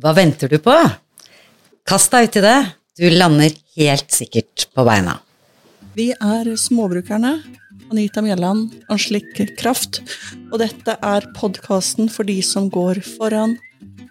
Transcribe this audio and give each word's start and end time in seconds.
Hva 0.00 0.14
venter 0.16 0.48
du 0.48 0.56
på? 0.62 0.72
Kast 1.84 2.14
deg 2.14 2.30
uti 2.30 2.40
det. 2.40 2.58
Du 2.96 3.04
lander 3.12 3.52
helt 3.76 4.14
sikkert 4.14 4.64
på 4.72 4.86
beina. 4.88 5.18
Vi 5.92 6.08
er 6.16 6.48
Småbrukerne. 6.56 7.34
Anita 7.92 8.22
Mjelland, 8.24 8.72
Anslik 8.88 9.36
Kraft. 9.60 10.00
Og 10.48 10.62
dette 10.64 10.96
er 10.96 11.28
podkasten 11.36 12.08
for 12.08 12.24
de 12.24 12.38
som 12.40 12.70
går 12.72 13.02
foran. 13.04 13.58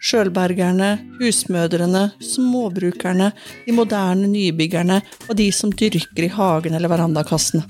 Sjølbergerne, 0.05 0.93
husmødrene, 1.17 2.07
småbrukerne, 2.21 3.33
de 3.65 3.73
moderne 3.73 4.29
nybyggerne 4.29 5.01
og 5.27 5.35
de 5.41 5.49
som 5.53 5.73
dyrker 5.73 6.29
i 6.29 6.33
hagen 6.37 6.77
eller 6.77 6.93
verandakassene. 6.93 7.65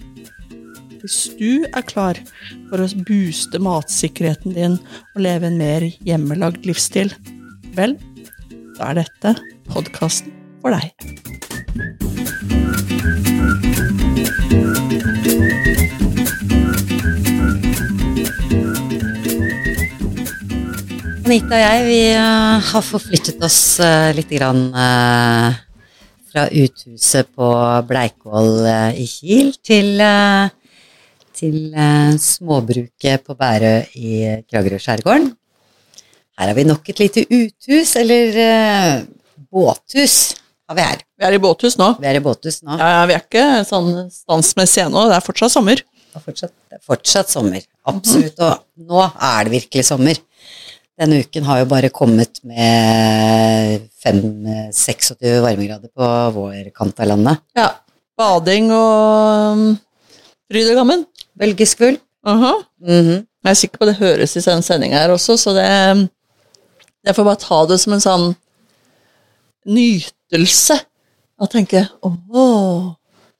Hvis 0.99 1.29
du 1.39 1.63
er 1.63 1.87
klar 1.87 2.19
for 2.69 2.83
å 2.83 2.93
booste 3.07 3.59
matsikkerheten 3.63 4.59
din 4.59 4.81
og 5.15 5.21
leve 5.23 5.47
en 5.47 5.61
mer 5.63 5.87
hjemmelagd 6.03 6.67
livsstil, 6.67 7.15
vel, 7.77 7.97
da 8.77 8.91
er 8.91 9.01
dette 9.03 9.35
podkasten 9.71 10.33
for 10.61 10.75
deg. 10.75 10.91
Anita 21.31 21.55
og 21.55 21.61
jeg, 21.61 21.83
vi 21.87 21.99
eh, 22.11 22.69
har 22.73 22.83
forflyttet 22.83 23.43
oss 23.45 23.79
eh, 23.79 24.09
litt 24.17 24.33
grann 24.35 24.65
eh, 24.75 25.59
fra 26.27 26.43
uthuset 26.51 27.29
på 27.31 27.51
Bleikvoll 27.87 28.65
i 28.99 29.05
Kiel 29.07 29.53
til, 29.63 30.03
til 31.35 31.57
småbruket 32.19 33.23
på 33.27 33.35
Bærø 33.39 33.73
i 33.95 34.41
Kragerø-skjærgården. 34.47 35.31
Her 36.41 36.49
har 36.49 36.57
vi 36.57 36.63
nok 36.65 36.87
et 36.89 36.97
lite 36.97 37.21
uthus, 37.29 37.91
eller 38.01 38.37
uh, 38.41 39.01
båthus, 39.53 40.15
har 40.65 40.77
vi 40.77 40.85
her. 40.87 41.01
Vi 41.19 41.25
er 41.27 41.35
i 41.37 41.39
båthus 41.43 41.75
nå. 41.77 41.91
Vi 42.01 42.07
er 42.09 42.17
i 42.17 42.21
båthus 42.25 42.63
nå. 42.65 42.79
Ja, 42.81 43.03
vi 43.05 43.13
er 43.13 43.21
ikke 43.21 43.43
sånn 43.67 44.07
stansmessige 44.09 44.87
ennå, 44.87 45.03
det 45.11 45.19
er 45.19 45.25
fortsatt 45.25 45.53
sommer. 45.53 45.83
Det 45.85 46.17
er 46.17 46.23
fortsatt, 46.23 46.53
det 46.65 46.79
er 46.79 46.81
fortsatt 46.87 47.29
sommer. 47.29 47.67
Absolutt. 47.91 48.41
Og 48.41 48.87
nå 48.89 49.03
er 49.05 49.45
det 49.45 49.53
virkelig 49.53 49.83
sommer. 49.91 50.17
Denne 50.97 51.19
uken 51.21 51.45
har 51.45 51.59
jo 51.61 51.67
bare 51.69 51.91
kommet 51.93 52.41
med 52.41 53.85
5-26 54.01 55.21
varmegrader 55.45 55.91
på 55.93 56.07
vår 56.39 56.71
kant 56.73 57.03
av 57.05 57.11
landet. 57.11 57.43
Ja. 57.57 57.67
Bading 58.17 58.71
og 58.73 59.59
um, 59.59 59.67
fryd 60.49 60.71
og 60.73 60.81
gammen. 60.81 61.05
Bølgeskvulp. 61.37 62.01
Aha. 62.25 62.55
-hmm. 62.81 63.21
Jeg 63.41 63.49
er 63.49 63.53
sikker 63.53 63.77
på 63.77 63.85
det 63.89 63.95
høres 64.01 64.35
i 64.35 64.41
denne 64.41 64.61
sendinga 64.61 64.97
her 65.01 65.13
også, 65.13 65.37
så 65.37 65.53
det 65.53 65.69
Jeg 67.01 67.17
får 67.17 67.25
bare 67.25 67.41
ta 67.41 67.59
det 67.69 67.77
som 67.81 67.93
en 67.95 68.03
sånn 68.03 68.25
nytelse. 69.69 70.77
Og 71.41 71.49
tenke 71.49 71.87
åh, 72.05 72.91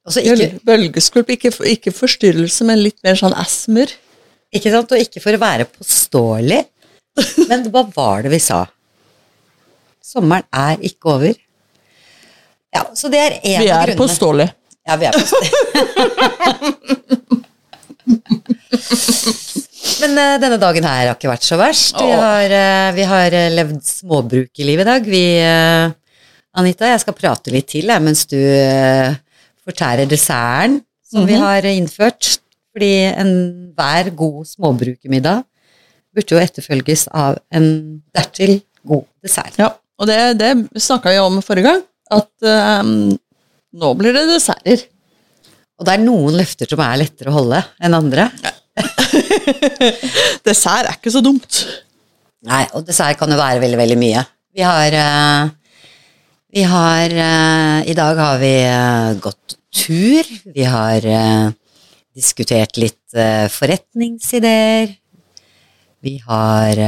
Altså 0.01 0.23
ikke, 0.25 0.47
bølgeskvulp. 0.65 1.29
Ikke, 1.35 1.51
ikke 1.69 1.93
forstyrrelse, 1.93 2.65
men 2.65 2.81
litt 2.81 2.97
mer 3.05 3.15
sånn 3.19 3.35
asmer. 3.37 3.91
ikke 4.51 4.71
sant, 4.73 4.91
og 4.91 4.99
ikke 4.99 5.21
for 5.23 5.37
å 5.37 5.41
være 5.41 5.67
påståelig, 5.69 6.61
men 7.47 7.67
hva 7.71 7.85
var 7.93 8.25
det 8.25 8.31
vi 8.33 8.39
sa? 8.41 8.65
Sommeren 10.03 10.43
er 10.51 10.81
ikke 10.89 11.13
over. 11.13 11.37
Ja, 12.73 12.83
så 12.97 13.11
det 13.13 13.19
er 13.21 13.31
en 13.37 13.61
Vi 13.61 13.69
er 13.71 13.93
påståelige. 13.99 14.55
Ja, 14.89 14.97
vi 14.97 15.05
er 15.05 15.13
påståelige. 15.15 15.59
Men 20.01 20.13
uh, 20.17 20.35
denne 20.41 20.59
dagen 20.61 20.85
her 20.87 21.07
har 21.09 21.15
ikke 21.17 21.31
vært 21.31 21.47
så 21.47 21.57
verst. 21.59 21.97
Vi 21.97 22.11
har, 22.11 22.53
uh, 22.53 22.91
vi 22.97 23.07
har 23.07 23.35
eh, 23.37 23.49
levd 23.53 23.81
småbruk 23.85 24.61
i 24.61 24.75
dag. 24.77 25.07
Vi, 25.09 25.23
uh, 25.41 25.91
Anita, 26.61 26.89
jeg 26.91 27.01
skal 27.03 27.17
prate 27.17 27.53
litt 27.53 27.69
til 27.71 27.87
jeg, 27.89 28.03
mens 28.03 28.25
du 28.29 28.37
fortærer 29.61 30.09
desserten 30.09 30.81
som 31.11 31.25
vi 31.27 31.35
Mhm. 31.35 31.41
har 31.41 31.67
innført. 31.69 32.37
Fordi 32.71 32.91
enhver 33.19 34.09
god 34.15 34.45
småbrukermiddag 34.47 35.43
burde 36.15 36.35
jo 36.35 36.39
etterfølges 36.39 37.07
av 37.11 37.37
en 37.51 38.01
dertil 38.15 38.61
god 38.87 39.05
dessert. 39.23 39.57
Ja, 39.59 39.73
og 39.99 40.07
det, 40.07 40.37
det 40.39 40.51
snakka 40.79 41.11
vi 41.11 41.19
om 41.19 41.41
forrige 41.43 41.67
gang, 41.67 41.83
at 42.11 42.31
um, 42.81 43.17
nå 43.73 43.93
blir 43.99 44.15
det 44.15 44.27
desserter. 44.31 44.85
Og 45.79 45.87
det 45.87 45.93
er 45.97 46.03
noen 46.05 46.35
løfter 46.39 46.69
som 46.69 46.79
er 46.83 46.99
lettere 47.03 47.31
å 47.31 47.37
holde 47.39 47.63
enn 47.81 47.95
andre. 47.97 48.29
Dessert 50.47 50.87
er 50.87 50.97
ikke 50.97 51.13
så 51.13 51.21
dumt. 51.23 51.63
Nei, 52.47 52.63
og 52.73 52.85
dessert 52.87 53.19
kan 53.19 53.29
jo 53.31 53.39
være 53.39 53.61
veldig, 53.61 53.79
veldig 53.79 53.97
mye. 54.01 54.23
Vi 54.51 54.63
har 54.65 54.95
eh, 54.97 55.49
Vi 56.51 56.63
har 56.67 57.13
eh, 57.25 57.77
I 57.87 57.95
dag 57.95 58.17
har 58.19 58.39
vi 58.41 58.55
eh, 58.65 59.11
gått 59.23 59.57
tur. 59.71 60.31
Vi 60.51 60.65
har 60.67 61.05
diskutert 62.11 62.75
litt 62.81 63.15
forretningsideer. 63.55 64.91
Vi 66.03 66.17
har 66.25 66.81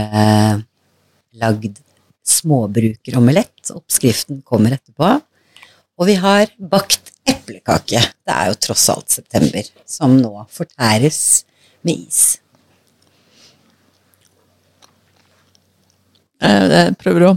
lagd 1.40 1.80
småbrukeromelett. 2.28 3.72
Oppskriften 3.72 4.42
kommer 4.44 4.76
etterpå. 4.76 5.14
Og 5.96 6.10
vi 6.10 6.18
har 6.20 6.52
bakt 6.60 7.14
eplekake. 7.24 8.04
Det 8.04 8.36
er 8.36 8.52
jo 8.52 8.60
tross 8.68 8.90
alt 8.92 9.16
september, 9.16 9.72
som 9.88 10.18
nå 10.20 10.34
fortæres 10.52 11.46
med 11.88 11.96
is. 12.08 12.22
Eh, 16.44 16.64
Jeg 16.74 16.96
prøver 17.02 17.22
å 17.32 17.34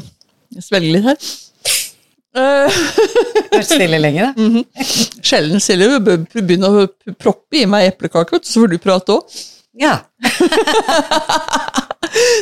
svelge 0.62 0.93
litt 0.97 1.07
her. 1.07 1.19
Eh, 2.37 2.79
Vært 3.53 3.69
stille 3.71 3.99
lenge, 4.03 4.33
da. 4.33 4.62
Sjelden 5.25 5.61
Silje 5.65 6.01
bør 6.05 6.25
begynne 6.37 6.69
å 6.69 6.71
proppe 7.21 7.55
i 7.62 7.67
meg 7.71 7.89
eplekake, 7.93 8.41
så 8.45 8.61
får 8.65 8.75
du 8.75 8.79
prate 8.83 9.15
òg. 9.17 9.23
Ja. 9.77 9.95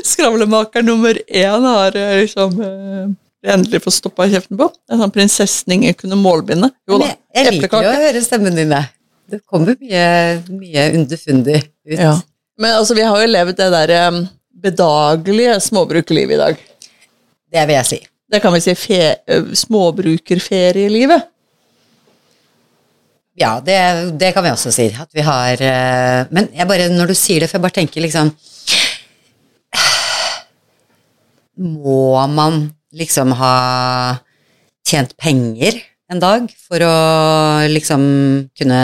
Skravlemaker 0.06 0.82
nummer 0.86 1.18
én 1.26 1.64
har 1.66 1.96
eh, 1.98 2.20
liksom 2.22 2.50
eh, 2.62 3.06
endelig 3.54 3.80
fått 3.84 3.96
stoppa 3.98 4.26
kjeften 4.30 4.58
på. 4.60 4.66
Er 4.90 5.00
sånn 5.00 5.14
prinsessen 5.14 5.74
ingen 5.78 5.96
kunne 5.98 6.18
målbinde. 6.20 6.68
Jo 6.90 6.94
da, 7.02 7.06
jeg, 7.10 7.18
jeg 7.34 7.42
liker 7.58 7.86
jo 7.86 7.90
å 7.94 8.02
høre 8.06 8.22
stemmen 8.24 8.54
din. 8.58 8.74
jeg. 8.74 8.90
Det 9.30 9.40
kommer 9.48 9.76
mye, 9.80 10.06
mye 10.52 10.88
underfundig 10.98 11.60
ut. 11.62 11.98
Ja. 11.98 12.14
Men 12.60 12.76
altså, 12.78 12.94
vi 12.96 13.06
har 13.06 13.20
jo 13.22 13.30
levd 13.30 13.56
det 13.58 13.70
der 13.72 13.92
bedagelige 14.64 15.60
småbrukerlivet 15.60 16.36
i 16.36 16.40
dag. 16.40 16.58
Det 17.54 17.62
vil 17.68 17.78
jeg 17.78 17.88
si. 17.88 18.00
Det 18.30 18.40
kan 18.42 18.54
vi 18.54 18.60
si 18.64 18.74
fe, 18.78 19.00
småbrukerferielivet. 19.54 21.30
Ja, 23.38 23.56
det, 23.64 23.78
det 24.20 24.30
kan 24.34 24.44
vi 24.46 24.52
også 24.54 24.70
si. 24.74 24.86
At 25.00 25.10
vi 25.14 25.24
har 25.26 25.58
Men 26.30 26.48
jeg 26.54 26.68
bare, 26.68 26.88
når 26.92 27.10
du 27.10 27.14
sier 27.18 27.42
det, 27.42 27.50
for 27.50 27.58
jeg 27.58 27.64
bare 27.64 27.78
tenker 27.80 28.04
liksom 28.04 28.30
Må 31.58 32.26
man 32.30 32.68
liksom 32.94 33.34
ha 33.38 33.54
tjent 34.86 35.16
penger 35.18 35.80
en 36.14 36.22
dag 36.22 36.48
for 36.68 36.82
å 36.86 36.94
liksom 37.70 38.02
kunne 38.56 38.80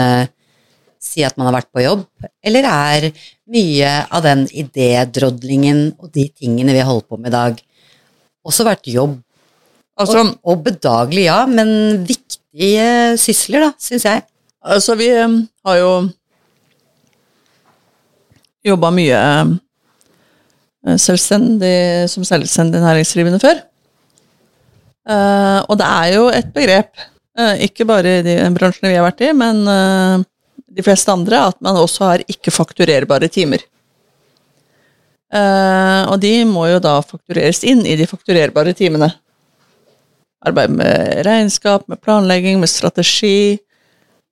si 1.01 1.23
at 1.25 1.35
man 1.39 1.49
har 1.49 1.57
vært 1.57 1.71
på 1.73 1.83
jobb? 1.83 2.05
Eller 2.45 2.67
er 2.69 3.09
mye 3.51 3.91
av 4.11 4.23
den 4.25 4.45
idédrodlingen 4.51 5.89
og 5.97 6.11
de 6.13 6.27
tingene 6.29 6.75
vi 6.75 6.85
holder 6.85 7.07
på 7.09 7.19
med 7.19 7.31
i 7.31 7.35
dag, 7.35 7.61
også 8.47 8.67
vært 8.67 8.91
jobb? 8.91 9.17
Altså, 10.01 10.21
og, 10.23 10.37
og 10.47 10.63
bedagelig, 10.65 11.25
ja, 11.27 11.41
men 11.49 12.03
viktige 12.07 13.17
sysler, 13.21 13.67
da, 13.67 13.71
syns 13.81 14.07
jeg. 14.07 14.23
altså 14.61 14.95
vi 14.97 15.09
eh, 15.13 15.35
har 15.67 15.77
jo 15.81 15.91
jobba 18.65 18.91
mye 18.93 19.19
eh, 19.19 20.97
selvstendig, 21.01 22.09
som 22.09 22.25
selvstendig 22.25 22.81
næringsdrivende 22.81 23.41
før. 23.41 23.61
Eh, 25.09 25.59
og 25.67 25.77
det 25.81 25.87
er 25.87 26.13
jo 26.15 26.27
et 26.29 26.49
begrep, 26.53 26.93
ikke 27.63 27.87
bare 27.87 28.17
i 28.19 28.23
de 28.25 28.35
bransjene 28.55 28.91
vi 28.91 28.97
har 28.99 29.05
vært 29.07 29.23
i, 29.23 29.31
men 29.37 29.61
eh, 29.71 30.23
de 30.71 30.85
fleste 30.85 31.11
andre, 31.11 31.45
at 31.51 31.59
man 31.63 31.79
også 31.79 32.07
har 32.09 32.23
ikke-fakturerbare 32.31 33.29
timer. 33.31 33.63
Eh, 35.31 36.01
og 36.11 36.17
de 36.23 36.33
må 36.47 36.65
jo 36.67 36.79
da 36.83 36.97
faktureres 37.05 37.63
inn 37.67 37.85
i 37.87 37.95
de 37.99 38.07
fakturerbare 38.09 38.73
timene. 38.77 39.11
Arbeid 40.47 40.73
med 40.75 41.21
regnskap, 41.27 41.85
med 41.91 42.01
planlegging, 42.03 42.59
med 42.59 42.71
strategi. 42.71 43.59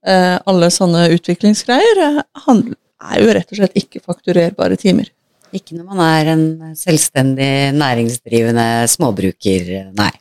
Eh, 0.07 0.36
alle 0.50 0.72
sånne 0.74 1.07
utviklingsgreier 1.16 2.04
eh, 2.07 2.19
er 2.19 3.24
jo 3.24 3.34
rett 3.36 3.51
og 3.54 3.62
slett 3.62 3.80
ikke-fakturerbare 3.80 4.80
timer. 4.80 5.12
Ikke 5.56 5.78
når 5.78 5.86
man 5.88 6.01
er 6.06 6.31
en 6.36 6.46
selvstendig 6.78 7.51
næringsdrivende 7.78 8.86
småbruker, 8.92 9.72
nei. 9.98 10.12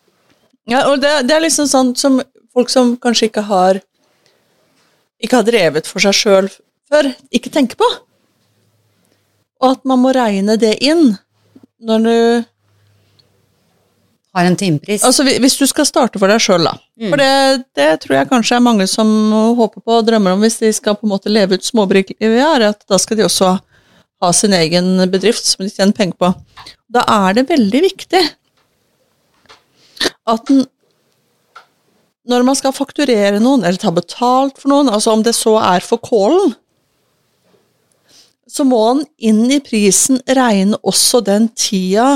Ja, 0.69 0.87
og 0.91 1.01
det, 1.03 1.11
det 1.29 1.35
er 1.37 1.45
liksom 1.45 1.69
sånn 1.69 1.95
som 1.97 2.19
folk 2.59 2.73
som 2.73 2.97
kanskje 2.99 3.31
ikke 3.31 3.47
har 3.47 3.81
ikke 5.23 5.41
har 5.41 5.47
drevet 5.47 5.89
for 5.91 6.03
seg 6.03 6.15
sjøl 6.15 6.51
før, 6.89 7.11
ikke 7.35 7.51
tenker 7.55 7.79
på. 7.79 7.87
Og 9.59 9.75
at 9.75 9.83
man 9.89 10.01
må 10.03 10.15
regne 10.15 10.55
det 10.61 10.77
inn 10.87 11.17
når 11.83 12.05
du 12.07 12.15
har 14.35 14.47
en 14.47 14.57
timepris. 14.59 15.03
Altså, 15.07 15.25
Hvis 15.27 15.59
du 15.59 15.67
skal 15.67 15.87
starte 15.89 16.21
for 16.21 16.31
deg 16.31 16.43
sjøl, 16.43 16.69
da. 16.69 16.77
Mm. 17.01 17.11
For 17.11 17.23
det, 17.23 17.67
det 17.79 17.89
tror 18.05 18.17
jeg 18.19 18.31
kanskje 18.31 18.59
er 18.59 18.65
mange 18.65 18.87
som 18.91 19.11
håper 19.59 19.83
på 19.83 19.99
og 19.99 20.07
drømmer 20.07 20.37
om 20.37 20.47
hvis 20.47 20.61
de 20.63 20.71
skal 20.75 20.99
på 20.99 21.07
en 21.09 21.15
måte 21.15 21.33
leve 21.33 21.59
ut 21.59 21.67
småbruklivet, 21.67 22.39
er 22.39 22.69
at 22.71 22.87
da 22.87 22.99
skal 23.03 23.19
de 23.19 23.27
også 23.27 23.57
ha 24.19 24.33
sin 24.35 24.55
egen 24.55 24.97
bedrift 25.11 25.47
som 25.47 25.67
de 25.67 25.71
tjener 25.75 25.95
penger 25.99 26.19
på. 26.19 26.33
Da 26.95 27.05
er 27.27 27.39
det 27.39 27.49
veldig 27.51 27.85
viktig 27.91 28.23
at 30.29 30.51
den 30.51 30.67
når 32.29 32.45
man 32.45 32.57
skal 32.59 32.75
fakturere 32.77 33.41
noen, 33.41 33.65
eller 33.65 33.81
ta 33.81 33.93
betalt 33.95 34.59
for 34.61 34.71
noen, 34.73 34.91
altså 34.93 35.15
om 35.15 35.25
det 35.25 35.35
så 35.37 35.57
er 35.63 35.85
for 35.85 36.01
kålen, 36.05 36.55
så 38.49 38.65
må 38.65 38.79
han 38.87 39.03
inn 39.21 39.45
i 39.53 39.61
prisen 39.65 40.21
regne 40.25 40.79
også 40.81 41.21
den 41.25 41.51
tida 41.57 42.09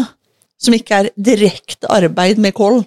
som 0.62 0.74
ikke 0.76 1.02
er 1.02 1.10
direkte 1.16 1.90
arbeid 1.92 2.40
med 2.40 2.54
kålen. 2.56 2.84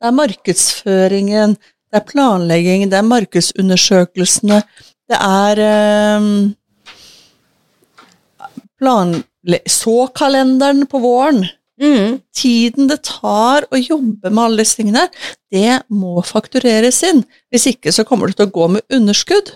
Det 0.00 0.08
er 0.08 0.16
markedsføringen, 0.16 1.56
det 1.90 1.98
er 1.98 2.06
planleggingen, 2.08 2.90
det 2.92 2.98
er 3.00 3.08
markedsundersøkelsene, 3.08 4.62
det 5.10 5.18
er 5.18 5.60
eh, 5.64 6.28
planle- 8.80 9.64
såkalenderen 9.68 10.86
på 10.88 11.02
våren. 11.02 11.44
Mm. 11.80 12.20
Tiden 12.36 12.90
det 12.90 13.00
tar 13.08 13.66
å 13.72 13.80
jobbe 13.80 14.30
med 14.30 14.42
alle 14.44 14.62
disse 14.62 14.80
tingene, 14.80 15.06
det 15.52 15.80
må 15.88 16.20
faktureres 16.26 17.00
inn. 17.08 17.24
Hvis 17.52 17.70
ikke 17.72 17.94
så 17.94 18.04
kommer 18.08 18.28
du 18.28 18.36
til 18.36 18.48
å 18.50 18.54
gå 18.54 18.68
med 18.76 18.98
underskudd, 19.00 19.54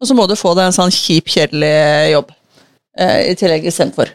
og 0.00 0.08
så 0.08 0.16
må 0.16 0.24
du 0.26 0.38
få 0.40 0.54
deg 0.56 0.70
en 0.70 0.76
sånn 0.76 0.94
kjip, 0.94 1.28
kjedelig 1.28 1.76
jobb 2.14 2.32
eh, 2.98 3.30
i 3.30 3.38
tillegg 3.38 3.68
istedenfor. 3.68 4.12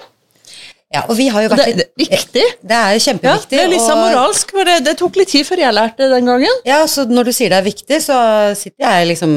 Ja, 0.94 1.02
og 1.10 1.18
vi 1.18 1.26
har 1.34 1.44
jo 1.44 1.50
vært 1.52 1.66
Det, 1.66 1.74
det 1.76 1.86
er 1.86 2.12
viktig. 2.16 2.44
Det 2.62 2.78
er 2.78 3.00
kjempeviktig. 3.04 3.58
Ja, 3.58 3.62
det 3.62 3.64
er 3.66 3.72
litt 3.74 3.84
sånn 3.84 4.00
moralsk, 4.00 4.54
for 4.56 4.70
det, 4.70 4.76
det 4.86 4.94
tok 5.00 5.18
litt 5.20 5.32
tid 5.34 5.48
før 5.48 5.62
jeg 5.64 5.76
lærte 5.76 6.06
det 6.06 6.10
den 6.14 6.30
gangen. 6.30 6.62
Ja, 6.68 6.80
så 6.90 7.08
når 7.10 7.30
du 7.30 7.34
sier 7.36 7.52
det 7.52 7.60
er 7.60 7.66
viktig, 7.66 8.00
så 8.06 8.18
sitter 8.58 8.86
jeg 8.86 9.10
liksom 9.12 9.36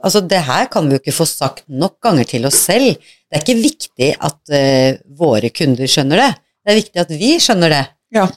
Altså, 0.00 0.22
det 0.32 0.42
her 0.46 0.68
kan 0.72 0.90
vi 0.90 0.98
jo 0.98 1.02
ikke 1.02 1.16
få 1.16 1.26
sagt 1.30 1.64
nok 1.70 1.96
ganger 2.04 2.28
til 2.28 2.46
oss 2.50 2.58
selv. 2.68 2.98
Det 3.00 3.38
er 3.38 3.44
ikke 3.44 3.60
viktig 3.62 4.10
at 4.18 4.52
uh, 4.52 5.00
våre 5.20 5.52
kunder 5.54 5.90
skjønner 5.90 6.24
det. 6.24 6.30
Det 6.70 6.76
er 6.76 6.82
viktig 6.84 7.00
at 7.02 7.10
vi 7.18 7.32
skjønner 7.42 7.72
det. 7.74 7.82
Ja. 8.14 8.28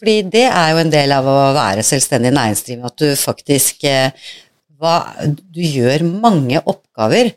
Fordi 0.00 0.14
det 0.32 0.46
er 0.48 0.70
jo 0.72 0.78
en 0.80 0.92
del 0.92 1.12
av 1.12 1.26
å 1.28 1.36
være 1.52 1.82
selvstendig 1.84 2.30
næringsdrivende, 2.32 2.88
at 2.88 3.02
du 3.02 3.10
faktisk 3.20 3.84
eh, 3.84 4.30
hva, 4.80 4.94
Du 5.28 5.60
gjør 5.60 6.06
mange 6.08 6.62
oppgaver 6.64 7.28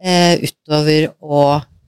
eh, 0.00 0.40
utover 0.40 1.10
å 1.20 1.42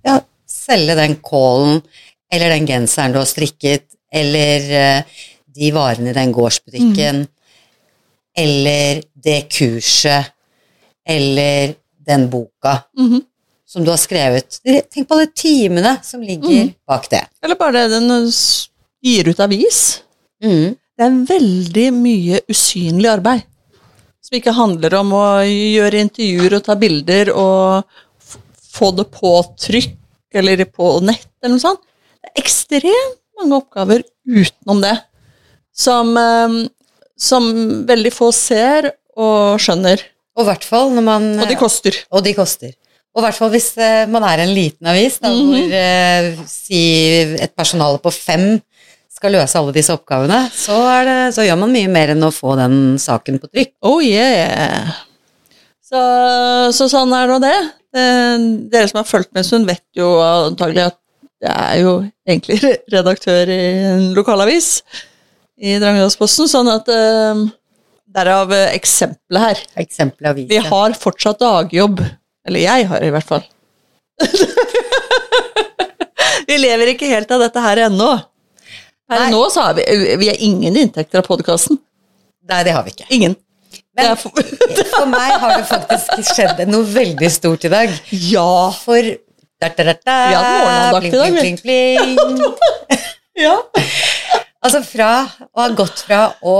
ja, 0.04 0.18
selge 0.44 0.98
den 1.00 1.16
kålen, 1.24 1.80
eller 2.28 2.52
den 2.52 2.68
genseren 2.68 3.16
du 3.16 3.22
har 3.22 3.30
strikket, 3.30 3.88
eller 4.12 4.68
eh, 4.82 5.24
de 5.56 5.72
varene 5.72 6.12
i 6.12 6.16
den 6.20 6.36
gårdsbutikken, 6.36 7.24
eller 8.36 9.02
det 9.24 9.40
kurset, 9.56 10.34
eller 11.08 11.74
den 12.04 12.28
boka 12.30 12.82
Mhm. 12.98 13.24
Som 13.72 13.84
du 13.84 13.90
har 13.92 14.00
skrevet. 14.00 14.58
Tenk 14.92 15.08
på 15.08 15.16
alle 15.16 15.30
timene 15.32 15.96
som 16.04 16.20
ligger 16.20 16.66
mm. 16.68 16.72
bak 16.88 17.08
det. 17.12 17.22
Eller 17.44 17.56
bare 17.56 17.86
det 17.86 17.94
den 17.94 18.10
uh, 18.12 18.42
gir 19.02 19.30
ut 19.32 19.40
avis. 19.40 19.80
Mm. 20.44 20.74
Det 20.76 21.06
er 21.06 21.22
veldig 21.30 21.86
mye 21.96 22.42
usynlig 22.52 23.08
arbeid. 23.08 23.46
Som 24.22 24.36
ikke 24.38 24.54
handler 24.54 24.98
om 25.00 25.14
å 25.16 25.24
gjøre 25.48 26.04
intervjuer 26.04 26.58
og 26.58 26.66
ta 26.66 26.76
bilder 26.78 27.32
og 27.32 27.88
få 28.72 28.92
det 28.98 29.08
på 29.14 29.32
trykk 29.64 30.36
eller 30.42 30.64
på 30.68 30.92
nett 31.04 31.30
eller 31.40 31.56
noe 31.56 31.64
sånt. 31.64 31.82
Det 32.20 32.30
er 32.30 32.44
ekstremt 32.44 33.18
mange 33.40 33.58
oppgaver 33.58 34.04
utenom 34.28 34.84
det 34.84 34.94
som, 35.74 36.12
eh, 36.16 36.60
som 37.18 37.48
veldig 37.88 38.12
få 38.12 38.30
ser 38.36 38.92
og 39.16 39.58
skjønner. 39.60 40.04
Og 40.36 40.46
hvert 40.48 40.64
fall 40.64 40.92
når 40.92 41.04
man 41.08 41.26
Og 41.40 41.48
de 41.48 41.58
koster. 41.60 41.96
Og 42.12 42.24
de 42.24 42.36
koster. 42.36 42.76
Og 43.12 43.20
i 43.20 43.24
hvert 43.26 43.36
fall 43.36 43.50
hvis 43.52 43.70
eh, 43.76 44.06
man 44.08 44.24
er 44.24 44.40
en 44.46 44.54
liten 44.56 44.88
avis, 44.88 45.18
da, 45.20 45.28
Mhm. 45.28 45.48
hvor 45.50 45.74
eh, 45.76 46.44
si 46.48 46.82
et 47.36 47.52
personale 47.56 47.98
på 48.00 48.12
fem 48.14 48.46
skal 49.12 49.34
løse 49.36 49.58
alle 49.60 49.74
disse 49.76 49.92
oppgavene, 49.94 50.38
så, 50.50 50.78
er 50.96 51.04
det, 51.06 51.18
så 51.36 51.44
gjør 51.46 51.58
man 51.60 51.70
mye 51.74 51.90
mer 51.92 52.14
enn 52.14 52.24
å 52.26 52.32
få 52.34 52.56
den 52.58 52.96
saken 52.98 53.36
på 53.42 53.50
trykk. 53.52 53.72
Oh 53.86 54.00
yeah! 54.02 54.88
Så, 55.84 56.00
så 56.72 56.88
sånn 56.90 57.12
er 57.14 57.28
nå 57.28 57.36
det. 57.44 57.54
Eh, 57.92 58.46
Dere 58.72 58.88
som 58.88 59.02
har 59.02 59.08
fulgt 59.08 59.30
med 59.34 59.42
en 59.44 59.48
stund, 59.50 59.68
vet 59.68 59.84
jo 59.98 60.08
antagelig 60.24 60.88
at 60.88 60.98
jeg 61.42 61.58
er 61.58 61.80
jo 61.82 61.92
egentlig 62.26 62.58
redaktør 62.94 63.50
i 63.50 63.60
en 63.92 64.04
lokalavis 64.16 64.68
i 65.62 65.76
Drangedalsposten, 65.82 66.48
sånn 66.50 66.70
at 66.72 66.88
eh, 66.90 67.44
Derav 68.12 68.50
eksempelet 68.72 69.40
her. 69.44 69.60
Eksempelet. 69.84 70.42
Vi 70.50 70.58
har 70.60 70.92
fortsatt 71.00 71.38
dagjobb. 71.40 72.00
Eller 72.48 72.64
jeg 72.64 72.88
har 72.90 73.04
i 73.06 73.12
hvert 73.14 73.28
fall. 73.28 73.44
vi 76.48 76.58
lever 76.58 76.92
ikke 76.94 77.10
helt 77.10 77.30
av 77.34 77.46
dette 77.46 77.62
her 77.62 77.86
ennå. 77.86 78.10
Her 79.12 79.30
nå 79.32 79.42
så 79.52 79.68
har 79.68 79.78
vi, 79.78 79.86
vi 80.18 80.28
har 80.30 80.38
ingen 80.42 80.76
inntekter 80.84 81.20
av 81.20 81.28
podkasten. 81.28 81.78
Nei, 82.48 82.62
det 82.66 82.74
har 82.74 82.86
vi 82.86 82.94
ikke. 82.94 83.08
Ingen. 83.14 83.36
Men 83.96 84.16
for, 84.16 84.32
for 84.94 85.08
meg 85.10 85.34
har 85.42 85.58
det 85.58 85.66
faktisk 85.68 86.32
skjedd 86.32 86.62
noe 86.70 86.86
veldig 86.88 87.30
stort 87.32 87.66
i 87.68 87.72
dag. 87.72 87.92
ja. 88.32 88.54
For 88.82 89.12
da, 89.62 89.68
da, 89.68 89.84
da, 89.84 89.94
da, 89.94 90.14
Vi 90.26 90.34
hadde 90.34 90.54
morgenandakt 90.58 91.06
i 91.06 91.18
dag, 91.20 91.36
pling, 91.38 91.58
pling, 91.62 92.16
pling. 92.18 93.00
ja. 93.44 93.56
Altså 94.62 94.80
fra 94.86 95.10
å 95.50 95.62
ha 95.62 95.68
gått 95.76 96.02
fra 96.06 96.24
å 96.42 96.56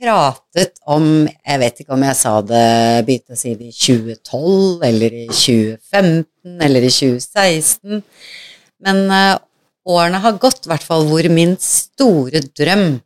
pratet 0.00 0.78
om 0.90 1.04
Jeg 1.28 1.60
vet 1.62 1.80
ikke 1.82 1.94
om 1.96 2.02
jeg 2.06 2.16
sa 2.18 2.34
det 2.44 2.64
begynte 3.06 3.36
å 3.36 3.38
si 3.38 3.54
det 3.58 3.70
i 3.70 3.74
2012 3.74 4.84
eller 4.88 5.16
i 5.22 5.26
2015 5.30 6.62
eller 6.66 6.84
i 6.86 6.90
2016, 6.92 8.02
men 8.84 9.00
uh, 9.10 9.38
årene 9.88 10.20
har 10.24 10.38
gått, 10.42 10.64
i 10.66 10.70
hvert 10.72 10.84
fall 10.84 11.06
hvor 11.08 11.28
min 11.32 11.54
store 11.60 12.42
drøm 12.56 12.98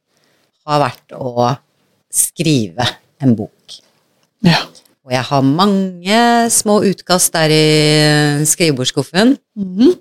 har 0.68 0.82
vært 0.82 1.14
å 1.18 1.52
skrive 2.12 2.86
en 3.22 3.36
bok. 3.38 3.78
ja. 4.46 4.64
Og 5.08 5.14
jeg 5.14 5.24
har 5.24 5.40
mange 5.40 6.16
små 6.52 6.82
utkast 6.84 7.32
der 7.32 7.48
i 7.48 8.44
skrivebordsskuffen 8.44 9.38
Mhm. 9.56 9.94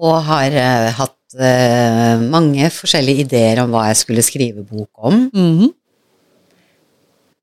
og 0.00 0.14
har 0.24 0.54
uh, 0.56 0.86
hatt 0.96 1.36
uh, 1.36 2.16
mange 2.24 2.70
forskjellige 2.72 3.26
ideer 3.26 3.60
om 3.60 3.74
hva 3.74 3.82
jeg 3.90 3.98
skulle 4.00 4.24
skrive 4.24 4.64
bok 4.64 4.88
om. 5.04 5.26
Mhm. 5.34 5.68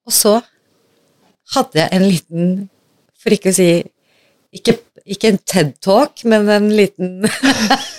Og 0.08 0.14
så 0.16 0.38
hadde 1.56 1.80
jeg 1.80 1.90
en 1.96 2.08
liten, 2.08 2.54
for 3.20 3.36
ikke 3.36 3.54
å 3.54 3.58
si 3.58 3.72
Ikke, 4.54 4.76
ikke 5.10 5.32
en 5.32 5.40
TED-talk, 5.50 6.22
men 6.30 6.46
en 6.54 6.68
liten 6.78 7.24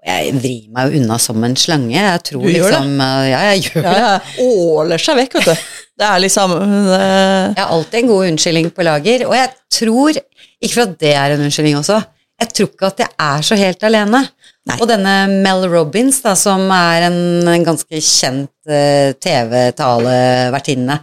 Og 0.01 0.07
Jeg 0.09 0.31
vrir 0.41 0.63
meg 0.73 0.89
jo 0.95 0.97
unna 1.03 1.17
som 1.21 1.43
en 1.45 1.53
slange. 1.55 1.93
Jeg 1.93 2.21
tror 2.25 2.41
Du 2.41 2.49
gjør 2.49 2.71
liksom 2.73 2.95
det? 2.97 3.09
Ja, 3.29 3.39
jeg 3.51 3.61
gjør 3.67 3.85
Ja, 3.85 3.93
det. 4.17 4.47
Åler 4.47 5.03
seg 5.03 5.19
vekk, 5.21 5.35
vet 5.37 5.51
du. 5.51 5.67
Det 6.01 6.07
er 6.09 6.23
liksom 6.23 6.55
det... 6.57 6.99
Jeg 6.99 7.61
har 7.61 7.73
alltid 7.75 7.99
en 7.99 8.09
god 8.09 8.27
unnskyldning 8.31 8.71
på 8.73 8.85
lager, 8.87 9.25
og 9.29 9.35
jeg 9.37 9.51
tror 9.77 10.17
Ikke 10.61 10.75
for 10.77 10.87
at 10.87 10.97
det 11.01 11.13
er 11.17 11.33
en 11.33 11.43
unnskyldning 11.45 11.79
også, 11.79 11.99
jeg 12.41 12.49
tror 12.57 12.69
ikke 12.71 12.89
at 12.89 13.01
jeg 13.03 13.13
er 13.21 13.45
så 13.45 13.57
helt 13.59 13.83
alene. 13.85 14.21
Nei. 14.69 14.77
Og 14.79 14.87
denne 14.89 15.13
Mel 15.45 15.67
Robbins, 15.69 16.21
da, 16.23 16.33
som 16.37 16.63
er 16.73 17.05
en, 17.09 17.19
en 17.49 17.65
ganske 17.65 18.01
kjent 18.01 18.49
uh, 18.69 19.13
TV-talevertinne 19.21 20.97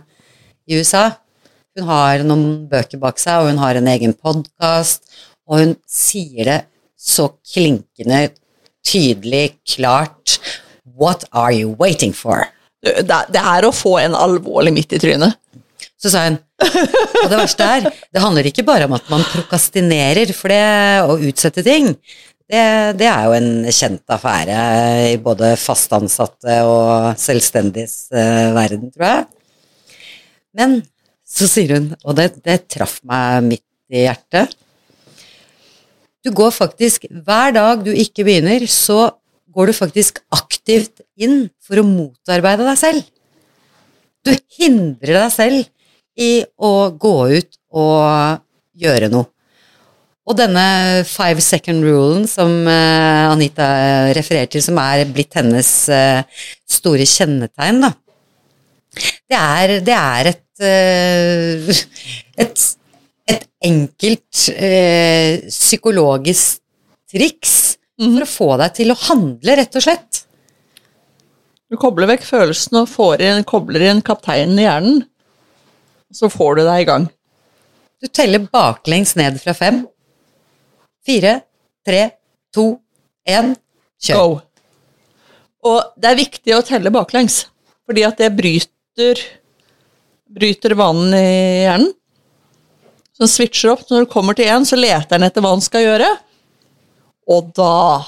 i 0.68 0.78
USA, 0.78 1.08
hun 1.78 1.86
har 1.86 2.24
noen 2.26 2.44
bøker 2.70 2.98
bak 2.98 3.22
seg, 3.22 3.38
og 3.38 3.52
hun 3.52 3.62
har 3.62 3.78
en 3.78 3.90
egen 3.92 4.16
podkast, 4.18 5.06
og 5.46 5.62
hun 5.62 5.76
sier 5.86 6.50
det 6.50 6.58
så 6.98 7.28
klinkende 7.52 8.28
tydelig, 8.86 9.60
klart 9.76 10.40
What 10.98 11.28
are 11.30 11.54
you 11.54 11.76
waiting 11.78 12.14
for? 12.14 12.48
det, 12.82 13.02
det 13.06 13.40
er 13.42 13.66
å 13.66 13.74
få 13.74 13.96
en 14.02 14.14
alvorlig 14.14 14.72
midt 14.74 14.94
i 14.94 15.00
trynet. 15.02 15.38
Så 15.98 16.12
sa 16.12 16.24
hun 16.28 16.38
Og 17.24 17.30
det 17.30 17.38
verste 17.38 17.66
er, 17.66 17.86
det 17.86 18.22
handler 18.22 18.48
ikke 18.50 18.66
bare 18.66 18.86
om 18.88 18.96
at 18.96 19.06
man 19.10 19.24
prokastinerer, 19.30 20.30
for 20.34 20.50
det 20.50 21.06
å 21.06 21.18
utsette 21.28 21.62
ting, 21.66 21.92
det, 22.48 22.62
det 22.98 23.06
er 23.06 23.26
jo 23.28 23.34
en 23.36 23.50
kjent 23.74 24.14
affære 24.14 24.60
i 25.12 25.16
både 25.22 25.52
fast 25.60 25.92
ansatte 25.94 26.56
og 26.66 27.18
selvstendiges 27.20 28.08
eh, 28.10 28.48
verden, 28.56 28.88
tror 28.94 29.06
jeg. 29.06 29.26
Men 30.58 30.78
så 31.28 31.48
sier 31.50 31.76
hun, 31.76 31.90
og 32.02 32.16
det, 32.18 32.30
det 32.46 32.62
traff 32.72 32.98
meg 33.06 33.44
midt 33.50 33.66
i 33.92 34.06
hjertet 34.06 34.54
Du 36.24 36.30
går 36.36 36.50
faktisk 36.52 37.06
Hver 37.08 37.54
dag 37.56 37.84
du 37.84 37.92
ikke 37.92 38.24
begynner, 38.26 38.64
så 38.68 39.10
går 39.54 39.70
du 39.70 39.76
faktisk 39.76 40.22
aktivt 40.34 41.04
inn 41.20 41.46
for 41.64 41.80
å 41.80 41.86
motarbeide 41.86 42.66
deg 42.66 42.78
selv. 42.78 43.06
Du 44.24 44.32
hindrer 44.58 45.16
deg 45.22 45.32
selv 45.34 45.68
i 46.18 46.32
å 46.58 46.72
gå 46.90 47.16
ut 47.38 47.58
og 47.78 48.40
gjøre 48.78 49.10
noe. 49.12 49.30
Og 50.28 50.36
denne 50.36 50.64
five 51.08 51.40
second 51.40 51.86
rulen 51.86 52.26
som 52.28 52.50
eh, 52.68 53.30
Anita 53.30 53.68
refererer 54.16 54.50
til, 54.52 54.60
som 54.64 54.76
er 54.82 55.06
blitt 55.08 55.38
hennes 55.38 55.70
eh, 55.88 56.42
store 56.68 57.06
kjennetegn, 57.08 57.80
da. 57.86 57.94
Det 59.28 59.38
er, 59.38 59.72
det 59.84 59.94
er 59.94 60.30
et, 60.34 60.44
eh, 60.64 61.80
et 62.44 62.66
et 63.28 63.44
enkelt 63.68 64.46
eh, 64.54 65.44
psykologisk 65.50 66.62
triks 67.10 67.76
for 67.98 68.24
å 68.24 68.30
få 68.30 68.48
deg 68.62 68.74
til 68.78 68.92
å 68.94 68.98
handle, 69.08 69.56
rett 69.58 69.76
og 69.76 69.84
slett. 69.84 70.22
Du 71.68 71.76
kobler 71.80 72.08
vekk 72.08 72.24
følelsen 72.24 72.80
og 72.80 72.88
får 72.88 73.24
inn, 73.26 73.44
kobler 73.48 73.88
inn 73.90 74.04
kapteinen 74.04 74.60
i 74.60 74.64
hjernen. 74.64 75.02
Så 76.14 76.30
får 76.32 76.58
du 76.58 76.64
deg 76.64 76.82
i 76.82 76.88
gang. 76.88 77.06
Du 77.98 78.06
teller 78.08 78.46
baklengs 78.52 79.14
ned 79.18 79.40
fra 79.42 79.54
fem. 79.56 79.82
Fire, 81.06 81.40
tre, 81.86 82.02
to, 82.54 82.70
én, 83.28 83.54
kjør. 84.02 84.22
Go. 84.22 84.38
Og 85.68 85.92
det 85.98 86.10
er 86.10 86.20
viktig 86.20 86.54
å 86.54 86.64
telle 86.64 86.92
baklengs, 86.94 87.42
fordi 87.88 88.04
at 88.06 88.20
det 88.20 88.30
bryter, 88.38 89.22
bryter 90.30 90.76
vanen 90.78 91.16
i 91.18 91.28
hjernen. 91.66 91.94
Så 93.18 93.24
den 93.24 93.32
switcher 93.32 93.72
opp. 93.72 93.82
Når 93.90 94.04
du 94.04 94.12
kommer 94.12 94.36
til 94.38 94.46
én, 94.46 94.62
så 94.62 94.78
leter 94.78 95.16
den 95.16 95.26
etter 95.26 95.42
hva 95.42 95.50
den 95.56 95.64
skal 95.64 95.82
gjøre. 95.82 96.12
Og 97.28 97.52
da 97.56 98.04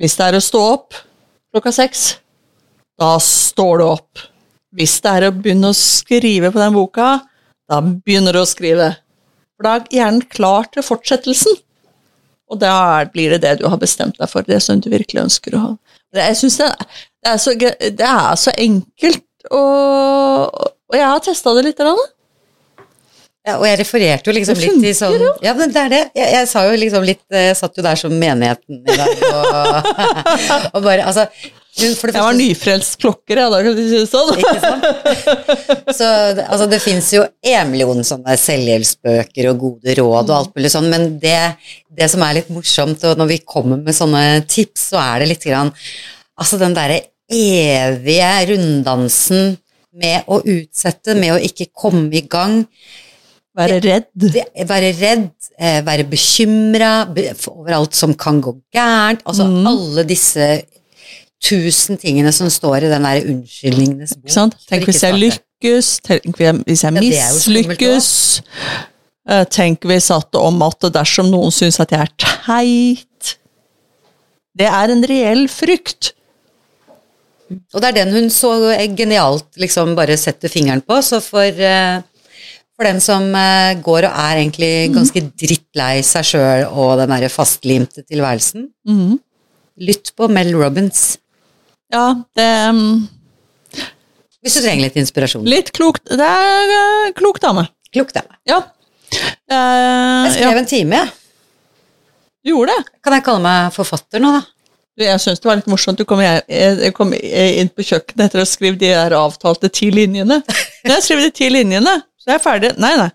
Hvis 0.00 0.16
det 0.18 0.24
er 0.26 0.34
å 0.34 0.42
stå 0.42 0.60
opp 0.72 0.96
klokka 1.54 1.70
seks, 1.70 2.00
da 2.98 3.12
står 3.22 3.76
du 3.78 3.84
opp. 3.86 4.22
Hvis 4.74 4.96
det 5.04 5.12
er 5.12 5.28
å 5.28 5.34
begynne 5.34 5.70
å 5.70 5.76
skrive 5.78 6.50
på 6.50 6.60
den 6.60 6.74
boka, 6.74 7.08
da 7.70 7.80
begynner 7.80 8.34
du 8.34 8.42
å 8.42 8.48
skrive. 8.48 8.90
For 9.54 9.66
da 9.66 9.76
er 9.78 10.00
hjernen 10.00 10.24
klar 10.30 10.66
til 10.74 10.84
fortsettelsen. 10.86 11.60
Og 12.50 12.60
da 12.60 13.04
blir 13.10 13.34
det 13.34 13.42
det 13.44 13.54
du 13.60 13.68
har 13.70 13.80
bestemt 13.80 14.18
deg 14.20 14.30
for, 14.30 14.46
det 14.46 14.60
som 14.62 14.80
du 14.82 14.90
virkelig 14.92 15.22
ønsker 15.24 15.56
å 15.56 15.62
ha. 15.62 15.70
Jeg 16.14 16.38
synes 16.38 16.58
det, 16.60 16.70
det, 17.24 17.30
er 17.30 17.38
så, 17.42 17.54
det 17.56 18.08
er 18.10 18.34
så 18.38 18.52
enkelt, 18.66 19.24
og, 19.50 20.66
og 20.90 20.98
jeg 20.98 21.06
har 21.08 21.24
testa 21.24 21.54
det 21.56 21.64
litt. 21.68 21.80
Grann. 21.80 22.02
Ja, 23.44 23.58
og 23.58 23.66
jeg 23.68 23.80
refererte 23.82 24.30
jo 24.30 24.36
liksom 24.38 24.56
litt 24.56 24.78
til 24.80 24.94
sånn 24.96 25.24
Ja, 25.44 25.52
men 25.56 25.72
det 25.72 25.80
er 25.82 25.90
det. 25.92 26.04
Jeg, 26.16 26.28
jeg 26.32 26.48
sa 26.48 26.62
jo 26.64 26.78
liksom 26.80 27.04
litt 27.04 27.20
Jeg 27.28 27.58
satt 27.58 27.76
jo 27.76 27.82
der 27.84 27.98
som 28.00 28.14
menigheten 28.16 28.78
i 28.80 28.96
dag 28.96 29.24
og, 29.28 29.90
og 30.78 30.78
bare 30.78 31.04
Altså 31.04 31.26
for 31.98 32.06
det 32.10 32.14
Jeg 32.20 32.22
var 32.26 32.36
nyfrelst 32.38 32.96
klokker, 33.02 33.40
jeg, 33.42 33.50
da 33.50 33.58
kan 33.66 33.74
du 33.76 33.82
si 33.82 33.96
det 33.98 34.10
sånn. 34.10 34.30
Ikke 34.38 34.60
sant? 34.62 34.84
Så 35.98 36.08
det- 36.38 36.44
altså, 36.46 36.68
det 36.70 36.80
fins 36.84 37.08
jo 37.16 37.24
en 37.54 37.70
million 37.72 38.04
sånne 38.06 38.36
selvhjelpsbøker 38.38 39.48
og 39.50 39.58
gode 39.64 39.96
råd 39.98 40.30
og 40.30 40.36
alt 40.36 40.54
mulig 40.54 40.70
sånn, 40.74 40.86
men 40.92 41.08
det, 41.22 41.38
det 41.98 42.08
som 42.12 42.22
er 42.26 42.38
litt 42.40 42.50
morsomt, 42.54 43.02
og 43.10 43.18
når 43.18 43.32
vi 43.32 43.38
kommer 43.44 43.80
med 43.82 43.94
sånne 43.96 44.22
tips, 44.50 44.90
så 44.92 45.00
er 45.02 45.24
det 45.24 45.32
litt 45.34 45.48
grann 45.50 45.72
Altså 46.38 46.58
den 46.58 46.72
derre 46.74 46.96
evige 47.30 48.30
runddansen 48.50 49.56
med 49.94 50.26
å 50.26 50.40
utsette, 50.42 51.14
med 51.14 51.36
å 51.36 51.40
ikke 51.46 51.68
komme 51.70 52.08
i 52.18 52.24
gang. 52.26 52.64
Være 53.54 53.76
redd. 53.84 54.08
Det, 54.18 54.42
være 54.66 54.88
redd, 54.98 55.28
eh, 55.54 55.78
være 55.86 56.08
bekymra 56.10 56.88
be, 57.14 57.28
over 57.52 57.76
alt 57.78 57.94
som 57.94 58.16
kan 58.18 58.40
gå 58.42 58.56
gærent. 58.74 59.22
Altså 59.24 59.46
Mm. 59.46 59.66
alle 59.70 60.02
disse 60.10 60.48
tusen 61.44 61.98
tingene 62.00 62.32
som 62.32 62.48
står 62.52 62.86
i 62.86 62.90
den 62.92 63.04
der 63.04 63.26
unnskyldningenes 63.28 64.16
bok. 64.16 64.56
Tenk 64.70 64.86
hvis 64.88 65.02
jeg 65.04 65.18
lykkes, 65.20 65.90
tenk 66.06 66.40
hvis 66.64 66.84
jeg 66.86 66.96
mislykkes. 66.96 68.08
Eh, 69.28 69.44
Tenk 69.48 69.84
hvis 69.88 70.10
at 70.12 70.36
om 70.36 70.58
at 70.66 70.84
dersom 70.92 71.30
noen 71.32 71.52
syns 71.54 71.78
at 71.80 71.92
jeg 71.94 72.00
er 72.04 72.10
teit 72.20 73.30
Det 74.56 74.66
er 74.68 74.92
en 74.92 75.04
reell 75.08 75.46
frykt. 75.48 76.12
Og 77.74 77.80
det 77.82 77.88
er 77.90 77.96
den 78.04 78.12
hun 78.14 78.28
så 78.32 78.50
genialt 78.96 79.56
liksom 79.60 79.94
bare 79.96 80.16
setter 80.20 80.48
fingeren 80.52 80.82
på, 80.84 80.96
så 81.04 81.20
for, 81.24 81.44
eh, 81.48 82.00
for 82.76 82.84
den 82.88 83.00
som 83.04 83.26
eh, 83.36 83.74
går 83.84 84.06
og 84.08 84.12
er 84.24 84.40
egentlig 84.42 84.70
ganske 84.94 85.20
drittlei 85.40 86.00
seg 86.06 86.24
sjøl 86.34 86.64
og 86.72 86.96
den 87.02 87.12
derre 87.14 87.30
fastlimte 87.32 88.04
tilværelsen, 88.06 88.68
Mhm. 88.88 89.18
lytt 89.80 90.12
på 90.16 90.28
Mel 90.30 90.52
Robbins. 90.54 91.16
Ja, 91.94 92.06
det 92.34 92.46
um, 92.74 92.80
Hvis 94.42 94.56
du 94.58 94.64
trenger 94.64 94.88
litt 94.88 94.96
inspirasjon. 94.98 95.44
Litt 95.48 95.70
klokt. 95.76 96.08
Det 96.10 96.26
er 96.26 96.72
uh, 96.74 97.12
klok 97.16 97.38
dame. 97.42 97.68
Klok 97.94 98.10
dame. 98.16 98.34
Ja. 98.50 98.60
Uh, 99.46 100.24
Jeg 100.26 100.34
skrev 100.34 100.50
ja. 100.50 100.56
en 100.58 100.68
time, 100.68 101.04
jeg. 101.04 101.12
Du 102.44 102.50
gjorde 102.52 102.74
det. 102.74 102.96
Kan 103.04 103.16
jeg 103.16 103.24
kalle 103.24 103.44
meg 103.44 103.70
forfatter 103.76 104.20
nå, 104.20 104.34
da? 104.34 104.42
Du, 104.94 105.04
Jeg 105.06 105.22
syns 105.22 105.40
det 105.40 105.48
var 105.48 105.60
litt 105.60 105.70
morsomt. 105.70 106.00
Du 106.00 106.04
kom, 106.06 106.20
inn 106.20 107.70
på 107.72 107.86
kjøkkenet 107.86 108.26
etter 108.26 108.42
å 108.42 108.44
ha 108.44 108.50
skrevet 108.50 108.82
de 108.82 108.90
der 108.92 109.16
avtalte 109.18 109.70
ti 109.72 109.88
linjene. 109.94 110.42
Når 110.84 110.96
jeg 110.98 111.06
skrevet 111.06 111.30
de 111.30 111.36
ti 111.38 111.48
linjene, 111.50 111.94
så 112.20 112.32
er 112.32 112.36
jeg 112.36 112.44
ferdig. 112.44 112.74
Nei, 112.82 112.92
nei. 113.00 113.10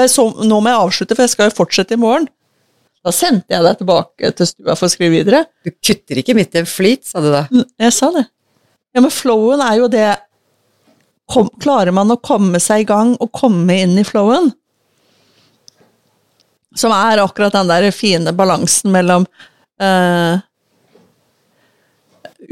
Er 0.00 0.08
så, 0.10 0.24
nå 0.42 0.58
må 0.58 0.72
jeg 0.72 0.86
avslutte, 0.86 1.14
for 1.14 1.26
jeg 1.26 1.34
skal 1.34 1.50
jo 1.50 1.58
fortsette 1.58 1.94
i 1.94 2.00
morgen. 2.00 2.26
Da 3.04 3.12
sendte 3.12 3.52
jeg 3.52 3.64
deg 3.66 3.80
tilbake 3.80 4.30
til 4.38 4.48
stua 4.48 4.76
for 4.78 4.88
å 4.88 4.92
skrive 4.92 5.12
videre. 5.18 5.42
Du 5.64 5.68
kutter 5.74 6.20
ikke 6.20 6.36
midt 6.36 6.56
i 6.56 6.62
en 6.62 6.68
flyt, 6.68 7.04
sa 7.04 7.20
du 7.20 7.28
da. 7.34 7.42
Jeg 7.82 7.92
sa 7.92 8.08
det. 8.14 8.24
Ja, 8.96 9.02
men 9.02 9.12
flowen 9.12 9.60
er 9.64 9.76
jo 9.80 9.90
det 9.92 10.06
kom, 11.30 11.50
Klarer 11.60 11.92
man 11.96 12.12
å 12.14 12.20
komme 12.22 12.60
seg 12.62 12.84
i 12.84 12.88
gang 12.88 13.14
og 13.18 13.32
komme 13.36 13.76
inn 13.82 13.98
i 14.00 14.06
flowen? 14.06 14.52
Som 16.74 16.94
er 16.96 17.22
akkurat 17.22 17.54
den 17.54 17.70
der 17.70 17.90
fine 17.94 18.32
balansen 18.34 18.94
mellom 18.94 19.28
eh, 19.82 20.40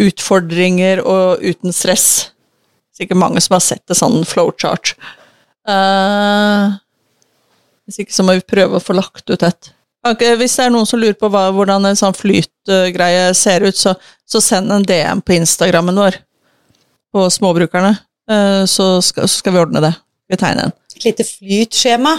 utfordringer 0.02 1.02
og 1.02 1.42
uten 1.42 1.74
stress. 1.74 2.06
Sikkert 2.92 3.18
mange 3.22 3.42
som 3.42 3.56
har 3.56 3.64
sett 3.64 3.84
det 3.88 3.96
sånn 3.98 4.20
flowchart. 4.28 4.94
Eh, 5.68 6.74
hvis 7.86 8.02
ikke 8.04 8.14
så 8.14 8.26
må 8.26 8.36
vi 8.38 8.46
prøve 8.46 8.78
å 8.78 8.84
få 8.84 8.94
lagt 8.98 9.32
ut 9.32 9.46
et. 9.46 9.72
Hvis 10.02 10.56
det 10.58 10.64
er 10.64 10.72
noen 10.74 10.88
som 10.88 10.98
lurer 10.98 11.14
på 11.14 11.28
hva, 11.30 11.44
hvordan 11.54 11.86
en 11.86 11.98
sånn 11.98 12.16
flytgreie 12.16 13.28
ser 13.38 13.62
ut, 13.62 13.78
så, 13.78 13.94
så 14.26 14.42
send 14.42 14.72
en 14.74 14.86
DM 14.86 15.22
på 15.22 15.36
Instagrammen 15.36 16.00
vår 16.00 16.18
på 17.12 17.26
Småbrukerne, 17.30 17.92
eh, 18.30 18.64
så 18.66 18.96
skal, 19.04 19.28
så 19.28 19.42
skal 19.42 19.54
vi 19.54 19.62
ordne 19.62 19.82
det. 19.84 19.92
Vi 20.32 20.38
tegner 20.40 20.70
en. 20.70 20.76
Et 20.96 21.04
lite 21.06 21.26
flytskjema. 21.28 22.16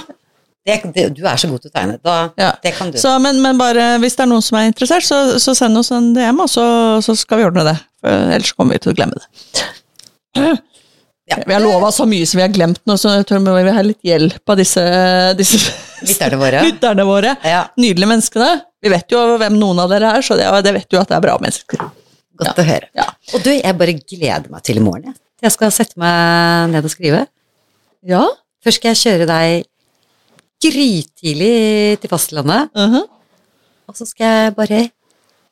det, 0.66 0.80
det, 0.96 1.08
du 1.18 1.24
er 1.28 1.40
så 1.42 1.50
god 1.52 1.64
til 1.64 1.74
å 1.74 1.76
tegne. 1.76 2.00
Da, 2.00 2.18
Ja. 2.40 2.52
Det 2.64 2.76
kan 2.78 2.92
du. 2.94 3.00
Så, 3.02 3.18
men, 3.20 3.42
men 3.44 3.60
bare 3.60 3.98
hvis 4.00 4.16
det 4.16 4.24
er 4.28 4.32
noen 4.32 4.46
som 4.46 4.60
er 4.62 4.70
interessert, 4.70 5.04
så, 5.04 5.40
så 5.44 5.56
send 5.58 5.78
oss 5.82 5.92
en 5.92 6.14
DM, 6.16 6.40
og 6.40 6.52
så, 6.52 6.66
så 7.04 7.18
skal 7.20 7.42
vi 7.42 7.50
ordne 7.50 7.66
det. 7.68 7.76
For 8.04 8.36
ellers 8.38 8.54
kommer 8.56 8.78
vi 8.78 8.86
til 8.86 8.94
å 8.94 9.00
glemme 9.02 9.20
det. 9.20 9.28
Ja. 11.30 11.38
Vi 11.48 11.54
har 11.56 11.64
lova 11.64 11.88
så 11.96 12.06
mye 12.10 12.28
som 12.28 12.42
vi 12.42 12.44
har 12.44 12.52
glemt 12.52 12.82
nå, 12.90 12.98
så 13.00 13.14
jeg 13.16 13.28
tror 13.30 13.44
vi 13.46 13.64
vil 13.64 13.76
ha 13.78 13.84
litt 13.86 14.02
hjelp 14.04 14.54
av 14.54 14.60
disse, 14.60 14.84
disse 15.40 15.60
Lytterne 16.04 16.40
våre. 16.42 16.64
lytterne 16.68 17.06
våre. 17.08 17.36
Ja, 17.48 17.66
Nydelige 17.80 18.12
menneskene. 18.12 18.50
Vi 18.84 18.92
vet 18.92 19.14
jo 19.16 19.22
hvem 19.40 19.56
noen 19.56 19.80
av 19.80 19.92
dere 19.94 20.18
er, 20.18 20.26
så 20.26 20.36
det, 20.40 20.50
det 20.66 20.74
vet 20.76 20.92
jo 20.92 21.00
at 21.00 21.12
det 21.12 21.16
er 21.16 21.24
bra 21.24 21.38
mennesker. 21.40 21.86
godt 22.42 22.60
å 22.60 22.66
høre. 22.68 22.90
Ja. 22.98 23.08
Og 23.32 23.46
du, 23.46 23.54
jeg 23.56 23.80
bare 23.80 23.96
gleder 24.02 24.50
meg 24.52 24.66
til 24.68 24.82
i 24.82 24.84
morgen. 24.84 25.16
Jeg, 25.44 25.54
skal 25.56 25.72
sette 25.76 26.00
meg 26.00 26.74
ned 26.74 26.88
og 26.88 26.92
skrive. 26.92 27.24
Ja? 28.08 28.26
Først 28.64 28.82
skal 28.82 28.92
jeg 28.92 29.02
kjøre 29.04 29.30
deg 29.30 29.70
grytidlig 30.64 31.56
til 32.00 32.12
fastlandet, 32.12 32.70
mhm. 32.76 33.08
og 33.92 33.98
så 34.00 34.08
skal 34.08 34.30
jeg 34.32 34.54
bare 34.56 34.84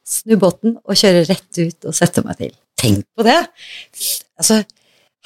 snu 0.08 0.38
båten 0.40 0.78
og 0.82 0.98
kjøre 0.98 1.26
rett 1.28 1.60
ut 1.60 1.90
og 1.90 1.96
sette 1.96 2.24
meg 2.24 2.40
til. 2.40 2.54
Tenk 2.80 3.04
på 3.16 3.26
det! 3.28 3.38
Altså, 4.40 4.62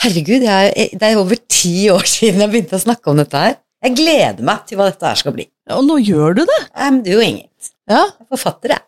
herregud, 0.03 0.43
jeg, 0.45 0.89
det 0.99 1.07
er 1.09 1.19
over 1.21 1.39
ti 1.51 1.89
år 1.93 2.05
siden 2.09 2.43
jeg 2.43 2.51
begynte 2.53 2.79
å 2.79 2.83
snakke 2.83 3.11
om 3.11 3.21
dette 3.21 3.41
her. 3.41 3.57
Jeg 3.85 3.97
gleder 3.99 4.45
meg 4.47 4.63
til 4.65 4.79
hva 4.79 4.89
dette 4.89 5.05
her 5.05 5.19
skal 5.19 5.35
bli. 5.35 5.45
Og 5.75 5.83
nå 5.85 5.99
gjør 6.01 6.39
du 6.39 6.43
det. 6.49 6.61
I'm 6.73 7.01
doing 7.05 7.43
it. 7.43 7.71
Ja, 7.89 8.03
Jeg 8.07 8.25
er 8.25 8.31
forfatter, 8.33 8.73
jeg. 8.75 8.85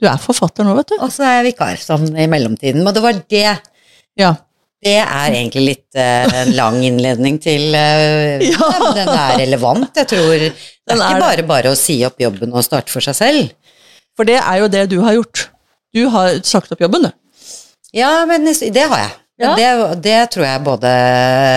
Du 0.00 0.06
er 0.08 0.20
forfatter 0.22 0.64
nå, 0.64 0.74
vet 0.78 0.92
du. 0.92 0.96
Og 1.04 1.10
så 1.12 1.26
er 1.26 1.34
jeg 1.40 1.50
vikar 1.50 1.80
sånn 1.82 2.06
i 2.16 2.28
mellomtiden. 2.30 2.84
Men 2.86 2.96
det 2.96 3.02
var 3.04 3.18
det 3.20 3.48
Ja. 4.18 4.34
Det 4.80 4.94
er 4.96 5.34
egentlig 5.36 5.62
litt 5.66 5.98
uh, 5.98 6.30
en 6.40 6.54
lang 6.56 6.78
innledning 6.88 7.36
til 7.42 7.74
uh, 7.76 8.40
Ja. 8.40 8.68
men 8.80 8.94
Den 8.96 9.10
er 9.12 9.34
relevant. 9.42 9.90
Jeg 9.98 10.08
tror 10.08 10.30
Det 10.40 10.54
er 10.54 10.94
er 10.94 11.02
ikke 11.04 11.20
bare 11.26 11.44
bare 11.50 11.72
å 11.74 11.76
si 11.76 11.98
opp 12.08 12.22
jobben 12.22 12.54
og 12.54 12.64
starte 12.64 12.88
for 12.94 13.04
seg 13.04 13.18
selv. 13.18 13.50
For 14.16 14.24
det 14.28 14.38
er 14.40 14.62
jo 14.62 14.70
det 14.72 14.86
du 14.88 14.96
har 15.04 15.18
gjort. 15.18 15.50
Du 15.92 16.06
har 16.14 16.38
sagt 16.48 16.72
opp 16.72 16.80
jobben, 16.80 17.10
du. 17.10 17.12
Ja, 17.92 18.24
men 18.30 18.46
det 18.48 18.86
har 18.88 19.02
jeg. 19.04 19.12
Ja. 19.40 19.54
det, 19.56 19.68
det 20.04 20.18
tror 20.34 20.44
jeg 20.46 20.64
både 20.66 20.90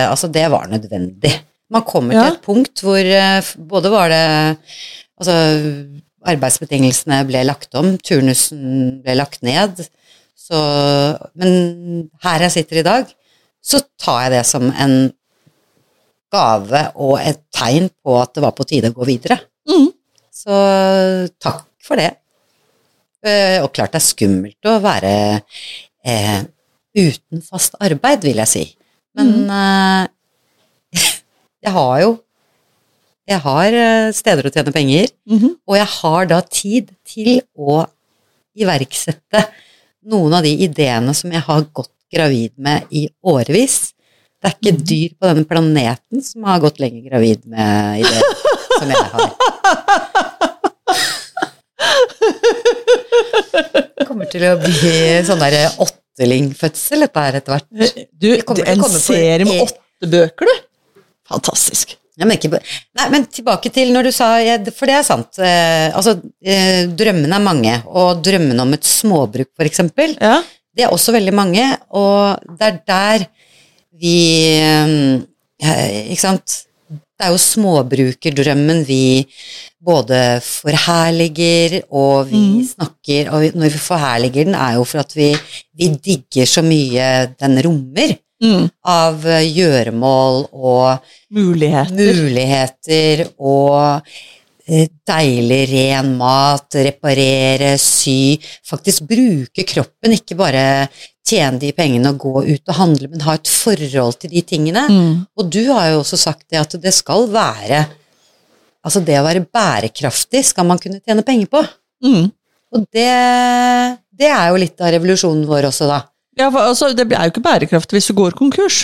Altså, 0.08 0.28
det 0.32 0.46
var 0.52 0.66
nødvendig. 0.70 1.32
Man 1.74 1.84
kommer 1.88 2.14
til 2.16 2.34
et 2.36 2.42
punkt 2.44 2.80
hvor 2.84 3.00
eh, 3.00 3.52
både 3.70 3.90
var 3.92 4.08
det 4.12 4.22
Altså, 5.20 5.34
arbeidsbetingelsene 6.24 7.20
ble 7.28 7.42
lagt 7.46 7.74
om, 7.78 7.92
turnusen 8.02 9.02
ble 9.04 9.14
lagt 9.18 9.42
ned. 9.46 9.84
Så 10.34 10.58
Men 11.38 12.08
her 12.24 12.46
jeg 12.46 12.54
sitter 12.56 12.80
i 12.80 12.86
dag, 12.86 13.12
så 13.64 13.80
tar 14.00 14.24
jeg 14.26 14.34
det 14.38 14.42
som 14.48 14.66
en 14.72 14.96
gave 16.34 16.80
og 16.98 17.14
et 17.22 17.38
tegn 17.54 17.86
på 18.02 18.16
at 18.18 18.32
det 18.34 18.42
var 18.42 18.54
på 18.56 18.66
tide 18.68 18.90
å 18.90 18.96
gå 18.96 19.06
videre. 19.08 19.38
Mm. 19.70 19.86
Så 20.34 20.56
takk 21.40 21.62
for 21.84 22.00
det. 22.00 22.10
Eh, 23.24 23.60
Og 23.62 23.70
klart 23.72 23.94
det 23.94 24.00
er 24.02 24.08
skummelt 24.08 24.68
å 24.68 24.78
være 24.84 25.12
eh, 26.04 26.40
uten 26.94 27.42
fast 27.42 27.74
arbeid, 27.82 28.22
vil 28.26 28.38
jeg 28.42 28.50
si. 28.50 28.64
Men 29.18 29.32
eh, 29.50 30.06
jeg 31.64 31.72
har 31.74 31.96
jo 32.04 32.12
Jeg 33.24 33.40
har 33.40 33.72
eh, 33.72 34.10
steder 34.12 34.44
å 34.44 34.50
tjene 34.52 34.72
penger, 34.74 35.06
Mhm. 35.26 35.54
og 35.66 35.76
jeg 35.78 35.86
har 35.94 36.26
da 36.28 36.40
tid 36.44 36.90
til 37.08 37.38
å 37.56 37.86
iverksette 38.54 39.46
noen 40.04 40.34
av 40.36 40.42
de 40.44 40.52
ideene 40.66 41.14
som 41.16 41.32
jeg 41.32 41.40
har 41.46 41.62
gått 41.72 41.88
gravid 42.12 42.52
med 42.60 42.84
i 42.92 43.06
årevis. 43.24 43.94
Det 44.42 44.50
er 44.50 44.54
ikke 44.60 44.76
dyr 44.84 45.14
på 45.16 45.24
denne 45.30 45.46
planeten 45.48 46.20
som 46.22 46.44
har 46.44 46.60
gått 46.60 46.78
lenger 46.84 47.08
gravid 47.08 47.46
med 47.48 48.04
ideer 48.04 48.28
som 48.76 48.92
jeg 48.92 49.04
har. 49.14 49.32
Det 53.96 54.06
kommer 54.08 54.28
til 54.30 54.44
å 54.48 54.54
bli 54.60 54.92
sånn 55.26 55.42
der 55.42 55.56
åttelingfødsel 56.14 57.04
dette 57.04 57.26
her 57.26 57.38
etter 57.40 57.56
hvert. 57.56 57.68
Du, 58.14 58.30
til 58.30 58.62
å 58.62 58.66
en 58.70 58.82
serie 58.94 59.44
med 59.46 59.62
åtte 59.66 60.10
bøker, 60.10 60.46
du. 60.46 61.02
Fantastisk. 61.28 61.96
Ja, 62.14 62.28
men, 62.28 62.36
ikke, 62.38 62.60
nei, 62.94 63.06
men 63.10 63.24
tilbake 63.26 63.72
til 63.74 63.88
når 63.90 64.06
du 64.06 64.10
sa 64.14 64.28
For 64.76 64.86
det 64.86 64.94
er 65.00 65.06
sant. 65.06 65.34
Eh, 65.42 65.88
altså, 65.90 66.12
eh, 66.46 66.84
drømmene 66.94 67.34
er 67.34 67.42
mange, 67.42 67.72
og 67.90 68.20
drømmene 68.22 68.62
om 68.62 68.74
et 68.76 68.86
småbruk, 68.86 69.50
for 69.56 69.66
eksempel, 69.66 70.14
Ja. 70.22 70.36
det 70.76 70.84
er 70.86 70.94
også 70.94 71.12
veldig 71.16 71.34
mange, 71.34 71.64
og 71.90 72.38
det 72.58 72.68
er 72.68 72.78
der 72.86 73.26
vi 73.98 74.14
eh, 74.54 76.10
Ikke 76.12 76.20
sant? 76.20 76.60
Det 77.14 77.28
er 77.28 77.30
jo 77.30 77.38
småbrukerdrømmen 77.38 78.80
vi 78.88 79.24
både 79.84 80.40
forherliger 80.42 81.82
og 81.94 82.26
vi 82.30 82.40
Mm. 82.40 82.64
snakker 82.66 83.30
Og 83.32 83.54
når 83.54 83.70
vi 83.70 83.78
forherliger 83.78 84.44
den, 84.48 84.54
er 84.54 84.74
jo 84.74 84.84
for 84.84 84.98
at 85.04 85.12
vi, 85.14 85.28
vi 85.78 85.88
digger 85.94 86.46
så 86.46 86.62
mye 86.62 87.34
den 87.38 87.58
rommer 87.62 88.16
Mm. 88.42 88.68
av 88.84 89.24
eh, 89.30 89.44
gjøremål 89.46 90.48
og 90.52 90.98
Muligheter. 91.30 91.94
muligheter 91.94 93.22
og 93.38 94.02
eh, 94.66 94.88
deilig, 95.06 95.68
ren 95.70 96.16
mat, 96.18 96.66
reparere, 96.74 97.78
sy, 97.78 98.36
faktisk 98.66 99.06
bruke 99.08 99.64
kroppen, 99.64 100.12
ikke 100.18 100.34
bare 100.36 100.88
tjene 101.24 101.60
de 101.60 101.72
pengene 101.76 102.12
og 102.12 102.20
gå 102.20 102.44
ut 102.44 102.70
og 102.70 102.78
handle, 102.78 103.08
men 103.12 103.24
ha 103.24 103.36
et 103.38 103.50
forhold 103.50 104.18
til 104.22 104.32
de 104.34 104.42
tingene. 104.44 104.86
Mm. 104.90 105.12
Og 105.40 105.50
du 105.52 105.62
har 105.70 105.92
jo 105.92 106.02
også 106.02 106.18
sagt 106.20 106.46
det 106.52 106.60
at 106.60 106.76
det 106.80 106.94
skal 106.94 107.28
være 107.32 107.86
Altså 108.84 109.00
det 109.00 109.14
å 109.16 109.24
være 109.24 109.40
bærekraftig 109.48 110.42
skal 110.44 110.66
man 110.68 110.76
kunne 110.76 110.98
tjene 111.00 111.22
penger 111.24 111.48
på. 111.48 111.62
Mm. 112.04 112.26
Og 112.76 112.82
det, 112.92 113.06
det 114.12 114.28
er 114.28 114.50
jo 114.50 114.58
litt 114.60 114.82
av 114.84 114.90
revolusjonen 114.92 115.46
vår 115.48 115.70
også, 115.70 115.88
da. 115.88 116.02
Ja, 116.36 116.50
for, 116.50 116.66
altså, 116.68 116.90
det 116.92 117.06
er 117.08 117.24
jo 117.24 117.32
ikke 117.32 117.46
bærekraftig 117.46 117.96
hvis 117.96 118.10
du 118.10 118.16
går 118.18 118.36
konkurs. 118.36 118.82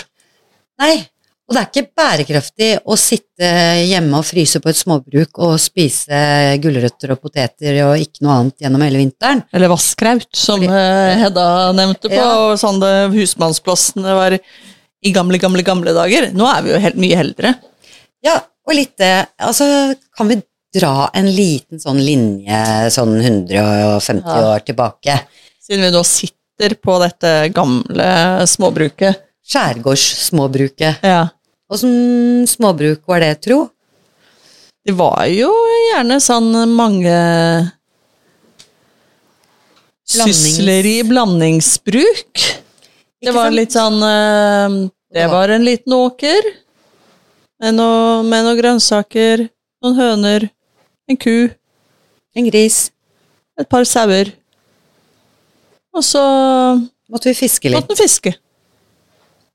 Nei, 0.81 0.95
og 1.51 1.57
det 1.57 1.61
er 1.61 1.67
ikke 1.67 1.91
bærekraftig 1.99 2.67
å 2.87 2.95
sitte 2.97 3.49
hjemme 3.91 4.21
og 4.21 4.25
fryse 4.29 4.61
på 4.63 4.71
et 4.71 4.79
småbruk 4.79 5.41
og 5.43 5.57
spise 5.59 6.21
gulrøtter 6.63 7.11
og 7.11 7.19
poteter 7.25 7.81
og 7.89 7.97
ikke 7.99 8.23
noe 8.23 8.37
annet 8.39 8.63
gjennom 8.63 8.85
hele 8.87 9.01
vinteren. 9.03 9.43
Eller 9.53 9.73
vasskraut, 9.73 10.29
som 10.33 10.61
Fordi- 10.63 10.71
eh, 10.71 11.17
Hedda 11.25 11.47
nevnte 11.75 12.07
på 12.07 12.15
Ja. 12.15 12.55
sånn 12.55 12.79
det 12.79 13.11
husmannsplassene 13.17 14.15
var 14.15 14.39
i 14.39 15.11
gamle, 15.13 15.41
gamle, 15.43 15.65
gamle 15.67 15.93
dager. 15.93 16.31
Nå 16.33 16.47
er 16.47 16.63
vi 16.63 16.71
jo 16.71 16.79
helt 16.79 16.97
mye 16.97 17.17
eldre. 17.19 17.55
Ja, 18.23 18.37
og 18.69 18.75
litt 18.75 18.97
det 18.97 19.27
Altså, 19.41 19.97
kan 20.17 20.29
vi 20.29 20.41
dra 20.73 21.11
en 21.13 21.27
liten 21.27 21.81
sånn 21.83 21.99
linje 21.99 22.91
sånn 22.95 23.19
150 23.21 24.23
Ja. 24.25 24.55
år 24.55 24.61
tilbake? 24.65 25.21
Siden 25.61 25.81
vi 25.83 25.91
nå 25.91 26.05
sitter 26.07 26.77
på 26.77 27.01
dette 27.01 27.53
gamle 27.53 28.47
småbruket. 28.47 29.17
Skjærgårdssmåbruket. 29.51 31.03
Ja. 31.03 31.29
Åssen 31.71 32.47
småbruk 32.51 33.05
var 33.07 33.21
det, 33.23 33.35
tro? 33.47 33.69
Det 34.85 34.95
var 34.97 35.27
jo 35.31 35.51
gjerne 35.93 36.17
sånn 36.25 36.49
mange 36.75 37.13
Blandings- 40.11 40.41
Sysleri, 40.43 40.97
blandingsbruk. 41.07 42.41
Det 43.23 43.35
var 43.37 43.53
litt 43.55 43.71
sånn 43.77 44.01
eh, 44.03 44.89
Det 45.15 45.27
var 45.31 45.53
en 45.55 45.65
liten 45.67 45.93
åker 45.95 46.41
med 47.61 47.75
noe- 47.77 48.23
noen 48.25 48.57
grønnsaker, 48.59 49.45
noen 49.85 49.97
høner, 49.99 50.49
en 51.09 51.17
ku, 51.17 51.51
En 52.35 52.47
gris. 52.49 52.91
et 53.59 53.69
par 53.69 53.85
sauer. 53.85 54.33
Og 55.93 56.03
så 56.03 56.23
Måtte 57.11 57.25
vi 57.29 57.35
fiske 57.35 57.69
litt. 57.69 57.75
måtte 57.77 57.95
vi 57.95 58.03
fiske. 58.07 58.35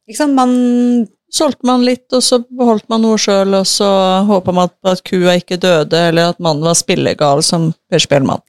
Ikke 0.07 0.17
sant? 0.17 0.35
Man 0.35 1.07
Solgte 1.35 1.67
man 1.67 1.83
litt, 1.83 2.05
og 2.15 2.23
så 2.23 2.39
beholdt 2.47 2.85
man 2.91 3.01
noe 3.03 3.19
sjøl, 3.19 3.57
og 3.57 3.65
så 3.67 3.87
håpa 4.27 4.53
man 4.55 4.69
på 4.71 4.91
at 4.93 5.01
kua 5.03 5.35
ikke 5.35 5.59
døde, 5.59 6.07
eller 6.09 6.31
at 6.31 6.39
mannen 6.43 6.63
var 6.63 6.77
spillegal 6.79 7.43
som 7.43 7.73
Per 7.91 8.03
Spellemann. 8.03 8.43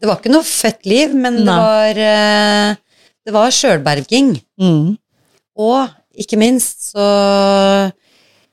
Det 0.00 0.08
var 0.08 0.20
ikke 0.20 0.32
noe 0.32 0.46
fett 0.46 0.86
liv, 0.88 1.12
men 1.12 1.42
det 1.42 1.46
var 1.50 1.98
eh, 2.00 2.76
Det 3.26 3.34
var 3.34 3.52
sjølberging. 3.52 4.36
Mm. 4.62 4.94
Og 5.60 6.20
ikke 6.20 6.38
minst 6.40 6.92
så 6.92 7.08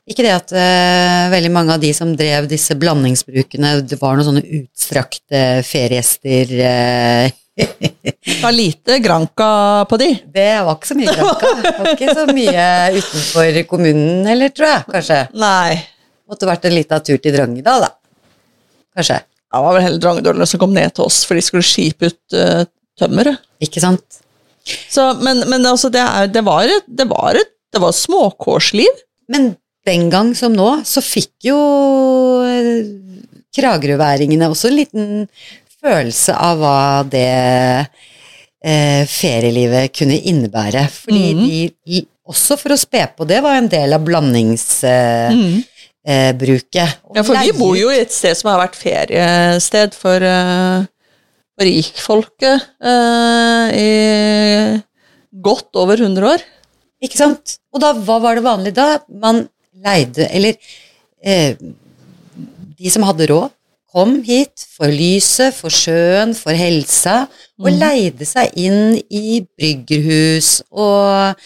Ikke 0.08 0.23
det 0.23 0.34
at 0.34 0.52
uh, 0.56 1.32
veldig 1.34 1.50
mange 1.52 1.76
av 1.76 1.82
de 1.84 1.89
som 1.95 2.13
drev 2.15 2.45
disse 2.47 2.76
blandingsbrukene, 2.80 3.73
det 3.84 3.97
var 4.00 4.15
noen 4.15 4.28
sånne 4.30 4.43
utstrakte 4.62 5.41
feriegjester 5.67 6.54
eh, 6.63 7.36
Det 7.58 8.38
var 8.43 8.54
lite 8.54 9.00
granka 9.02 9.50
på 9.89 9.98
de. 9.98 10.10
Det 10.34 10.50
var 10.67 10.76
ikke 10.78 10.89
så 10.89 10.98
mye 11.00 11.13
Granca. 11.15 11.52
Det 11.63 11.72
var 11.78 11.89
ikke 11.96 12.15
så 12.20 12.26
mye 12.30 12.65
utenfor 12.98 13.60
kommunen 13.72 14.30
heller, 14.30 14.54
tror 14.54 14.70
jeg. 14.70 14.86
Kanskje. 14.93 15.20
Nei. 15.41 15.80
Måtte 16.30 16.50
vært 16.50 16.67
en 16.70 16.76
liten 16.76 17.04
tur 17.08 17.17
til 17.24 17.34
Drangedal, 17.34 17.88
da. 17.88 17.91
Kanskje. 18.98 19.20
Det 19.48 19.63
var 19.63 19.78
vel 19.78 19.86
heller 19.88 20.02
drangedølene 20.04 20.48
som 20.50 20.62
kom 20.62 20.74
ned 20.76 20.93
til 20.93 21.08
oss, 21.08 21.22
for 21.26 21.39
de 21.39 21.43
skulle 21.46 21.65
skipe 21.65 22.12
ut 22.12 22.38
uh, 22.38 22.65
tømmeret. 23.00 23.41
Ikke 23.63 23.82
sant? 23.82 24.20
Så, 24.67 25.13
men, 25.24 25.46
men 25.50 25.65
altså, 25.65 25.89
det, 25.93 26.04
er, 26.04 26.28
det 26.30 26.43
var 26.46 26.67
et, 26.67 26.86
det 26.86 27.08
var 27.10 27.39
et 27.39 27.54
det 27.74 27.82
var 27.84 27.93
et 27.93 28.00
småkårsliv. 28.00 29.02
Men 29.32 29.52
den 29.88 30.10
gang 30.12 30.34
som 30.38 30.56
nå, 30.56 30.67
så 30.88 31.04
fikk 31.04 31.50
jo 31.50 31.58
eh, 32.48 32.88
kragerøværingene 33.58 34.50
også 34.52 34.72
en 34.72 34.78
liten 34.78 35.08
følelse 35.84 36.36
av 36.36 36.62
hva 36.62 36.80
det 37.08 37.28
eh, 38.63 39.04
ferielivet 39.10 39.94
kunne 39.96 40.20
innebære. 40.32 40.86
Fordi 40.94 41.24
mm. 41.38 41.44
de, 41.48 42.04
også 42.28 42.58
for 42.60 42.76
å 42.76 42.80
spe 42.80 43.06
på 43.18 43.28
det, 43.30 43.42
var 43.46 43.60
en 43.60 43.70
del 43.72 43.96
av 43.96 44.06
blandingsbruket. 44.08 45.38
Mm. 45.38 45.58
Eh. 46.08 46.32
Ja, 47.18 47.24
for 47.28 47.36
vi 47.36 47.56
bor 47.58 47.76
jo 47.76 47.92
i 47.92 48.00
et 48.00 48.13
sted 48.16 48.38
som 48.40 48.54
har 48.54 48.62
vært 48.62 48.78
feriested 48.80 49.96
for, 49.98 50.24
eh, 50.24 50.86
for 51.58 51.68
rikfolket 51.68 52.70
eh, 52.80 53.66
i 53.76 53.90
godt 55.44 55.76
over 55.80 56.00
100 56.00 56.32
år. 56.32 56.46
Ikke 57.04 57.20
sant? 57.20 57.58
Og 57.76 57.84
da, 57.84 57.92
hva 57.94 58.18
var 58.24 58.38
det 58.38 58.46
vanlig 58.46 58.74
da? 58.78 58.88
Man 59.22 59.44
leide, 59.86 60.30
eller 60.34 60.58
eh, 61.22 61.54
de 62.78 62.94
som 62.94 63.06
hadde 63.06 63.28
råd, 63.30 63.54
kom 63.98 64.20
hit 64.22 64.62
for 64.78 64.94
lyset, 64.94 65.56
for 65.58 65.74
sjøen, 65.74 66.36
for 66.38 66.54
helsa, 66.54 67.24
og 67.58 67.72
mm. 67.72 67.78
leide 67.82 68.28
seg 68.30 68.54
inn 68.62 68.98
i 69.10 69.40
bryggerhus 69.42 70.60
og 70.70 71.40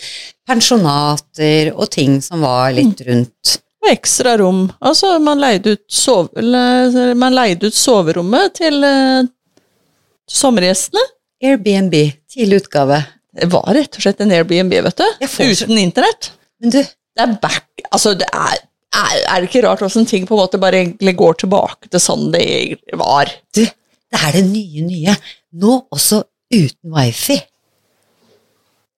pensjonater 0.49 1.71
og 1.71 1.87
ting 1.93 2.17
som 2.23 2.43
var 2.43 2.73
litt 2.75 3.03
rundt. 3.07 3.53
Og 3.81 3.89
ekstra 3.93 4.35
rom. 4.41 4.65
Altså, 4.83 5.15
man 5.23 5.39
leide 5.41 5.77
ut, 5.77 5.85
sove, 5.87 6.29
eller, 6.37 7.15
man 7.17 7.33
leide 7.33 7.71
ut 7.71 7.77
soverommet 7.77 8.59
til 8.59 8.83
eh, 8.85 9.23
sommergjestene. 10.29 11.05
Airbnb, 11.41 11.95
tidlig 12.29 12.65
utgave. 12.65 12.99
Det 13.31 13.47
var 13.49 13.71
rett 13.73 13.95
og 13.95 14.03
slett 14.03 14.19
en 14.21 14.35
Airbnb, 14.35 14.75
vet 14.89 14.99
du. 14.99 15.07
Uten 15.23 15.79
internett. 15.79 16.33
Men 16.61 16.75
du, 16.75 16.83
Det 16.83 17.23
er 17.25 17.39
back 17.41 17.65
Altså, 17.91 18.13
det 18.13 18.27
er, 18.29 18.59
er, 18.91 19.21
er 19.23 19.39
det 19.39 19.49
ikke 19.49 19.63
rart 19.67 19.83
hvordan 19.83 20.07
ting 20.09 20.25
på 20.27 20.35
en 20.35 20.41
måte 20.41 20.59
bare 20.61 20.81
egentlig 20.81 21.13
går 21.19 21.37
tilbake 21.43 21.91
til 21.91 22.03
sånn 22.03 22.27
det 22.33 22.41
egentlig 22.43 22.99
var? 22.99 23.31
du, 23.55 23.63
det 24.11 24.19
er 24.19 24.35
det 24.35 24.43
nye, 24.49 24.83
nye. 24.83 25.15
Nå 25.63 25.77
også 25.95 26.23
uten 26.51 26.91
wifi. 26.91 27.37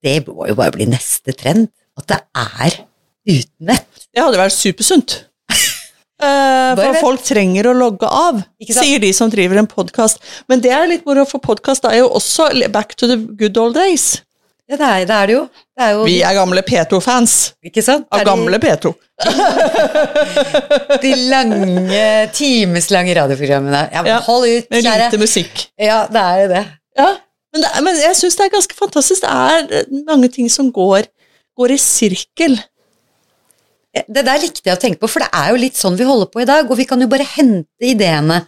Det 0.04 0.18
må 0.26 0.48
jo 0.50 0.56
bare 0.58 0.74
bli 0.74 0.88
neste 0.90 1.34
trend. 1.38 1.70
At 1.94 2.08
det 2.10 2.18
er 2.34 2.80
uten 3.30 3.70
nett. 3.70 4.08
Det 4.10 4.22
hadde 4.22 4.42
vært 4.42 4.56
supersunt. 4.56 5.22
Uh, 6.24 6.72
for 6.78 6.96
folk 7.02 7.24
trenger 7.26 7.66
å 7.68 7.72
logge 7.76 8.06
av, 8.06 8.38
sier 8.62 9.00
de 9.02 9.08
som 9.12 9.28
driver 9.28 9.58
en 9.60 9.66
podkast. 9.68 10.22
Men 10.48 10.62
det 10.62 10.70
er 10.72 10.86
litt 10.88 11.02
moro, 11.04 11.24
for 11.28 11.42
podkast 11.42 11.84
er 11.90 11.98
jo 11.98 12.06
også 12.16 12.46
back 12.72 12.94
to 12.96 13.08
the 13.10 13.18
good 13.36 13.58
old 13.60 13.74
days. 13.76 14.22
Ja, 14.64 14.78
det 14.80 14.86
er 14.88 15.02
det, 15.04 15.16
er 15.16 15.26
det 15.28 15.34
jo. 15.34 15.40
Det 15.76 15.84
er 15.84 15.90
jo 15.92 16.04
Vi 16.08 16.14
er 16.24 16.36
gamle 16.38 16.62
P2-fans. 16.64 17.32
Ikke 17.68 17.82
sant? 17.84 18.06
Av 18.14 18.22
gamle 18.24 18.56
P2. 18.62 18.94
De, 21.04 21.10
lange, 21.28 22.04
timeslange 22.36 23.16
radioprogrammene. 23.18 23.82
Ja, 23.92 24.04
Ja, 24.08 24.18
hold 24.24 24.46
ut, 24.48 24.70
Med 24.72 24.84
kjære. 24.86 25.04
lite 25.10 25.20
musikk. 25.20 25.66
Ja, 25.80 26.04
det 26.10 26.22
er 26.22 26.40
jo 26.42 26.48
det. 26.54 26.62
Ja, 26.96 27.08
men, 27.54 27.62
det, 27.66 27.72
men 27.84 28.00
jeg 28.00 28.16
syns 28.18 28.38
det 28.40 28.46
er 28.46 28.54
ganske 28.56 28.78
fantastisk. 28.78 29.26
Det 29.26 29.30
er 29.30 29.82
eh, 29.82 29.90
mange 30.08 30.30
ting 30.32 30.48
som 30.50 30.72
går, 30.72 31.10
går 31.60 31.74
i 31.76 31.80
sirkel. 31.80 32.56
Det 33.94 34.24
der 34.26 34.40
likte 34.42 34.64
jeg 34.66 34.74
å 34.78 34.80
tenke 34.82 34.98
på, 35.04 35.10
for 35.12 35.22
det 35.22 35.28
er 35.38 35.52
jo 35.52 35.60
litt 35.60 35.76
sånn 35.78 35.94
vi 35.98 36.06
holder 36.08 36.26
på 36.32 36.40
i 36.42 36.48
dag, 36.48 36.66
og 36.66 36.80
vi 36.80 36.86
kan 36.88 37.04
jo 37.04 37.06
bare 37.12 37.26
hente 37.36 37.84
ideene. 37.92 38.40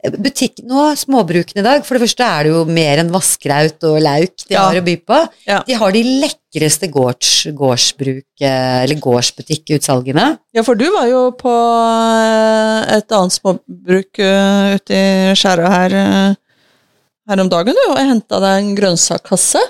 Butikk, 0.00 0.62
nå, 0.64 0.86
Småbrukene 0.96 1.60
i 1.60 1.64
dag, 1.66 1.82
for 1.84 1.96
det 1.96 2.06
første 2.06 2.24
er 2.24 2.46
det 2.46 2.52
jo 2.54 2.62
mer 2.64 3.02
enn 3.02 3.10
vasskraut 3.12 3.84
og 3.84 3.98
lauk 4.00 4.46
de 4.46 4.54
Ja. 4.54 4.62
har 4.68 4.78
å 4.80 4.84
by 4.84 4.96
på. 4.96 5.18
Ja. 5.46 5.58
De 5.66 5.74
har 5.76 5.92
de 5.92 6.02
lekreste 6.24 6.88
gårds, 6.88 7.46
gårdsbruk, 7.52 8.24
eh, 8.40 8.84
eller 8.84 8.96
gårdsbutikkutsalgene. 8.96 10.38
Ja, 10.56 10.62
for 10.62 10.74
du 10.74 10.90
var 10.90 11.06
jo 11.06 11.30
på 11.32 11.52
eh, 11.52 12.96
et 12.96 13.12
annet 13.12 13.36
småbruk 13.36 14.18
eh, 14.18 14.76
ute 14.80 14.94
i 14.94 15.34
skjæra 15.36 15.68
her 15.68 16.36
her 17.30 17.40
om 17.40 17.50
dagen, 17.50 17.76
du, 17.76 17.84
og 17.92 18.00
henta 18.00 18.40
deg 18.42 18.56
en 18.58 18.74
grønnsakkasse. 18.74 19.60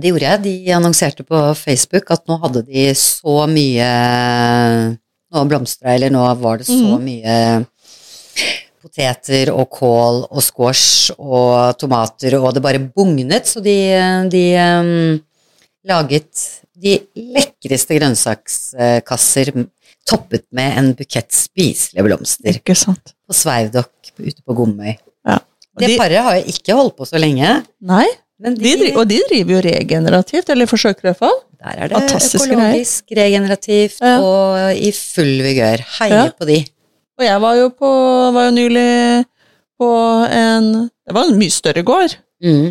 Det 0.00 0.10
gjorde 0.10 0.26
jeg. 0.26 0.42
De 0.42 0.72
annonserte 0.72 1.26
på 1.26 1.38
Facebook 1.58 2.10
at 2.10 2.24
nå 2.30 2.38
hadde 2.42 2.64
de 2.66 2.88
så 2.98 3.44
mye 3.50 3.90
Nå 5.30 5.44
blomstra, 5.46 5.92
eller 5.94 6.10
nå 6.10 6.24
var 6.40 6.58
det 6.58 6.66
så 6.66 6.96
mm. 6.98 7.04
mye 7.06 7.34
poteter 8.82 9.50
og 9.54 9.68
kål 9.74 10.22
og 10.30 10.42
squash 10.44 11.12
og 11.18 11.76
tomater, 11.80 12.36
og 12.40 12.54
det 12.56 12.62
bare 12.64 12.80
bugnet, 12.80 13.46
så 13.50 13.60
de, 13.64 13.76
de 14.32 14.44
um, 14.60 15.20
laget 15.88 16.46
de 16.80 16.96
lekreste 17.36 17.98
grønnsakskasser 17.98 19.52
toppet 20.08 20.46
med 20.56 20.78
en 20.80 20.88
bukett 20.98 21.30
spiselige 21.36 22.02
blomster 22.06 22.56
Ikke 22.56 22.74
sant. 22.78 23.12
på 23.28 23.36
Sveivdokk 23.36 24.10
ute 24.18 24.40
på 24.42 24.56
Gomøy. 24.56 24.94
Ja. 25.28 25.36
Det 25.78 25.92
de, 25.92 25.98
paret 26.00 26.24
har 26.24 26.40
jo 26.40 26.48
ikke 26.50 26.74
holdt 26.76 26.96
på 26.98 27.06
så 27.08 27.20
lenge, 27.20 27.60
nei, 27.84 28.06
men 28.40 28.56
de, 28.56 28.72
dri- 28.80 28.94
og 28.96 29.04
de 29.10 29.20
driver 29.28 29.58
jo 29.58 29.60
regenerativt, 29.68 30.48
eller 30.50 30.68
forsøker 30.68 31.04
i 31.04 31.08
hvert 31.10 31.20
fall. 31.20 31.38
Der 31.60 31.76
er 31.84 31.92
det 31.92 32.00
økologisk, 32.40 33.04
regenerativt 33.16 33.98
Ja. 34.00 34.14
og 34.24 34.76
i 34.80 34.90
full 34.96 35.42
vigør. 35.44 35.82
Heier 35.98 36.16
Ja. 36.24 36.30
på 36.32 36.48
de. 36.48 36.62
Og 37.20 37.24
jeg 37.26 37.40
var 37.42 37.56
jo 37.58 37.68
på 37.76 37.88
var 38.32 38.46
jo 38.48 38.52
nylig 38.56 39.24
på 39.80 39.88
en 40.32 40.70
Det 40.88 41.14
var 41.16 41.28
en 41.28 41.38
mye 41.40 41.52
større 41.52 41.82
gård. 41.84 42.14
Mm. 42.44 42.70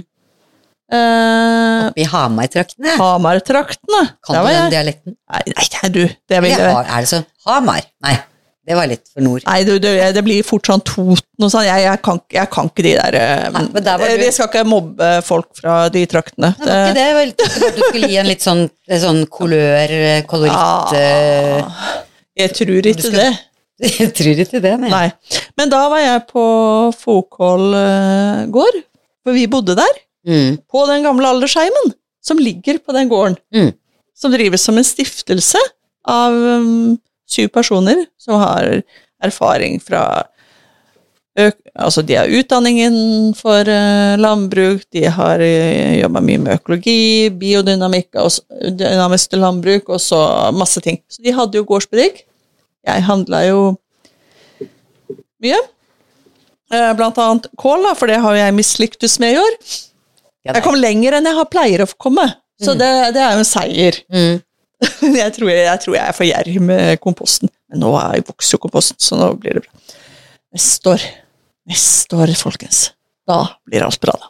Eh, 0.90 1.88
Oppe 1.90 2.02
i 2.02 2.06
Hamar-traktene. 2.10 2.96
Hamar-traktene. 2.98 4.02
Kan 4.26 4.40
du 4.40 4.48
den 4.48 4.56
jeg. 4.56 4.72
dialekten? 4.74 5.16
Nei, 5.30 5.42
nei, 5.54 5.68
nei, 5.76 5.90
du. 5.94 6.02
Det 6.30 6.42
vil 6.42 6.56
jeg 6.56 6.66
er 6.66 7.04
det 7.06 7.10
sånn 7.12 7.26
Hamar? 7.46 7.84
Nei, 8.08 8.16
det 8.66 8.78
var 8.78 8.90
litt 8.90 9.06
for 9.14 9.22
nord. 9.26 9.44
Nei, 9.46 9.60
du, 9.68 9.76
du, 9.82 9.90
det 10.16 10.24
blir 10.26 10.42
fort 10.48 10.66
sånn 10.72 10.82
Toten 10.88 11.46
og 11.46 11.52
sånn. 11.54 11.68
Jeg, 11.68 11.84
jeg, 11.86 12.02
kan, 12.08 12.18
ikke- 12.24 12.40
jeg 12.40 12.52
kan 12.56 12.72
ikke 12.72 12.86
de 12.88 12.94
der 12.98 13.18
eh, 13.20 13.44
Nei, 13.54 13.64
men 13.76 13.86
der 13.86 14.02
var 14.02 14.16
du- 14.16 14.24
Jeg 14.26 14.34
skal 14.40 14.50
ikke 14.50 14.66
mobbe 14.72 15.12
folk 15.30 15.52
fra 15.62 15.76
de 15.94 16.06
traktene. 16.10 16.56
Det 16.58 16.66
var 16.74 16.88
det. 16.88 16.96
det 16.98 17.08
var 17.20 17.30
litt, 17.30 17.38
det 17.46 17.70
at 17.70 17.78
du 17.78 17.84
skulle 17.86 18.10
gi 18.16 18.18
en 18.24 18.32
litt 18.34 18.48
sånn, 18.50 18.66
sånn 19.06 19.22
kolør, 19.30 19.94
koloritt 20.26 20.98
eh, 21.04 21.62
Ah, 21.62 22.02
jeg 22.40 22.56
tror 22.58 22.90
ikke 22.96 23.06
skal- 23.12 23.22
det. 23.28 23.30
Jeg 24.00 24.12
tror 24.16 24.44
ikke 24.44 24.62
det, 24.64 24.74
nei. 24.82 24.90
Nei. 24.92 25.40
Men 25.60 25.72
da 25.72 25.86
var 25.92 26.02
jeg 26.04 26.26
på 26.28 26.44
Fokål 27.00 27.66
eh, 27.80 28.42
gård, 28.52 28.82
for 29.24 29.38
vi 29.38 29.46
bodde 29.52 29.78
der. 29.80 30.02
Mm. 30.28 30.58
På 30.68 30.84
den 30.90 31.06
gamle 31.06 31.30
aldersheimen 31.32 31.94
som 32.24 32.42
ligger 32.42 32.82
på 32.84 32.96
den 32.96 33.08
gården. 33.12 33.38
Mm. 33.56 33.72
Som 34.20 34.34
drives 34.36 34.66
som 34.68 34.78
en 34.78 34.88
stiftelse 34.88 35.62
av 36.10 36.36
um, 36.36 36.98
syv 37.30 37.48
personer 37.56 38.04
som 38.20 38.42
har 38.42 38.82
erfaring 39.24 39.80
fra 39.84 40.26
Altså, 41.80 42.02
de 42.04 42.18
har 42.18 42.28
utdanning 42.36 42.82
innenfor 42.82 43.70
uh, 43.70 44.18
landbruk, 44.20 44.82
de 44.92 45.06
har 45.08 45.40
uh, 45.40 45.94
jobba 45.96 46.20
mye 46.26 46.42
med 46.42 46.58
økologi, 46.58 47.30
biodynamikk, 47.32 48.10
og 48.20 48.74
dynamisk 48.76 49.38
landbruk, 49.40 49.88
og 49.88 50.02
så 50.04 50.20
masse 50.52 50.84
ting. 50.84 51.00
Så 51.08 51.24
de 51.24 51.32
hadde 51.38 51.62
jo 51.62 51.64
gårdsbutikk. 51.70 52.26
Jeg 52.90 53.06
handla 53.08 53.44
jo 53.48 53.62
mye. 55.44 55.60
Eh, 56.74 56.92
Blant 56.98 57.18
annet 57.22 57.48
kål, 57.58 57.86
da, 57.88 57.94
for 57.98 58.12
det 58.12 58.20
har 58.22 58.36
jeg 58.38 58.56
mislyktes 58.58 59.18
med 59.24 59.36
i 59.36 59.40
år. 59.42 59.56
Jeg 60.50 60.64
kom 60.66 60.78
lenger 60.80 61.18
enn 61.18 61.28
jeg 61.30 61.38
har 61.38 61.48
pleier 61.52 61.84
å 61.84 61.90
komme, 62.00 62.26
så 62.62 62.74
det, 62.78 62.90
det 63.16 63.22
er 63.24 63.34
jo 63.36 63.42
en 63.44 63.48
seier. 63.50 63.98
Mm. 64.14 64.38
Jeg 65.20 65.34
tror 65.36 65.50
jeg, 65.52 65.64
jeg 65.68 65.80
tror 65.84 65.96
jeg 65.98 66.08
er 66.08 66.16
for 66.16 66.24
gjerrig 66.24 66.60
med 66.64 67.00
komposten, 67.04 67.50
men 67.68 67.82
nå 67.84 67.90
er- 68.00 68.22
vokser 68.24 68.56
jo 68.56 68.62
komposten, 68.64 68.96
så 69.04 69.18
nå 69.20 69.26
blir 69.42 69.58
det 69.58 69.64
bra. 69.66 69.98
Neste 70.56 70.94
år, 70.94 71.04
neste 71.68 72.16
år, 72.16 72.32
folkens, 72.40 72.80
da 73.28 73.42
blir 73.68 73.84
alt 73.84 74.00
bra, 74.00 74.16
da. 74.16 74.30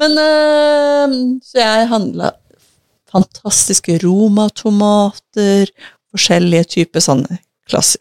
Men 0.00 0.16
øh, 0.22 1.18
Så 1.44 1.60
jeg 1.60 1.90
handla 1.92 2.30
fantastiske 3.12 3.98
romatomater, 4.06 5.68
forskjellige 6.16 6.70
typer 6.78 7.04
sånne 7.04 7.36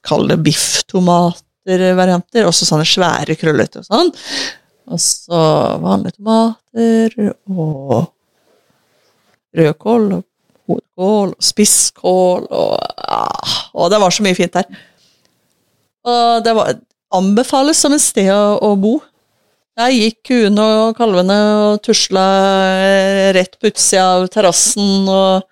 Kall 0.08 0.30
det 0.32 0.40
bifftomater-varianter, 0.46 2.48
også 2.48 2.70
sånne 2.70 2.88
svære, 2.88 3.36
krøllete 3.40 3.84
og 3.84 3.90
sånn. 3.90 4.14
Og 4.88 5.04
så 5.04 5.42
vanlige 5.84 6.18
tomater 6.18 7.34
og 7.52 8.08
rødkål 9.58 10.08
og 10.16 10.24
hodekål 10.68 11.34
og 11.34 11.44
spisskål 11.44 12.48
og 12.52 12.78
ah, 13.08 13.58
Og 13.74 13.92
det 13.92 14.00
var 14.02 14.14
så 14.14 14.26
mye 14.26 14.38
fint 14.38 14.56
der. 14.56 14.68
Og 16.08 16.44
det 16.44 16.56
var, 16.56 16.80
anbefales 17.16 17.80
som 17.80 17.96
et 17.96 18.04
sted 18.04 18.32
å, 18.34 18.58
å 18.64 18.74
bo. 18.80 18.98
Der 19.78 19.94
gikk 19.94 20.24
kuene 20.32 20.64
og 20.82 20.98
kalvene 20.98 21.38
og 21.68 21.84
tusla 21.86 22.26
rett 23.36 23.60
på 23.60 23.70
utsida 23.70 24.08
av 24.16 24.26
terrassen 24.34 25.06
og 25.06 25.46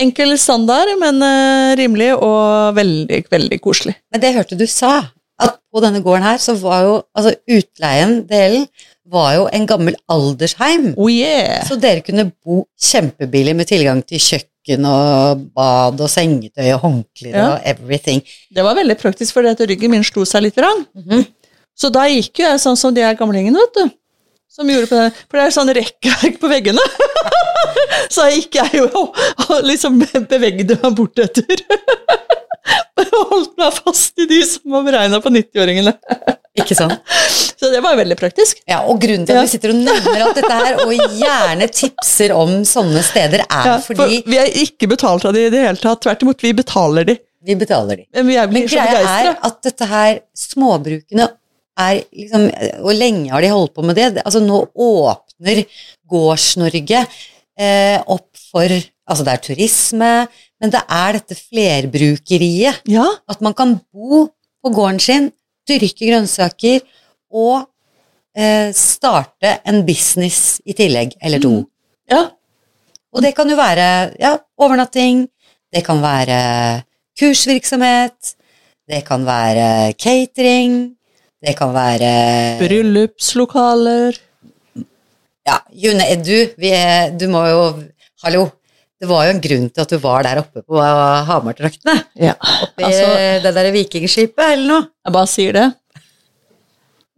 Enkel 0.00 0.34
standard, 0.38 0.90
men 0.98 1.22
uh, 1.22 1.74
rimelig 1.78 2.14
og 2.16 2.74
veldig, 2.74 3.20
veldig 3.30 3.60
koselig. 3.62 3.94
Men 4.10 4.22
det 4.24 4.32
hørte 4.34 4.58
du 4.58 4.66
sa, 4.66 4.96
at 5.40 5.60
på 5.70 5.82
denne 5.82 6.02
gården 6.02 6.26
her, 6.26 6.40
så 6.42 6.56
var 6.58 6.82
jo 6.86 6.96
altså 7.14 7.34
utleien-delen 7.50 8.66
var 9.10 9.34
jo 9.36 9.44
en 9.52 9.66
gammel 9.68 9.96
aldersheim. 10.10 10.92
Oh 10.96 11.10
yeah! 11.12 11.62
Så 11.68 11.76
dere 11.80 12.02
kunne 12.06 12.30
bo 12.44 12.64
kjempebillig 12.80 13.54
med 13.56 13.68
tilgang 13.68 14.00
til 14.06 14.22
kjøkken 14.22 14.86
og 14.88 15.44
bad 15.54 16.00
og 16.00 16.10
sengetøy 16.10 16.70
og 16.72 16.84
håndklær 16.86 17.34
Ja. 17.34 17.48
og 17.52 17.66
everything. 17.68 18.22
Det 18.54 18.64
var 18.64 18.78
veldig 18.78 18.96
praktisk, 18.98 19.34
for 19.34 19.42
ryggen 19.44 19.90
min 19.90 20.04
slo 20.04 20.24
seg 20.24 20.42
litt. 20.42 20.56
Mm 20.56 20.86
-hmm. 20.94 21.26
Så 21.76 21.90
da 21.90 22.06
gikk 22.08 22.38
jo 22.38 22.46
jeg 22.46 22.60
sånn 22.60 22.76
som 22.76 22.94
de 22.94 23.02
her 23.02 23.14
gamlingene, 23.14 23.58
vet 23.58 23.74
du. 23.74 23.90
Som 24.52 24.70
gjorde 24.70 24.86
på 24.90 24.98
det. 25.00 25.08
For 25.28 25.38
det 25.38 25.44
er 25.46 25.54
sånn 25.54 25.72
rekkverk 25.74 26.36
på 26.42 26.50
veggene. 26.50 26.84
så 28.14 28.28
jeg 28.28 28.44
gikk 28.44 28.60
jeg 28.60 28.82
jo 28.82 28.88
og, 29.02 29.18
liksom 29.70 29.98
bevegde 30.30 30.78
meg 30.82 30.98
bortetter. 30.98 31.64
holdt 33.14 33.54
meg 33.60 33.76
fast 33.76 34.18
i 34.22 34.26
de 34.30 34.40
som 34.46 34.72
var 34.74 34.84
beregna 34.86 35.20
på 35.22 35.32
90-åringene. 35.32 35.92
Ikke 36.54 36.76
sant? 36.78 37.00
Så 37.58 37.70
det 37.72 37.80
var 37.82 37.96
veldig 37.98 38.16
praktisk. 38.18 38.60
Ja, 38.70 38.82
og 38.86 39.00
grunnen 39.02 39.26
til 39.26 39.34
at 39.34 39.42
Ja. 39.42 39.44
vi 39.46 39.52
sitter 39.54 39.72
og 39.74 39.80
nevner 39.82 40.24
alt 40.26 40.38
dette 40.38 40.54
her, 40.54 40.80
og 40.84 40.92
gjerne 41.18 41.68
tipser 41.72 42.34
om 42.36 42.56
sånne 42.68 43.02
steder, 43.06 43.44
er 43.48 43.70
Ja, 43.72 43.78
for 43.82 43.98
fordi 43.98 44.22
vi 44.26 44.38
er 44.38 44.50
ikke 44.62 44.88
betalt 44.90 45.24
av 45.24 45.34
de 45.34 45.46
i 45.46 45.50
det 45.50 45.64
hele 45.66 45.80
tatt. 45.80 46.02
Tvert 46.04 46.22
imot, 46.22 46.42
vi 46.42 46.52
betaler 46.52 47.04
de. 47.10 47.18
vi 47.44 47.56
betaler 47.60 47.96
de. 47.96 48.06
Men 48.14 48.26
vi 48.26 48.36
Men 48.54 48.68
greia 48.68 49.00
er 49.02 49.36
at 49.42 49.62
dette 49.62 49.84
her, 49.90 50.20
småbrukene 50.34 51.28
er 51.80 52.02
liksom 52.14 52.48
Og 52.84 52.94
lenge 52.94 53.32
har 53.32 53.42
de 53.42 53.50
holdt 53.52 53.74
på 53.74 53.84
med 53.86 53.96
det. 53.98 54.22
Altså 54.22 54.42
nå 54.42 54.60
åpner 54.74 55.64
Gårds-Norge 56.10 57.04
eh, 57.58 57.98
opp 58.00 58.30
for 58.50 58.70
Altså 59.04 59.24
det 59.26 59.32
er 59.34 59.42
turisme, 59.44 60.10
men 60.56 60.70
det 60.72 60.80
er 60.80 61.18
dette 61.18 61.36
flerbrukeriet. 61.36 62.86
Ja, 62.88 63.04
At 63.28 63.42
man 63.44 63.52
kan 63.52 63.74
bo 63.92 64.30
på 64.64 64.72
gården 64.72 65.00
sin, 65.02 65.26
dyrke 65.68 66.08
grønnsaker 66.08 66.80
og 67.28 67.66
eh, 68.32 68.72
starte 68.72 69.58
en 69.68 69.82
business 69.84 70.62
i 70.64 70.72
tillegg, 70.76 71.18
eller 71.20 71.42
to. 71.44 71.52
ja. 72.08 72.30
Og 73.14 73.22
det 73.22 73.30
kan 73.36 73.46
jo 73.46 73.54
være 73.54 74.16
ja, 74.18 74.32
overnatting, 74.58 75.28
det 75.70 75.84
kan 75.86 76.00
være 76.02 76.38
kursvirksomhet, 77.20 78.34
det 78.90 79.04
kan 79.06 79.22
være 79.26 79.92
catering, 80.00 80.96
det 81.44 81.54
kan 81.58 81.72
være 81.74 82.10
Bryllupslokaler. 82.62 84.16
Ja, 85.44 85.58
June, 85.76 86.04
du, 86.24 86.36
vi 86.60 86.70
er, 86.72 87.10
du 87.18 87.26
må 87.32 87.44
jo 87.50 87.64
Hallo. 88.24 88.46
Det 89.00 89.08
var 89.10 89.26
jo 89.26 89.34
en 89.34 89.42
grunn 89.42 89.66
til 89.68 89.82
at 89.82 89.90
du 89.92 89.98
var 90.00 90.24
der 90.24 90.38
oppe 90.40 90.62
på 90.64 90.80
Hamartraktene. 91.28 91.96
Ja. 92.16 92.32
Oppi 92.64 92.86
Altså, 92.86 93.08
det 93.44 93.52
der 93.56 93.68
vikingskipet, 93.74 94.44
eller 94.54 94.68
noe. 94.70 94.86
Jeg 95.04 95.16
bare 95.16 95.28
sier 95.28 95.56
det. 95.58 95.64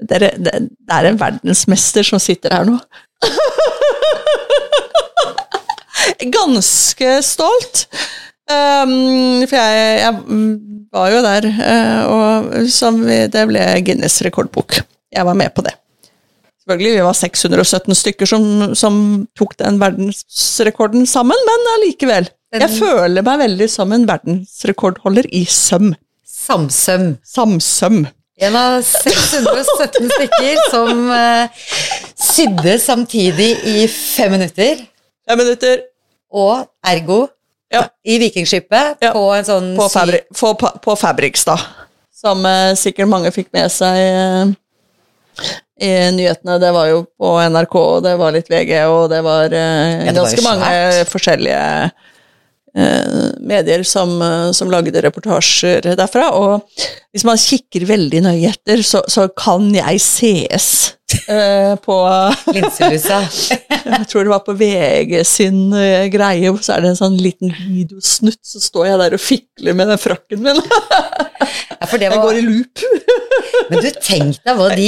Det 0.03 0.17
er, 0.19 0.25
det, 0.35 0.55
det 0.67 0.97
er 0.97 1.09
en 1.13 1.21
verdensmester 1.21 2.09
som 2.09 2.19
sitter 2.21 2.57
her 2.57 2.67
nå. 2.67 2.75
Ganske 6.37 7.13
stolt. 7.25 7.87
Um, 8.47 9.43
for 9.51 9.59
jeg, 9.59 9.99
jeg 10.05 10.13
var 10.95 11.11
jo 11.11 11.23
der, 11.25 11.49
eh, 11.51 12.03
og 12.07 12.69
som 12.71 13.01
vi, 13.03 13.25
det 13.33 13.43
ble 13.51 13.65
Guinness 13.87 14.21
rekordbok. 14.23 14.79
Jeg 15.13 15.27
var 15.27 15.35
med 15.39 15.51
på 15.55 15.65
det. 15.67 15.75
Selvfølgelig, 16.63 16.93
vi 16.95 17.05
var 17.07 17.17
617 17.19 17.99
stykker 18.01 18.31
som, 18.31 18.47
som 18.75 18.97
tok 19.39 19.55
den 19.59 19.81
verdensrekorden 19.83 21.07
sammen, 21.11 21.43
men 21.49 21.71
allikevel. 21.77 22.31
Jeg 22.57 22.71
føler 22.79 23.27
meg 23.27 23.43
veldig 23.43 23.69
som 23.71 23.93
en 23.95 24.07
verdensrekordholder 24.09 25.29
i 25.35 25.45
søm. 25.51 25.93
Samsøm. 26.27 27.17
Samsøm. 27.27 28.05
En 28.37 28.57
av 28.59 28.81
617 28.85 30.11
stykker 30.13 30.59
som 30.71 31.07
uh, 31.11 31.67
sydde 32.21 32.77
samtidig 32.83 33.55
i 33.67 33.87
fem 33.91 34.37
minutter, 34.37 34.85
Fem 35.27 35.41
minutter 35.41 35.81
og 36.31 36.69
ergo 36.87 37.25
Ja. 37.73 37.83
i 38.07 38.19
Vikingskipet 38.23 39.01
Ja. 39.03 39.11
på 39.13 39.25
en 39.35 39.45
sånn 39.45 39.73
på, 39.77 39.89
Fabri 39.91 40.21
på, 40.39 40.53
på- 40.55 40.77
på 40.85 40.97
Fabriks. 40.97 41.45
Som 42.17 42.47
eh, 42.47 42.75
sikkert 42.79 43.09
mange 43.11 43.33
fikk 43.35 43.49
med 43.53 43.71
seg 43.75 43.99
eh, 43.99 44.53
i 45.83 45.91
nyhetene. 46.17 46.59
Det 46.63 46.71
var 46.73 46.87
jo 46.89 47.03
på 47.21 47.35
NRK, 47.51 47.75
og 47.77 48.03
det 48.07 48.15
var 48.19 48.33
litt 48.33 48.49
VG, 48.49 48.73
og 48.89 49.11
det 49.13 49.23
var 49.27 49.51
eh, 49.53 50.07
Ja, 50.07 50.13
det 50.13 50.21
var 50.23 50.31
ganske 50.31 50.47
mange 50.47 51.05
forskjellige 51.11 51.91
eh, 52.77 53.33
medier 53.41 53.83
som, 53.85 54.15
eh, 54.23 54.51
som 54.57 54.71
lagde 54.73 55.03
reportasjer 55.05 55.91
derfra. 55.99 56.31
Og 56.39 56.63
hvis 57.13 57.27
man 57.29 57.37
kikker 57.41 57.85
veldig 57.89 58.23
nøye 58.31 58.53
etter, 58.55 58.81
så, 58.87 59.03
så 59.11 59.27
kan 59.37 59.69
jeg 59.75 60.01
sees 60.01 60.71
eh, 61.29 61.75
på 61.83 61.97
linselusa. 62.55 63.21
Jeg 63.87 64.09
tror 64.11 64.27
det 64.27 64.33
var 64.33 64.43
på 64.47 64.55
VG 64.59 65.21
sin 65.27 65.61
uh, 65.75 66.07
greie, 66.11 66.51
så 66.63 66.75
er 66.75 66.85
det 66.85 66.93
en 66.93 66.99
sånn 66.99 67.19
liten 67.21 67.53
videosnutt, 67.55 68.41
så 68.43 68.63
står 68.63 68.89
jeg 68.89 68.99
der 69.03 69.15
og 69.15 69.23
fikler 69.23 69.77
med 69.79 69.93
den 69.93 70.01
frakken 70.03 70.43
min. 70.43 70.59
Ja, 70.59 71.87
det 71.87 72.09
Jeg 72.09 72.19
går 72.19 72.39
i 72.41 72.43
loop. 72.43 72.83
men 73.71 73.83
du, 73.85 73.89
tenk 74.03 74.41
deg 74.43 74.59
hva 74.59 74.69
de 74.75 74.87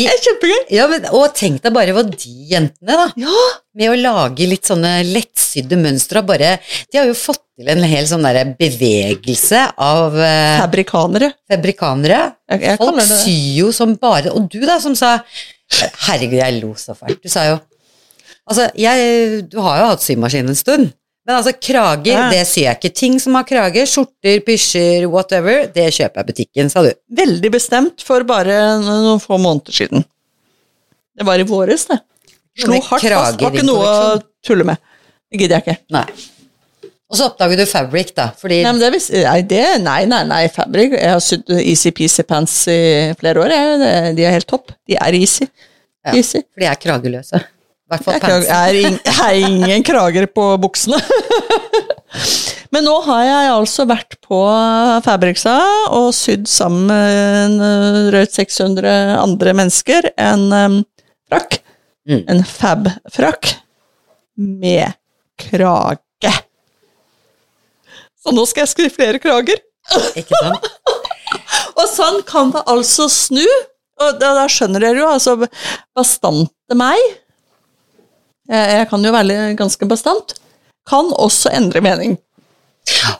ja, 0.72 0.86
men, 0.90 1.04
Og 1.14 1.34
tenk 1.36 1.60
deg 1.62 1.74
bare 1.74 1.94
hva 1.94 2.02
de 2.06 2.32
jentene, 2.50 2.96
da, 2.96 3.06
Ja, 3.20 3.44
med 3.78 3.92
å 3.92 3.98
lage 3.98 4.48
litt 4.50 4.66
sånne 4.68 4.98
lettsydde 5.06 5.78
mønstre, 5.78 6.22
og 6.22 6.32
bare 6.32 6.56
De 6.90 6.98
har 6.98 7.06
jo 7.08 7.16
fått 7.18 7.44
til 7.58 7.70
en 7.72 7.84
hel 7.90 8.06
sånn 8.06 8.26
derre 8.26 8.44
bevegelse 8.58 9.64
av 9.82 10.14
uh, 10.14 10.58
fabrikanere. 10.62 11.32
fabrikanere. 11.50 12.20
Jeg, 12.50 12.64
jeg 12.66 12.80
Folk 12.82 13.00
syr 13.02 13.46
jo 13.58 13.70
som 13.74 13.94
bare 13.98 14.34
Og 14.34 14.46
du, 14.50 14.60
da, 14.66 14.78
som 14.82 14.94
sa 14.98 15.16
Herregud, 16.08 16.38
jeg 16.40 16.60
lo 16.62 16.72
så 16.80 16.94
fælt. 16.96 17.20
Du 17.22 17.28
sa 17.32 17.44
jo 17.50 17.58
Altså, 18.48 18.70
jeg 18.80 19.42
Du 19.52 19.58
har 19.60 19.80
jo 19.82 19.88
hatt 19.90 20.00
symaskin 20.04 20.48
en 20.48 20.56
stund. 20.56 20.92
Men 21.28 21.36
altså, 21.36 21.52
krager, 21.60 22.06
Ja. 22.14 22.30
det 22.32 22.46
syr 22.48 22.62
jeg 22.64 22.76
ikke. 22.78 22.94
Ting 22.96 23.18
som 23.20 23.34
har 23.36 23.44
krager, 23.44 23.84
skjorter, 23.84 24.40
pysjer, 24.46 25.04
whatever, 25.12 25.66
det 25.74 25.90
kjøper 25.92 26.22
jeg 26.22 26.24
i 26.24 26.30
butikken, 26.32 26.70
sa 26.72 26.80
du. 26.86 26.88
Veldig 27.12 27.50
bestemt 27.52 28.00
for 28.00 28.24
bare 28.24 28.54
noen 28.80 29.20
få 29.20 29.36
måneder 29.36 29.76
siden. 29.76 30.04
Det 31.18 31.26
var 31.28 31.36
i 31.38 31.44
våres, 31.44 31.84
det. 31.90 31.98
Slo 32.58 32.72
hardt 32.80 32.88
fast. 32.88 33.36
Det 33.38 33.44
var 33.44 33.52
ikke 33.52 33.66
noe 33.68 33.92
å 33.92 34.22
tulle 34.42 34.64
med. 34.64 34.80
Det 35.30 35.42
gidder 35.42 35.60
jeg 35.60 35.66
ikke. 35.66 35.76
Nei. 35.92 36.06
Og 37.08 37.16
så 37.16 37.24
oppdager 37.30 37.56
du 37.56 37.64
fabric, 37.64 38.10
da, 38.16 38.26
fordi 38.36 38.58
Nei, 38.66 38.72
men 38.76 38.82
det, 38.82 39.00
nei, 39.24 39.38
det, 39.48 39.62
nei, 39.80 40.00
nei, 40.10 40.22
nei, 40.28 40.42
fabric 40.52 40.92
Jeg 40.92 41.08
har 41.08 41.22
sydd 41.24 41.48
Easy 41.56 41.92
Peasy 41.96 42.24
Pants 42.28 42.56
i 42.68 42.80
flere 43.16 43.40
år. 43.40 43.54
Jeg. 43.54 44.10
De 44.18 44.26
er 44.28 44.34
helt 44.36 44.48
topp. 44.50 44.74
De 44.88 44.98
er 45.00 45.16
easy. 45.16 45.46
Ja. 46.04 46.12
Easy. 46.12 46.42
For 46.52 46.64
de 46.64 46.68
er 46.68 46.82
krageløse. 46.82 47.40
I 47.40 47.94
hvert 47.94 48.04
fall 48.04 48.20
pants. 48.20 48.50
ing- 48.76 49.00
er 49.08 49.38
ingen 49.48 49.84
krager 49.88 50.26
på 50.28 50.50
buksene. 50.60 51.00
Men 52.74 52.84
nå 52.84 52.98
har 53.06 53.22
jeg 53.24 53.52
altså 53.54 53.86
vært 53.88 54.18
på 54.24 54.38
Fabriksa 55.06 55.54
og 55.96 56.10
sydd 56.16 56.44
sammen 56.52 56.84
med 56.90 57.64
eh, 57.64 57.98
drøyt 58.10 58.36
600 58.36 58.92
andre 59.22 59.54
mennesker 59.56 60.10
en 60.20 60.44
um, 60.52 60.76
frakk. 61.32 61.62
Mm. 62.08 62.22
En 62.34 62.44
fab-frakk 62.44 63.54
med 64.36 64.92
krage. 65.40 66.34
Så 68.28 68.34
nå 68.36 68.44
skal 68.48 68.64
jeg 68.66 68.72
skrive 68.74 68.92
flere 68.94 69.20
krager. 69.22 69.60
Ikke 70.20 70.36
sant? 70.42 70.66
Og 71.78 71.86
sånn 71.88 72.18
kan 72.28 72.50
det 72.52 72.60
altså 72.68 73.06
snu. 73.12 73.44
Og 73.98 74.18
da, 74.20 74.34
da 74.36 74.44
skjønner 74.52 74.84
dere 74.84 75.00
jo, 75.00 75.08
altså 75.10 75.32
Bastante 75.96 76.76
meg 76.78 77.00
jeg, 78.48 78.68
jeg 78.78 78.86
kan 78.88 79.02
jo 79.04 79.10
være 79.12 79.38
ganske 79.58 79.88
bastant. 79.90 80.30
Kan 80.88 81.10
også 81.20 81.50
endre 81.52 81.82
mening. 81.84 82.14
Ja. 82.88 83.16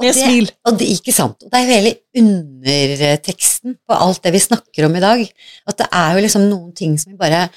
Med 0.00 0.14
det- 0.14 0.22
smil. 0.22 0.46
Og 0.64 0.78
det, 0.80 0.86
ikke 0.94 1.12
sant. 1.12 1.42
Og 1.44 1.50
det 1.52 1.58
er 1.58 1.66
jo 1.66 1.74
hele 1.74 1.92
underteksten 2.22 3.76
på 3.84 3.98
alt 3.98 4.22
det 4.24 4.32
vi 4.32 4.40
snakker 4.40 4.86
om 4.86 4.96
i 4.96 5.02
dag. 5.04 5.26
At 5.68 5.76
det 5.82 5.88
er 5.92 6.14
jo 6.16 6.24
liksom 6.24 6.46
noen 6.48 6.72
ting 6.76 6.96
som 7.00 7.12
vi 7.12 7.18
bare 7.20 7.48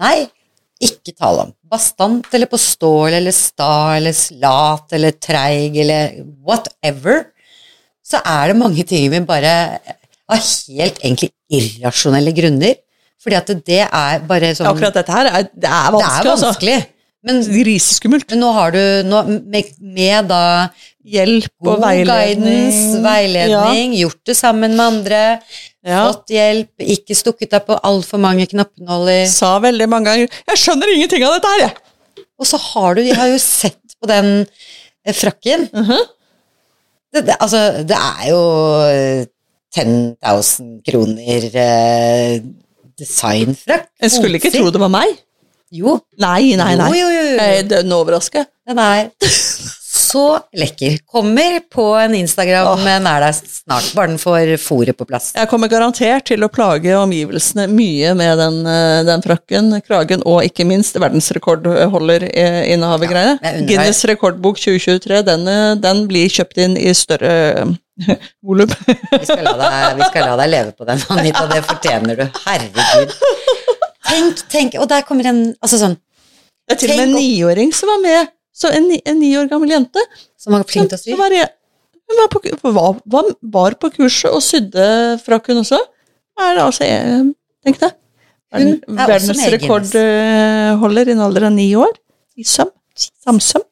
Nei, 0.00 0.30
ikke 0.86 1.14
tale 1.16 1.46
om. 1.48 1.52
Bastant 1.70 2.28
eller 2.36 2.50
på 2.50 2.60
stål 2.60 3.16
eller 3.18 3.34
sta 3.34 3.96
eller 3.96 4.14
slat 4.16 4.94
eller 4.96 5.16
treig 5.18 5.76
eller 5.84 6.18
whatever. 6.46 7.26
Så 8.04 8.20
er 8.20 8.52
det 8.52 8.58
mange 8.60 8.84
ting 8.88 9.08
vi 9.12 9.20
bare 9.24 9.54
av 10.24 10.40
helt 10.40 10.98
egentlig 11.02 11.30
irrasjonelle 11.52 12.32
grunner. 12.36 12.76
Fordi 13.24 13.38
at 13.38 13.52
det 13.64 13.80
er 13.86 14.24
bare 14.28 14.52
sånn 14.56 14.68
Akkurat 14.68 14.96
dette 14.98 15.14
her 15.14 15.30
er, 15.30 15.46
det 15.48 15.70
er 15.70 15.94
Det 15.96 16.08
er 16.10 16.28
vanskelig. 16.28 16.78
Men. 17.24 17.40
Griseskummelt. 17.48 18.28
men 18.30 18.42
nå 18.44 18.50
har 18.52 18.74
du 18.74 18.80
nå, 19.08 19.22
med, 19.48 19.70
med 19.80 20.28
da 20.28 20.42
Hjelp 21.04 21.68
og 21.68 21.82
veiledning. 21.82 22.38
guidance, 22.40 23.00
veiledning, 23.04 23.90
gjort 23.98 24.22
det 24.24 24.36
sammen 24.38 24.72
med 24.72 24.84
andre, 24.86 25.18
Ja. 25.84 26.06
fått 26.08 26.32
hjelp, 26.32 26.70
ikke 26.80 27.12
stukket 27.12 27.50
deg 27.52 27.66
på 27.66 27.76
altfor 27.76 28.16
mange 28.22 28.46
knappenåler. 28.48 29.26
Sa 29.28 29.58
veldig 29.60 29.88
mange 29.88 30.08
ganger 30.08 30.28
'Jeg 30.48 30.56
skjønner 30.56 30.94
ingenting 30.94 31.24
av 31.24 31.34
dette 31.34 31.50
her', 31.52 31.60
jeg. 31.60 32.24
Og 32.40 32.46
så 32.46 32.56
har 32.56 32.94
du, 32.94 33.02
jeg 33.02 33.16
har 33.16 33.28
jo 33.28 33.38
sett 33.38 33.96
på 34.00 34.08
den 34.08 34.46
eh, 35.04 35.12
frakken. 35.12 35.68
-huh. 35.72 36.04
det, 37.12 37.26
det, 37.26 37.36
altså, 37.38 37.84
det 37.84 37.96
er 38.00 38.30
jo 38.30 38.42
eh, 38.88 39.26
10 39.74 40.16
000 40.22 40.80
kroner 40.88 41.50
eh, 41.52 42.40
designfrakk. 42.98 43.88
Jeg 44.00 44.10
skulle 44.10 44.38
ikke 44.38 44.54
tro 44.54 44.70
det 44.70 44.80
var 44.80 44.88
meg. 44.88 45.18
Jo, 45.74 45.96
Nei, 46.22 46.54
nei, 46.58 46.74
nei. 46.78 46.90
Jo, 46.94 47.08
jo, 47.08 47.10
jo, 47.10 47.22
jo. 47.32 47.36
Jeg 47.40 47.58
er 47.64 47.68
dønn 47.72 47.92
overraska. 47.96 48.44
den 48.68 48.78
er 48.78 49.08
Så 49.94 50.38
lekker. 50.58 50.96
Kommer 51.10 51.60
på 51.70 51.84
en 51.98 52.14
Instagram, 52.18 52.66
Åh. 52.72 52.80
men 52.84 53.06
er 53.06 53.20
der 53.24 53.32
snart. 53.34 53.92
Bare 53.94 54.06
den 54.10 54.18
får 54.18 54.56
fôret 54.62 54.92
på 54.98 55.04
plass. 55.06 55.32
Jeg 55.34 55.48
kommer 55.50 55.68
garantert 55.70 56.24
til 56.30 56.42
å 56.44 56.48
plage 56.52 56.94
omgivelsene 56.98 57.66
mye 57.70 58.14
med 58.18 58.38
den, 58.38 58.66
eh, 58.66 59.02
den 59.06 59.22
frakken, 59.22 59.80
kragen, 59.86 60.22
og 60.26 60.42
ikke 60.46 60.64
minst 60.66 60.94
verdensrekordholder-innehavergreie. 61.02 63.38
Ja, 63.40 63.50
jeg 63.54 63.66
Guinness 63.70 64.04
rekordbok 64.10 64.56
2023, 64.62 65.22
den, 65.30 65.48
eh, 65.48 65.74
den 65.82 66.06
blir 66.10 66.28
kjøpt 66.30 66.56
inn 66.62 66.76
i 66.78 66.94
større 66.94 67.32
eh, 67.62 67.66
volum. 68.42 68.68
Vi 68.86 69.24
skal, 69.26 69.44
deg, 69.46 69.96
vi 69.98 70.02
skal 70.10 70.22
la 70.30 70.36
deg 70.42 70.48
leve 70.50 70.72
på 70.78 70.84
den, 70.90 70.98
Anita. 71.14 71.46
Det 71.50 71.62
fortjener 71.70 72.14
du. 72.18 72.24
Herregud. 72.46 73.08
Tenk, 74.04 74.42
tenk. 74.52 74.74
Og 74.80 74.86
der 74.90 75.02
kommer 75.08 75.24
en 75.30 75.40
Altså 75.64 75.76
sånn 75.80 75.96
Det 76.68 76.72
er 76.76 76.80
til 76.80 76.90
og 76.94 76.98
med 77.00 77.06
en 77.08 77.16
niåring 77.18 77.70
som 77.76 77.86
var 77.92 78.00
med. 78.04 78.20
Så 78.54 78.66
en, 78.70 78.84
en 78.94 79.18
ni 79.18 79.32
år 79.38 79.46
gammel 79.50 79.70
jente 79.74 80.02
Som 80.38 80.54
var 80.54 80.62
flink 80.68 80.88
til 80.92 80.98
å 80.98 81.02
sy. 81.02 81.10
hun 81.14 82.16
var 82.20 82.28
på, 82.30 82.38
var, 82.62 82.94
var, 83.04 83.24
var 83.56 83.72
på 83.80 83.90
kurset 83.96 84.30
og 84.30 84.42
sydde 84.44 84.84
frakk, 85.24 85.44
hun 85.50 85.62
også. 85.64 85.80
Er 86.38 86.50
det 86.56 86.62
altså, 86.62 86.84
jeg, 86.84 87.32
tenk 87.64 87.76
det. 87.80 87.92
Hun 88.54 88.68
er 88.76 89.06
Verdensrekordholder 89.10 91.04
i 91.10 91.14
en 91.16 91.22
alder 91.24 91.42
av 91.48 91.52
ni 91.54 91.68
år. 91.78 91.92
I 92.36 92.44
søm. 92.46 92.70
Samsøm. 92.94 93.62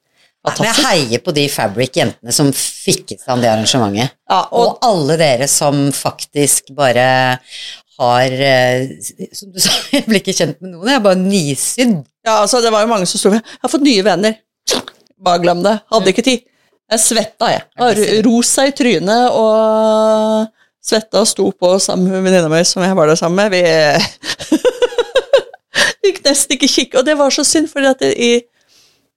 Ja, 0.42 0.50
jeg 0.66 0.74
heier 0.82 1.20
på 1.22 1.30
de 1.34 1.44
Fabric-jentene 1.50 2.32
som 2.34 2.48
fikk 2.56 3.12
i 3.14 3.16
stand 3.20 3.40
det 3.44 3.50
arrangementet. 3.52 4.10
Ja, 4.26 4.40
og, 4.50 4.58
Og 4.58 4.68
alle 4.88 5.14
dere 5.20 5.46
som 5.50 5.92
faktisk 5.94 6.72
bare 6.74 7.38
har 8.02 8.34
eh, 8.46 8.88
Som 9.32 9.52
du 9.54 9.60
sa, 9.64 9.74
jeg 9.94 10.06
ble 10.08 10.20
ikke 10.20 10.34
kjent 10.36 10.58
med 10.60 10.74
noen, 10.74 10.90
jeg 10.90 11.00
er 11.00 11.04
bare 11.04 11.20
nisydd. 11.20 11.98
ja, 12.26 12.38
altså, 12.40 12.62
det 12.64 12.72
var 12.74 12.84
jo 12.84 12.92
mange 12.92 13.08
som 13.10 13.22
sto 13.22 13.32
ved. 13.34 13.42
Jeg 13.42 13.62
har 13.64 13.72
fått 13.72 13.86
nye 13.86 14.06
venner. 14.06 14.40
Bare 15.22 15.42
glem 15.42 15.62
det. 15.64 15.76
Hadde 15.92 16.12
ikke 16.12 16.26
tid. 16.26 16.48
Jeg 16.92 17.00
svetta, 17.00 17.48
jeg. 17.48 17.62
jeg 17.80 18.24
rosa 18.26 18.66
i 18.68 18.72
trynet 18.76 19.32
og 19.32 20.50
svetta 20.82 21.22
og 21.22 21.28
sto 21.30 21.46
på 21.54 21.70
sammen 21.80 22.10
med 22.10 22.24
venninna 22.26 22.50
mi 22.52 22.60
som 22.66 22.82
jeg 22.84 22.96
var 22.98 23.08
der 23.08 23.16
sammen 23.16 23.38
med. 23.38 23.54
Vi 23.54 23.62
fikk 26.02 26.22
nesten 26.26 26.56
ikke 26.56 26.68
kikke, 26.68 26.98
og 27.00 27.06
det 27.06 27.16
var 27.18 27.32
så 27.32 27.44
synd, 27.46 27.70
fordi 27.72 27.88
at 27.92 28.02
det, 28.02 28.12
i 28.18 28.32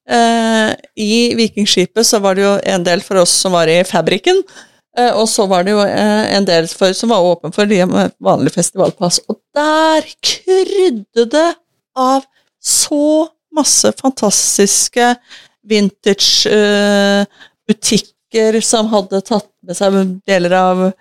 eh, 0.08 0.72
I 1.02 1.12
Vikingskipet 1.36 2.08
så 2.08 2.22
var 2.24 2.38
det 2.38 2.46
jo 2.46 2.54
en 2.76 2.86
del 2.86 3.04
for 3.04 3.24
oss 3.24 3.34
som 3.44 3.58
var 3.58 3.72
i 3.72 3.82
fabrikken, 3.88 4.44
og 5.12 5.28
så 5.30 5.46
var 5.52 5.64
det 5.66 5.72
jo 5.76 5.82
eh, 5.84 6.36
en 6.38 6.46
del 6.48 6.68
for, 6.72 6.94
som 6.96 7.10
var 7.12 7.26
åpen 7.28 7.52
for 7.56 7.66
de 7.70 7.86
med 7.90 8.12
vanlig 8.24 8.52
festivalpass. 8.56 9.20
Og 9.28 9.36
der 9.56 10.02
krydde 10.24 11.24
det 11.32 11.52
av 12.00 12.22
så 12.64 13.28
masse 13.56 13.92
fantastiske 14.00 15.16
vintage-butikker 15.68 18.62
som 18.64 18.88
hadde 18.92 19.22
tatt 19.26 19.52
med 19.66 19.76
seg 19.78 19.94
deler 20.28 20.54
av 20.60 20.92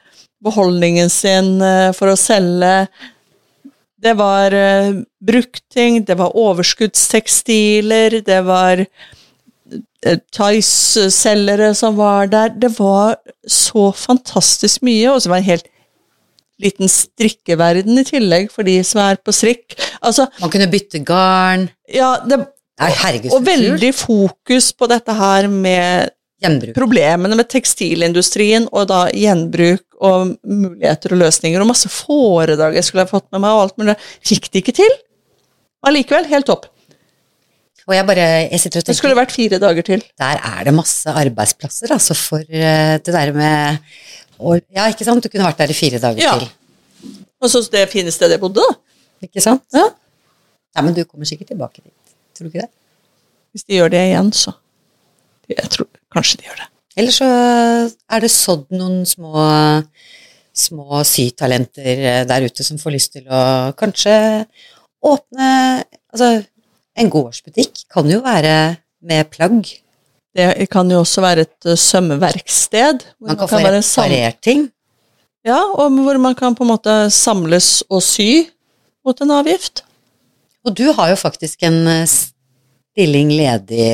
beholdningen 0.45 1.11
sin 1.11 1.63
eh, 1.63 1.93
for 1.97 2.09
å 2.13 2.17
selge. 2.19 2.87
Det 4.05 4.15
var 4.19 4.51
brukting, 5.25 6.05
det 6.05 6.15
var 6.21 6.37
overskuddstekstiler, 6.37 8.11
det 8.27 8.41
var 8.45 8.85
Tice-selgere 10.35 11.71
som 11.77 11.97
var 11.99 12.29
der. 12.33 12.53
Det 12.61 12.71
var 12.79 13.17
så 13.49 13.91
fantastisk 13.97 14.83
mye, 14.87 15.13
og 15.13 15.23
så 15.23 15.31
var 15.33 15.41
det 15.41 15.45
en 15.47 15.53
helt 15.55 15.71
liten 16.65 16.91
strikkeverden 16.91 17.99
i 17.99 18.05
tillegg 18.07 18.51
for 18.55 18.67
de 18.67 18.77
som 18.87 19.01
er 19.05 19.19
på 19.25 19.33
strikk. 19.35 19.75
Altså, 20.05 20.29
Man 20.41 20.53
kunne 20.53 20.69
bytte 20.71 21.01
garn. 21.05 21.69
ja, 21.93 22.17
det, 22.25 22.45
Nei, 22.81 22.91
herregud, 22.91 23.33
og 23.37 23.45
veldig 23.47 23.93
fokus 23.95 24.73
på 24.75 24.89
dette 24.91 25.15
her 25.15 25.47
med 25.51 26.11
Gjenbruk. 26.43 26.75
problemene 26.75 27.37
med 27.39 27.49
tekstilindustrien, 27.49 28.67
og 28.73 28.89
da 28.91 29.05
gjenbruk 29.15 29.85
og 30.05 30.35
muligheter 30.45 31.15
og 31.15 31.21
løsninger, 31.23 31.61
og 31.63 31.71
masse 31.71 31.89
foredrag 31.89 32.75
jeg 32.75 32.85
skulle 32.89 33.05
ha 33.07 33.11
fått 33.11 33.29
med 33.33 33.45
meg, 33.45 33.55
og 33.55 33.63
alt 33.69 33.79
mulig. 33.79 33.95
Fikk 34.27 34.51
det 34.51 34.65
ikke 34.65 34.77
til. 34.83 34.97
Allikevel, 35.87 36.27
helt 36.31 36.49
topp. 36.51 36.67
Og 37.89 37.93
jeg 37.95 38.07
bare 38.09 38.25
jeg 38.51 38.61
sitter 38.63 38.81
og 38.81 38.85
tenker 38.85 38.93
Det 38.95 38.97
skulle 38.97 39.17
vært 39.19 39.33
fire 39.35 39.59
dager 39.61 39.83
til. 39.85 40.03
der 40.19 40.41
er 40.41 40.65
det 40.65 40.73
masse 40.75 41.11
arbeidsplasser, 41.11 41.93
altså, 41.93 42.15
for 42.17 42.41
eh, 42.49 42.97
det 42.99 43.13
der 43.13 43.33
med 43.37 43.79
og, 44.39 44.61
Ja, 44.75 44.87
ikke 44.89 45.05
sant? 45.05 45.23
Du 45.23 45.29
kunne 45.29 45.45
vært 45.47 45.59
der 45.59 45.71
i 45.71 45.77
fire 45.77 45.99
dager 46.01 46.23
Ja. 46.23 46.39
til. 46.39 46.49
Og 47.41 47.51
så 47.51 47.61
det 47.71 47.89
fine 47.93 48.11
stedet 48.11 48.33
jeg 48.39 48.41
bodde, 48.41 48.63
da. 48.65 48.75
Ikke 49.23 49.41
sant? 49.45 49.63
Ja. 49.75 49.85
Nei, 50.75 50.83
men 50.85 50.95
du 50.97 51.05
kommer 51.05 51.25
sikkert 51.29 51.49
tilbake 51.53 51.83
dit. 51.85 51.93
Tror 52.35 52.49
du 52.49 52.51
ikke 52.51 52.65
det? 52.65 52.71
Hvis 53.53 53.65
de 53.69 53.77
gjør 53.77 53.91
det 53.93 54.01
igjen, 54.11 54.33
så 54.33 54.53
Jeg 55.49 55.69
tror 55.71 55.87
kanskje 56.15 56.39
de 56.41 56.45
gjør 56.49 56.57
det. 56.63 56.69
Eller 56.97 57.11
så 57.13 57.27
er 58.11 58.21
det 58.21 58.31
sådd 58.31 58.65
noen 58.71 59.05
små, 59.07 59.35
små 60.55 61.03
sytalenter 61.05 62.01
eh, 62.01 62.25
der 62.25 62.47
ute 62.49 62.65
som 62.65 62.79
får 62.79 62.95
lyst 62.97 63.13
til 63.13 63.27
å 63.29 63.73
kanskje 63.79 64.15
åpne 65.05 65.85
Altså, 66.15 66.45
en 66.97 67.11
gårdsbutikk 67.11 67.85
kan 67.93 68.11
jo 68.11 68.21
være 68.25 68.77
med 69.03 69.31
plagg. 69.33 69.65
Det 70.35 70.67
kan 70.71 70.91
jo 70.91 71.01
også 71.05 71.21
være 71.23 71.45
et 71.47 71.67
uh, 71.71 71.75
sømmeverksted. 71.79 73.05
hvor 73.19 73.29
Man 73.29 73.37
kan 73.39 73.49
få 73.49 73.61
bare 73.63 73.83
sam- 73.83 74.05
reparert 74.11 74.41
ting. 74.43 74.69
Ja, 75.47 75.61
og 75.75 75.91
hvor 75.91 76.19
man 76.19 76.35
kan 76.35 76.55
på 76.55 76.65
en 76.65 76.71
måte 76.73 76.95
samles 77.11 77.83
og 77.91 78.03
sy 78.03 78.47
mot 79.05 79.21
en 79.21 79.31
avgift. 79.31 79.85
Og 80.65 80.73
du 80.77 80.87
har 80.97 81.11
jo 81.13 81.17
faktisk 81.21 81.63
en 81.63 81.87
eh, 81.87 82.07
stilling 82.09 83.29
ledig 83.37 83.91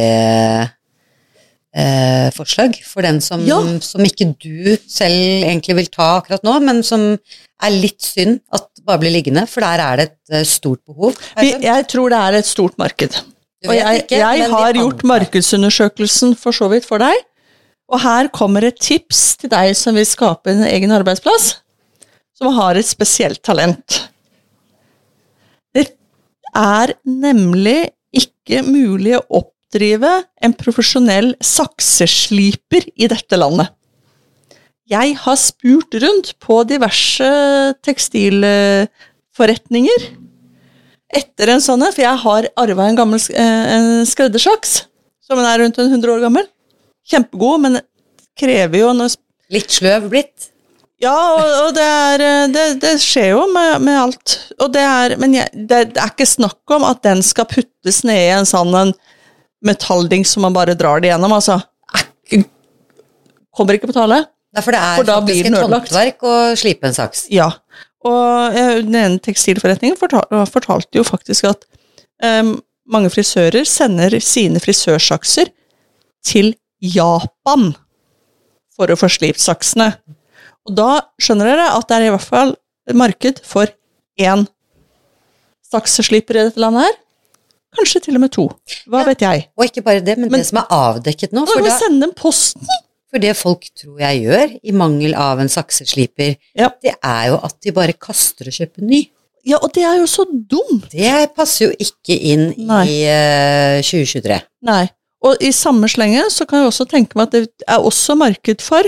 eh, 1.75 2.31
forslag 2.35 2.75
for 2.87 3.03
den 3.07 3.21
som, 3.25 3.45
Ja. 3.47 3.61
som 3.81 4.03
ikke 4.05 4.31
du 4.43 4.77
selv 4.91 5.45
egentlig 5.47 5.77
vil 5.77 5.91
ta 5.93 6.17
akkurat 6.21 6.43
nå, 6.47 6.57
men 6.67 6.83
som 6.87 7.13
er 7.63 7.71
litt 7.77 8.01
synd 8.03 8.41
at 8.53 8.69
bare 8.87 8.99
blir 9.03 9.13
liggende, 9.13 9.47
for 9.47 9.61
der 9.61 9.83
er 9.85 9.97
det 10.01 10.07
et 10.11 10.35
eh, 10.41 10.45
stort 10.49 10.81
behov. 10.89 11.15
Vi, 11.39 11.53
jeg 11.63 11.87
tror 11.93 12.11
det 12.11 12.19
er 12.19 12.39
et 12.41 12.49
stort 12.49 12.79
marked. 12.81 13.21
Og 13.69 13.75
jeg, 13.77 14.03
ikke, 14.07 14.17
jeg 14.23 14.47
har 14.51 14.73
gjort 14.73 15.03
markedsundersøkelsen 15.05 16.33
for 16.41 16.57
så 16.57 16.71
vidt 16.73 16.87
for 16.89 17.03
deg. 17.03 17.13
Og 17.91 18.01
her 18.01 18.29
kommer 18.33 18.65
et 18.65 18.79
tips 18.81 19.37
til 19.43 19.51
deg 19.53 19.75
som 19.77 19.95
vil 19.99 20.07
skape 20.07 20.53
en 20.53 20.63
egen 20.65 20.93
arbeidsplass, 20.95 21.57
som 22.39 22.55
har 22.57 22.79
et 22.81 22.87
spesielt 22.89 23.43
talent. 23.45 23.99
Det 25.75 25.91
er 26.57 26.95
nemlig 27.05 27.91
ikke 28.17 28.63
mulig 28.67 29.19
å 29.21 29.43
oppdrive 29.71 30.25
en 30.43 30.55
profesjonell 30.59 31.37
saksesliper 31.41 32.89
i 32.97 33.07
dette 33.09 33.37
landet. 33.39 33.69
Jeg 34.91 35.15
har 35.23 35.37
spurt 35.39 35.95
rundt 35.95 36.35
på 36.43 36.65
diverse 36.67 37.31
tekstilforretninger 37.87 40.09
etter 41.15 41.49
en 41.51 41.61
sånn 41.63 41.83
en, 41.87 41.93
for 41.95 42.03
jeg 42.03 42.17
har 42.25 42.49
arva 42.59 42.89
en 42.89 42.97
gammel 42.99 43.21
eh, 43.31 43.75
en 43.77 44.07
skreddersaks, 44.07 44.87
som 45.23 45.39
er 45.39 45.59
rundt 45.63 45.79
100 45.79 46.11
år 46.11 46.21
gammel. 46.23 46.47
Kjempegod, 47.07 47.61
men 47.63 47.81
krever 48.39 48.79
jo 48.83 48.93
noe 48.95 49.09
Litt 49.51 49.71
sløv 49.75 50.07
blitt. 50.13 50.47
Ja, 51.03 51.35
og, 51.35 51.43
og 51.65 51.75
det, 51.75 51.83
er, 51.83 52.21
eh, 52.23 52.49
det, 52.55 52.79
det 52.83 53.03
skjer 53.03 53.29
jo 53.33 53.47
med, 53.51 53.81
med 53.83 53.99
alt. 53.99 54.55
Og 54.63 54.71
det 54.75 54.83
er, 54.87 55.17
men 55.19 55.35
jeg, 55.35 55.51
det, 55.55 55.95
det 55.95 56.01
er 56.03 56.11
ikke 56.13 56.27
snakk 56.31 56.71
om 56.77 56.85
at 56.87 57.03
den 57.07 57.23
skal 57.27 57.47
puttes 57.51 58.05
ned 58.07 58.29
i 58.29 58.35
en 58.37 58.47
sånn 58.47 58.75
en 58.79 58.93
metallding 59.67 60.25
som 60.27 60.45
man 60.47 60.57
bare 60.57 60.77
drar 60.79 61.03
det 61.03 61.13
gjennom, 61.13 61.35
altså. 61.37 61.61
Er 62.31 62.45
Kommer 63.51 63.77
ikke 63.77 63.91
på 63.91 63.97
tale. 63.97 64.23
Ja, 64.55 64.63
for 64.63 64.75
det 64.75 64.81
er 64.81 65.01
For 65.01 65.11
faktisk 65.11 65.49
et 65.49 65.59
håndverk 65.59 66.25
å 66.27 66.35
slipe 66.59 66.87
en 66.89 66.97
saks. 66.97 67.25
Ja. 67.35 67.51
Og 68.07 68.57
eh, 68.57 68.81
den 68.87 68.97
ene 68.97 69.21
tekstilforretningen 69.23 69.99
fortal, 69.99 70.25
fortalte 70.51 70.99
jo 70.99 71.05
faktisk 71.07 71.51
at 71.51 71.67
um, 72.25 72.57
mange 72.91 73.11
frisører 73.13 73.67
sender 73.69 74.17
sine 74.25 74.63
frisørsakser 74.63 75.53
til 76.27 76.55
Japan 76.81 77.75
for 78.75 78.91
å 78.91 78.99
få 78.99 79.11
slipt 79.13 79.43
saksene. 79.43 79.93
Og 80.69 80.75
da 80.79 81.03
skjønner 81.21 81.53
dere 81.53 81.69
at 81.77 81.87
det 81.91 81.99
er 81.99 82.09
i 82.09 82.15
hvert 82.15 82.31
fall 82.33 82.55
et 82.89 82.99
marked 82.99 83.43
for 83.47 83.71
én 84.21 84.47
saksesliper 85.71 86.39
i 86.39 86.47
dette 86.49 86.63
landet 86.63 86.89
her. 86.89 86.99
Kanskje 87.77 88.01
til 88.03 88.17
og 88.19 88.21
med 88.25 88.33
to. 88.35 88.49
Hva 88.91 89.01
Ja. 89.03 89.05
vet 89.13 89.21
jeg. 89.23 89.49
Og 89.57 89.65
ikke 89.69 89.83
bare 89.87 90.01
det, 90.01 90.17
men, 90.19 90.31
Men- 90.31 90.41
det 90.41 90.47
som 90.49 90.59
er 90.59 90.67
avdekket 90.71 91.33
nå, 91.33 91.47
Da 91.47 91.53
for 91.53 91.63
vi 91.63 91.71
sende 91.71 92.01
dem 92.07 92.13
posten. 92.15 92.67
for 93.11 93.19
det 93.19 93.37
folk 93.37 93.65
tror 93.79 93.99
jeg 93.99 94.23
gjør, 94.25 94.59
i 94.65 94.73
mangel 94.73 95.15
av 95.15 95.39
en 95.41 95.49
saksesliper, 95.49 96.37
Ja. 96.57 96.71
det 96.83 96.95
er 97.03 97.29
jo 97.29 97.41
at 97.43 97.55
de 97.63 97.71
bare 97.73 97.93
kaster 97.93 98.47
og 98.47 98.53
kjøper 98.53 98.83
ny. 98.83 99.09
ja, 99.47 99.57
og 99.63 99.73
det 99.73 99.83
er 99.85 99.97
jo 99.99 100.05
så 100.07 100.25
dumt. 100.27 100.91
Det 100.91 101.35
passer 101.35 101.69
jo 101.71 101.77
ikke 101.79 102.21
inn 102.21 102.55
Nei. 102.59 102.87
i 102.87 102.99
uh, 103.07 103.83
2023. 103.83 104.43
Nei. 104.63 104.91
Og 105.23 105.37
i 105.41 105.51
samme 105.53 105.85
slenge 105.89 106.25
så 106.31 106.47
kan 106.49 106.61
jeg 106.63 106.69
også 106.73 106.89
tenke 106.89 107.15
meg 107.15 107.27
at 107.27 107.31
det 107.33 107.49
er 107.69 107.79
også 107.79 108.17
marked 108.17 108.61
for 108.61 108.83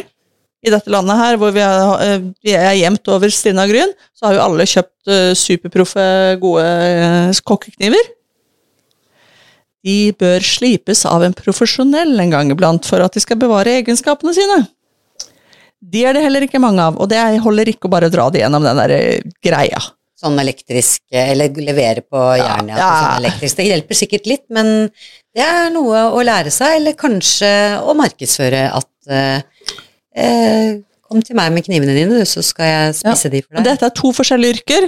i 0.64 0.70
dette 0.70 0.86
landet 0.88 1.16
her, 1.16 1.36
hvor 1.36 1.50
vi 1.52 1.58
er, 1.60 2.00
eh, 2.00 2.18
vi 2.44 2.52
er 2.52 2.74
jevnt 2.78 3.08
over 3.08 3.28
Stina 3.30 3.66
Gryn, 3.66 3.92
så 4.14 4.26
har 4.28 4.34
jo 4.34 4.40
alle 4.40 4.62
kjøpt 4.64 5.08
eh, 5.08 5.34
superproffe, 5.34 6.38
gode 6.40 6.62
eh, 6.64 7.32
kokkekniver. 7.44 8.08
De 9.82 10.12
bør 10.18 10.44
slipes 10.46 11.02
av 11.10 11.24
en 11.26 11.34
profesjonell 11.34 12.14
en 12.22 12.30
gang 12.34 12.52
iblant 12.54 12.86
for 12.86 13.02
at 13.02 13.16
de 13.16 13.22
skal 13.24 13.40
bevare 13.40 13.80
egenskapene 13.80 14.34
sine. 14.36 14.60
De 15.82 16.04
er 16.06 16.14
det 16.14 16.22
heller 16.22 16.46
ikke 16.46 16.62
mange 16.62 16.84
av, 16.84 17.00
og 17.02 17.10
det 17.10 17.18
holder 17.42 17.72
ikke 17.72 17.88
å 17.88 17.92
bare 17.96 18.10
dra 18.12 18.28
det 18.30 18.44
gjennom 18.44 18.62
den 18.62 18.78
der 18.78 18.94
eh, 18.94 19.32
greia. 19.42 19.80
Sånn 20.22 20.38
elektrisk, 20.38 21.00
eller 21.10 21.50
levere 21.58 22.04
på 22.06 22.20
jernet. 22.38 22.76
ja. 22.78 22.90
Sånn 23.00 23.24
elektrisk. 23.24 23.58
Det 23.58 23.66
hjelper 23.66 23.98
sikkert 23.98 24.28
litt, 24.30 24.44
men 24.54 24.70
det 25.34 25.42
er 25.42 25.72
noe 25.74 26.04
å 26.14 26.22
lære 26.22 26.52
seg, 26.54 26.76
eller 26.78 26.94
kanskje 26.98 27.50
å 27.82 27.96
markedsføre 27.98 28.68
at 28.78 29.10
eh, 29.10 29.66
eh, 30.14 30.80
Kom 31.12 31.20
til 31.20 31.36
meg 31.36 31.50
med 31.52 31.66
knivene 31.66 31.92
dine, 31.92 32.22
du, 32.22 32.24
så 32.24 32.40
skal 32.40 32.70
jeg 32.70 32.92
spisse 33.02 33.28
de 33.28 33.42
for 33.42 33.58
deg. 33.58 33.66
dette 33.66 33.84
er 33.84 33.92
to 33.98 34.14
forskjellige 34.16 34.54
yrker, 34.54 34.86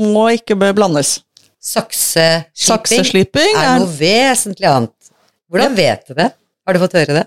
må 0.00 0.22
ikke 0.32 0.56
blandes. 0.56 1.18
Saksesliping 1.58 2.54
Saksesliping 2.54 3.56
er 3.58 3.80
noe 3.82 3.90
vesentlig 3.98 4.68
annet. 4.70 4.94
Hvordan 5.50 5.74
vet 5.78 6.06
du 6.06 6.14
det? 6.18 6.30
Har 6.68 6.76
du 6.76 6.80
fått 6.82 6.96
høre 7.00 7.16
det? 7.18 7.26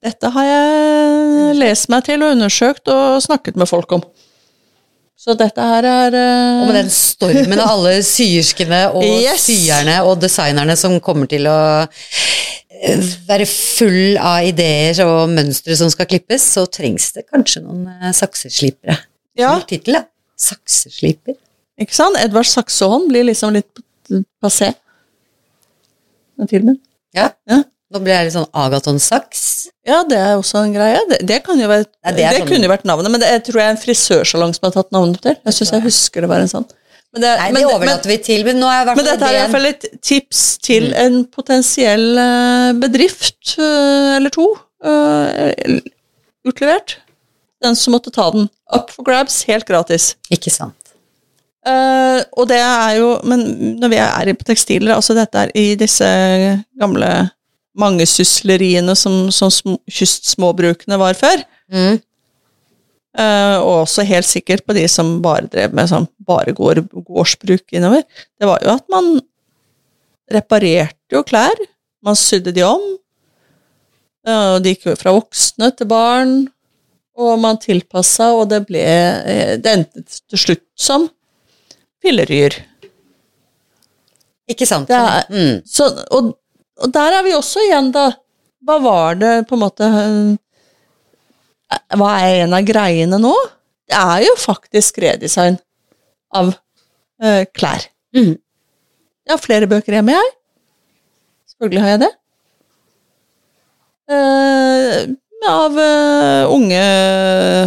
Dette 0.00 0.30
har 0.32 0.46
jeg 0.48 1.56
lest 1.60 1.90
meg 1.92 2.06
til 2.06 2.22
og 2.24 2.32
undersøkt 2.36 2.88
og 2.88 3.20
snakket 3.20 3.58
med 3.60 3.68
folk 3.68 3.92
om. 3.98 4.04
Så 5.20 5.34
dette 5.36 5.60
her 5.60 5.84
er 5.84 6.14
uh... 6.16 6.62
Og 6.62 6.70
med 6.70 6.78
den 6.78 6.92
stormen 6.94 7.60
av 7.60 7.74
alle 7.74 7.98
syerskene 8.06 8.86
og 8.94 9.04
Yes. 9.26 9.44
syerne 9.50 9.98
og 10.08 10.22
designerne 10.22 10.78
som 10.80 10.96
kommer 11.04 11.28
til 11.28 11.44
å 11.50 11.58
eh, 11.84 13.10
være 13.28 13.44
full 13.50 14.16
av 14.16 14.48
ideer 14.48 15.02
og 15.04 15.28
mønstre 15.34 15.76
som 15.76 15.92
skal 15.92 16.08
klippes, 16.08 16.48
så 16.56 16.64
trengs 16.72 17.10
det 17.18 17.26
kanskje 17.28 17.66
noen 17.66 17.84
eh, 17.98 18.14
sakseslipere. 18.16 18.96
Ja, 19.36 19.52
tittel, 19.68 20.00
da. 20.00 20.06
Saksesliper. 20.40 21.36
Ikke 21.80 21.96
sant? 21.96 22.18
Edvard 22.20 22.48
Saksehånd 22.50 23.08
blir 23.10 23.24
liksom 23.30 23.54
litt 23.56 23.82
passé. 24.42 24.72
Den 26.40 26.48
filmen. 26.50 26.78
Ja. 27.16 27.30
Ja. 27.50 27.62
Nå 27.90 27.98
blir 28.04 28.14
jeg 28.14 28.28
litt 28.28 28.36
sånn 28.36 28.46
Agaton 28.54 29.00
Saks. 29.02 29.40
Ja, 29.88 30.02
det 30.06 30.18
er 30.20 30.36
også 30.38 30.60
en 30.62 30.74
greie. 30.76 31.00
Det, 31.10 31.18
det, 31.26 31.40
kan 31.46 31.58
jo 31.58 31.66
være, 31.70 31.88
Nei, 32.06 32.12
det, 32.14 32.22
det 32.22 32.42
sånn- 32.42 32.50
kunne 32.52 32.68
jo 32.68 32.70
vært 32.70 32.84
navnet, 32.86 33.10
men 33.10 33.22
det, 33.22 33.30
er, 33.34 33.40
tror 33.42 33.58
jeg 33.58 33.66
er 33.66 33.74
en 33.74 33.80
frisørsalong 33.82 34.52
som 34.54 34.68
har 34.68 34.76
tatt 34.76 34.92
navnet 34.94 35.18
til. 35.24 35.34
Jeg 35.48 35.56
syns 35.56 35.72
jeg 35.74 35.84
husker 35.88 36.22
det 36.24 36.30
var 36.30 36.44
en 36.44 36.52
sånn. 36.52 36.68
Men, 37.10 37.24
det, 37.24 37.30
Nei, 37.40 37.46
men, 37.50 37.56
det 37.58 37.66
men, 37.66 37.74
overlater 37.74 38.12
vi 38.12 38.18
til, 38.22 38.44
men 38.46 38.60
nå 38.62 38.68
er 38.70 38.92
men 38.94 39.02
dette 39.08 39.26
er 39.26 39.34
i 39.34 39.40
hvert 39.40 39.54
fall 39.56 39.66
et 39.72 39.86
tips 40.06 40.42
til 40.62 40.86
Mm. 40.92 40.98
en 41.02 41.16
potensiell 41.34 42.04
eh, 42.22 42.68
bedrift 42.78 43.56
eh, 43.58 44.12
eller 44.20 44.30
to 44.36 44.46
eh, 44.86 45.80
utlevert. 46.46 47.00
Den 47.60 47.74
som 47.76 47.92
måtte 47.96 48.12
ta 48.14 48.28
den. 48.30 48.46
Up 48.72 48.94
for 48.94 49.02
grabs, 49.04 49.42
helt 49.50 49.66
gratis. 49.68 50.12
Ikke 50.30 50.54
sant. 50.54 50.76
Eh, 51.60 52.20
og 52.40 52.46
det 52.48 52.56
er 52.56 52.94
jo 52.96 53.08
Men 53.28 53.42
når 53.82 53.90
vi 53.92 53.98
er 54.00 54.30
på 54.32 54.46
tekstiler, 54.48 54.94
altså 54.94 55.12
dette 55.16 55.42
er 55.42 55.50
i 55.58 55.74
disse 55.76 56.06
gamle 56.80 57.10
mangesysleriene 57.80 58.94
som, 58.98 59.28
som 59.32 59.50
sm 59.52 59.76
kystsmåbrukene 59.88 60.98
var 61.00 61.18
før, 61.18 61.44
Mm. 61.70 62.00
uh, 63.14 63.58
og 63.62 63.84
også 63.84 64.02
helt 64.02 64.26
sikkert 64.26 64.64
på 64.66 64.74
de 64.74 64.88
som 64.90 65.20
bare 65.22 65.46
drev 65.46 65.70
med 65.70 65.86
sånn 65.86 66.08
bare 66.26 66.50
gård, 66.50 66.80
gårdsbruk 66.90 67.76
innover, 67.78 68.02
det 68.34 68.48
var 68.48 68.58
jo 68.64 68.72
at 68.72 68.82
man 68.90 69.20
reparerte 70.34 71.14
jo 71.14 71.22
klær, 71.22 71.54
man 72.02 72.18
sydde 72.18 72.56
de 72.56 72.66
om, 72.66 72.82
Uh, 74.26 74.56
og 74.56 74.64
de 74.64 74.74
gikk 74.74 74.90
jo 74.90 74.96
fra 75.00 75.14
voksne 75.16 75.70
til 75.78 75.88
barn, 75.88 76.34
og 77.16 77.38
man 77.40 77.56
tilpassa, 77.56 78.34
og 78.36 78.50
det 78.50 78.66
ble 78.68 78.82
Det 79.62 79.70
endte 79.72 80.02
til 80.04 80.42
slutt 80.42 80.66
som 80.76 81.06
pilleryer. 82.02 82.56
Ikke 84.50 84.66
sant. 84.66 84.90
Er- 84.90 85.26
mm. 85.30 85.60
Så, 85.68 85.86
og, 86.10 86.32
og 86.80 86.92
der 86.94 87.18
er 87.20 87.26
vi 87.26 87.34
også 87.36 87.62
igjen, 87.68 87.92
da. 87.94 88.08
Hva 88.66 88.76
var 88.84 89.16
det 89.16 89.34
på 89.48 89.56
en 89.56 89.62
måte 89.62 89.86
eh, 89.88 91.86
Hva 91.96 92.10
er 92.20 92.42
en 92.44 92.56
av 92.58 92.66
greiene 92.68 93.16
nå? 93.22 93.32
Det 93.88 93.96
er 93.96 94.26
jo 94.26 94.34
faktisk 94.38 94.98
redesign 95.02 95.56
av 96.36 96.52
eh, 97.22 97.46
klær. 97.56 97.86
Mm. 98.16 98.34
Jeg 98.36 99.32
har 99.32 99.40
flere 99.42 99.68
bøker 99.70 99.96
hjemme, 99.96 100.14
jeg. 100.18 100.34
Selvfølgelig 101.54 101.82
har 101.84 101.92
jeg 101.94 102.02
det. 102.04 102.10
Eh, 104.10 105.00
av 105.48 105.76
uh, 105.78 106.50
unge 106.52 106.82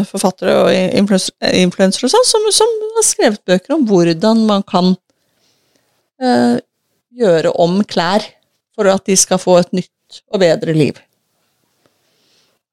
forfattere 0.09 0.55
og 0.61 0.69
influens- 0.73 1.31
influensere 1.49 2.07
og 2.07 2.13
sånn, 2.13 2.27
som, 2.29 2.45
som 2.53 2.73
har 2.97 3.05
skrevet 3.07 3.41
bøker 3.49 3.75
om 3.75 3.85
hvordan 3.89 4.43
man 4.49 4.65
kan 4.67 4.93
uh, 6.21 6.57
gjøre 7.13 7.53
om 7.61 7.81
klær 7.87 8.25
for 8.73 8.89
at 8.91 9.05
de 9.09 9.17
skal 9.17 9.41
få 9.41 9.59
et 9.61 9.73
nytt 9.81 10.21
og 10.33 10.41
bedre 10.43 10.75
liv. 10.77 10.99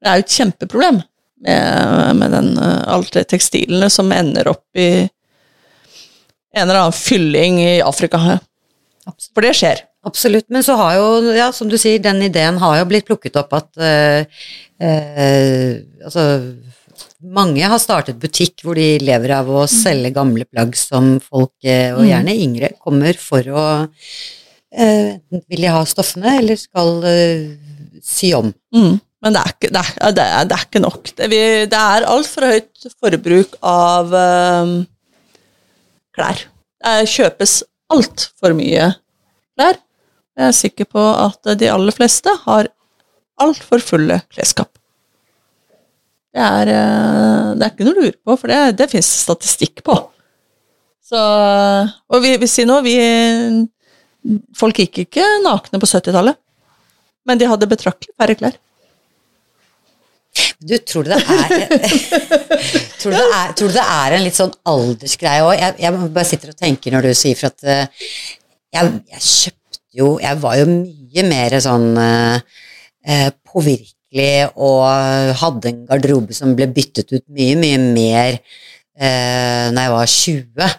Det 0.01 0.09
er 0.09 0.20
jo 0.20 0.26
et 0.26 0.36
kjempeproblem 0.36 1.01
med, 1.44 2.16
med 2.20 2.36
den, 2.36 2.53
uh, 2.61 2.84
alle 2.96 3.12
de 3.16 3.24
tekstilene 3.28 3.90
som 3.92 4.12
ender 4.16 4.53
opp 4.53 4.64
i 4.76 4.90
en 6.51 6.64
eller 6.66 6.80
annen 6.82 6.96
fylling 6.96 7.61
i 7.62 7.78
Afrika. 7.84 8.18
For 9.34 9.44
det 9.44 9.55
skjer. 9.59 9.84
Absolutt. 10.07 10.46
Men 10.48 10.62
så 10.64 10.76
har 10.80 10.94
jo, 10.96 11.07
ja, 11.36 11.51
som 11.53 11.68
du 11.68 11.76
sier, 11.80 12.01
den 12.01 12.22
ideen 12.24 12.57
har 12.62 12.78
jo 12.80 12.86
blitt 12.88 13.05
plukket 13.09 13.36
opp 13.36 13.53
at 13.59 13.80
eh, 13.84 14.24
eh, 14.80 15.80
Altså, 16.05 16.24
mange 17.20 17.66
har 17.68 17.80
startet 17.82 18.16
butikk 18.22 18.62
hvor 18.64 18.78
de 18.80 18.94
lever 19.05 19.34
av 19.36 19.51
å 19.53 19.66
selge 19.68 20.12
gamle 20.16 20.46
plagg 20.48 20.72
som 20.78 21.18
folk, 21.20 21.53
eh, 21.68 21.90
og 21.92 22.01
Mm. 22.01 22.09
gjerne 22.14 22.36
yngre, 22.46 22.70
kommer 22.80 23.18
for 23.20 23.44
å 23.53 23.64
eh, 24.72 25.18
Enten 25.20 25.44
vil 25.53 25.66
de 25.66 25.74
ha 25.74 25.82
stoffene, 25.84 26.38
eller 26.40 26.57
skal 26.57 27.05
sy 28.01 28.32
om. 28.38 28.55
Mm. 28.72 28.96
Men 29.20 29.34
det 29.36 29.40
er 29.44 29.53
ikke, 29.53 29.68
det 29.76 29.80
er, 29.84 30.12
det 30.16 30.24
er, 30.24 30.44
det 30.48 30.57
er 30.57 30.64
ikke 30.64 30.80
nok. 30.80 31.11
Det, 31.18 31.26
vi, 31.28 31.40
det 31.68 31.80
er 31.92 32.07
altfor 32.09 32.46
høyt 32.55 32.86
forbruk 32.96 33.59
av 33.68 34.14
eh, 34.16 34.72
klær. 36.16 36.46
Det 36.80 36.96
kjøpes 37.12 37.59
altfor 37.92 38.57
mye 38.57 38.88
klær. 39.59 39.76
Jeg 40.41 40.49
er 40.49 40.57
sikker 40.57 40.86
på 40.88 41.01
at 41.20 41.51
de 41.61 41.68
aller 41.68 41.93
fleste 41.93 42.32
har 42.47 42.70
altfor 43.41 43.82
fulle 43.84 44.22
klesskap. 44.32 44.70
Det 46.30 46.41
er, 46.41 46.70
eh, 46.70 47.51
det 47.59 47.66
er 47.66 47.74
ikke 47.74 47.84
noe 47.84 47.97
å 47.97 48.05
lure 48.07 48.16
på, 48.16 48.36
for 48.38 48.53
det, 48.53 48.61
det 48.78 48.88
fins 48.93 49.11
statistikk 49.26 49.82
på. 49.84 49.97
Så, 51.11 51.20
og 51.20 52.22
vi, 52.22 52.36
vi 52.38 52.49
sier 52.49 52.68
nå, 52.70 52.80
vi 52.86 52.97
Folk 54.53 54.76
gikk 54.76 54.99
ikke 55.07 55.24
nakne 55.41 55.78
på 55.80 55.88
70-tallet, 55.88 56.36
men 57.24 57.38
de 57.41 57.47
hadde 57.49 57.68
betraktelig 57.70 58.12
færre 58.20 58.34
klær. 58.36 58.59
Du, 60.61 60.74
tror 60.84 61.07
du 61.07 61.14
det 61.14 61.16
er 61.16 61.55
tror, 63.01 63.14
du 63.14 63.16
det 63.16 63.22
er, 63.24 63.55
tror 63.57 63.72
du 63.72 63.78
det 63.78 63.86
er 63.86 64.14
en 64.14 64.26
litt 64.26 64.36
sånn 64.36 64.53
aldersgreie 64.68 65.47
òg? 65.47 65.55
Jeg, 65.57 65.78
jeg 65.80 66.11
bare 66.12 66.28
sitter 66.28 66.53
og 66.53 66.61
tenker 66.61 66.95
når 66.95 67.09
du 67.09 67.14
sier 67.16 67.41
for 67.41 67.49
at 67.49 67.64
eh, 67.64 68.05
jeg, 68.76 68.93
jeg 69.14 69.24
kjøpte 69.24 69.60
jo 69.97 70.18
Jeg 70.22 70.38
var 70.43 70.59
jo 70.61 70.68
mye 70.70 71.24
mer 71.26 71.57
sånn 71.62 71.88
eh, 71.99 72.61
eh, 73.07 73.30
påvirkelig 73.47 74.51
og 74.59 74.84
hadde 75.41 75.70
en 75.70 75.82
garderobe 75.88 76.36
som 76.36 76.55
ble 76.59 76.68
byttet 76.74 77.11
ut 77.14 77.24
mye, 77.34 77.57
mye 77.59 77.80
mer 77.82 78.38
eh, 78.38 79.66
når 79.70 79.82
jeg 79.82 79.95
var 79.97 80.14
20. 80.14 80.78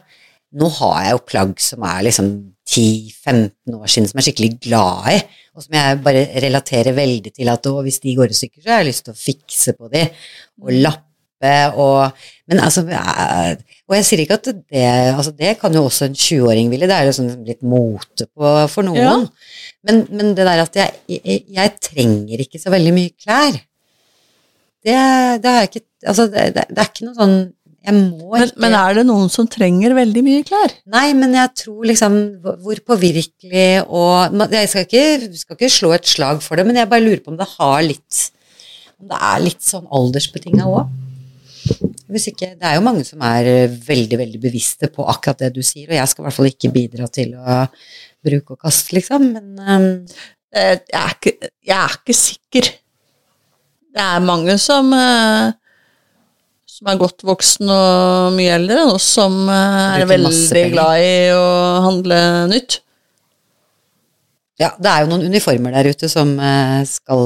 Nå 0.62 0.72
har 0.80 0.98
jeg 1.04 1.16
jo 1.16 1.22
plagg 1.32 1.54
som 1.64 1.86
er 1.88 2.08
liksom 2.08 2.32
10-15 2.72 3.76
år 3.76 3.88
siden, 3.92 4.08
som 4.08 4.20
jeg 4.20 4.22
er 4.22 4.28
skikkelig 4.30 4.52
glad 4.64 5.08
i, 5.12 5.20
og 5.56 5.64
som 5.66 5.76
jeg 5.76 6.02
bare 6.06 6.26
relaterer 6.44 6.96
veldig 6.96 7.34
til 7.36 7.52
at 7.52 7.72
hvis 7.84 8.00
de 8.04 8.16
går 8.16 8.32
i 8.32 8.38
stykker, 8.38 8.62
så 8.64 8.72
har 8.72 8.84
jeg 8.84 8.92
lyst 8.92 9.08
til 9.08 9.16
å 9.16 9.22
fikse 9.22 9.76
på 9.80 9.92
de, 9.92 10.06
og 10.62 10.76
lappe 10.78 11.11
og 11.74 12.12
Men 12.52 12.60
altså 12.60 12.84
Og 12.86 13.96
jeg 13.96 14.06
sier 14.08 14.22
ikke 14.24 14.38
at 14.40 14.50
det 14.52 14.86
Altså, 15.16 15.32
det 15.32 15.58
kan 15.62 15.74
jo 15.74 15.86
også 15.88 16.06
en 16.10 16.16
20-åring 16.16 16.70
ville, 16.72 16.88
det 16.88 16.96
er 16.96 17.10
jo 17.10 17.18
sånn 17.18 17.34
litt 17.48 17.62
mote 17.64 18.28
på, 18.28 18.54
for 18.72 18.88
noen. 18.88 19.02
Ja. 19.02 19.18
Men, 19.88 20.06
men 20.12 20.36
det 20.38 20.46
der 20.46 20.62
at 20.64 20.76
jeg, 20.78 20.94
jeg, 21.10 21.44
jeg 21.50 21.76
trenger 21.82 22.44
ikke 22.44 22.62
så 22.62 22.74
veldig 22.74 22.94
mye 22.96 23.14
klær, 23.16 23.58
det, 24.86 25.00
det 25.44 25.56
er 25.56 25.68
ikke 25.70 25.88
Altså, 26.02 26.26
det, 26.26 26.54
det, 26.56 26.78
er 26.78 26.88
ikke 26.88 27.06
noe 27.06 27.18
sånn 27.18 27.36
Jeg 27.86 27.94
må 27.94 28.32
Men, 28.34 28.48
ikke 28.48 28.64
men 28.64 28.76
er 28.80 28.96
det 28.98 29.04
noen 29.06 29.30
som 29.30 29.50
trenger 29.50 29.94
veldig 29.94 30.24
mye 30.26 30.46
klær? 30.48 30.74
Nei, 30.90 31.12
men 31.18 31.36
jeg 31.38 31.54
tror 31.62 31.86
liksom 31.92 32.18
hvor 32.64 32.82
påvirkelig 32.90 33.84
og 33.86 34.42
Jeg 34.54 34.72
skal 34.72 34.88
ikke, 34.88 35.06
skal 35.44 35.60
ikke 35.60 35.74
slå 35.76 35.94
et 35.98 36.10
slag 36.10 36.42
for 36.46 36.58
det, 36.58 36.66
men 36.66 36.82
jeg 36.82 36.90
bare 36.90 37.06
lurer 37.06 37.22
på 37.22 37.34
om 37.34 37.38
det 37.38 37.50
har 37.54 37.86
litt 37.86 38.24
Om 38.98 39.14
det 39.14 39.22
er 39.30 39.46
litt 39.46 39.62
sånn 39.66 39.86
aldersbetinga 39.90 40.66
òg. 40.70 40.98
Hvis 42.12 42.28
ikke 42.28 42.52
Det 42.60 42.68
er 42.68 42.76
jo 42.76 42.84
mange 42.84 43.06
som 43.08 43.22
er 43.24 43.48
eh, 43.48 43.78
veldig, 43.88 44.18
veldig 44.20 44.42
bevisste 44.44 44.90
på 44.92 45.06
akkurat 45.08 45.46
det 45.46 45.54
du 45.56 45.62
sier, 45.64 45.88
og 45.90 45.96
jeg 45.96 46.12
skal 46.12 46.24
i 46.24 46.28
hvert 46.28 46.38
fall 46.40 46.52
ikke 46.52 46.74
bidra 46.76 47.08
til 47.08 47.34
å 47.40 47.64
bruke 48.22 48.58
og 48.58 48.62
kaste, 48.68 48.94
liksom, 48.98 49.32
men 49.58 49.88
Eh, 50.52 50.78
Jeg 50.92 51.00
er 51.00 51.16
ikke, 51.16 51.50
jeg 51.64 51.78
er 51.78 51.98
ikke 51.98 52.18
sikker. 52.18 52.70
Det 53.92 54.04
er 54.04 54.24
mange 54.24 54.58
som 54.60 54.92
eh, 54.96 55.52
som 56.72 56.90
er 56.92 57.00
godt 57.00 57.24
voksen 57.28 57.70
og 57.72 58.36
mye 58.36 58.56
eldre, 58.58 58.86
og 58.90 59.00
som 59.04 59.46
er 59.54 60.06
veldig 60.10 60.64
glad 60.74 61.04
i 61.04 61.12
å 61.36 61.44
handle 61.86 62.18
nytt. 62.50 62.80
Ja, 64.62 64.72
det 64.78 64.90
er 64.90 65.04
jo 65.04 65.12
noen 65.12 65.28
uniformer 65.30 65.74
der 65.76 65.92
ute 65.94 66.10
som 66.10 66.34
skal 66.90 67.24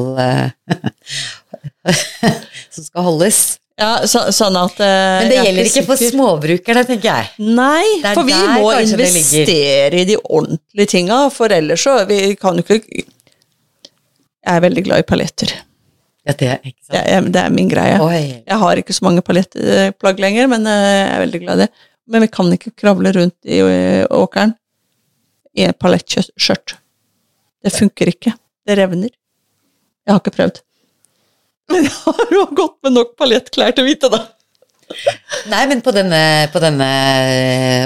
Som 2.75 2.83
skal 2.83 3.05
holdes. 3.05 3.39
Ja, 3.76 4.05
så, 4.07 4.21
sånn 4.32 4.55
at 4.55 4.78
uh, 4.80 4.86
Men 5.19 5.30
det 5.32 5.38
er 5.41 5.47
gjelder 5.49 5.67
ikke 5.67 5.84
for 5.89 5.99
sikker. 5.99 6.15
småbrukerne, 6.15 6.84
tenker 6.88 7.09
jeg. 7.09 7.32
Nei, 7.57 7.84
for 8.05 8.28
vi 8.28 8.38
må 8.55 8.69
investere 8.80 9.99
i 9.99 10.05
de 10.07 10.15
ordentlige 10.21 10.91
tinga, 10.93 11.17
for 11.36 11.51
ellers 11.51 11.84
så 11.84 11.97
vi 12.07 12.19
kan 12.39 12.55
jo 12.55 12.63
ikke 12.63 12.80
Jeg 12.86 14.53
er 14.53 14.63
veldig 14.63 14.84
glad 14.86 15.03
i 15.03 15.07
paljetter. 15.09 15.51
Ja, 16.26 16.34
det, 16.34 16.47
er 16.53 16.63
ikke 16.63 16.93
Det 16.93 17.01
er, 17.01 17.28
det 17.36 17.41
er 17.41 17.51
min 17.53 17.67
greie. 17.69 17.99
Oi. 18.01 18.21
Jeg 18.45 18.61
har 18.63 18.80
ikke 18.82 18.95
så 18.95 19.05
mange 19.05 19.26
paljettplagg 19.26 20.23
lenger, 20.23 20.47
men 20.55 20.69
uh, 20.69 20.80
jeg 20.80 21.09
er 21.09 21.23
veldig 21.26 21.43
glad 21.43 21.59
i 21.59 21.65
det. 21.65 21.89
Men 22.15 22.23
vi 22.23 22.32
kan 22.32 22.53
ikke 22.53 22.73
kravle 22.78 23.11
rundt 23.15 23.49
i 23.49 23.59
eh, 23.65 24.03
åkeren 24.13 24.51
i 25.57 25.63
et 25.65 25.78
paljettskjørt. 25.82 26.76
Det 27.65 27.71
funker 27.73 28.11
ikke. 28.11 28.36
Det 28.65 28.78
revner. 28.78 29.09
Jeg 30.05 30.13
har 30.13 30.21
ikke 30.21 30.36
prøvd. 30.36 30.61
Men 31.72 31.88
jeg 31.88 31.95
har 32.05 32.34
jo 32.34 32.45
gått 32.57 32.78
med 32.86 32.95
nok 32.99 33.13
paljettklær 33.20 33.76
til 33.76 33.86
å 33.86 33.89
vite 33.89 34.09
det. 34.13 34.22
Nei, 35.49 35.63
men 35.66 35.80
på 35.82 35.89
denne, 35.95 36.20
på 36.53 36.61
denne 36.61 36.88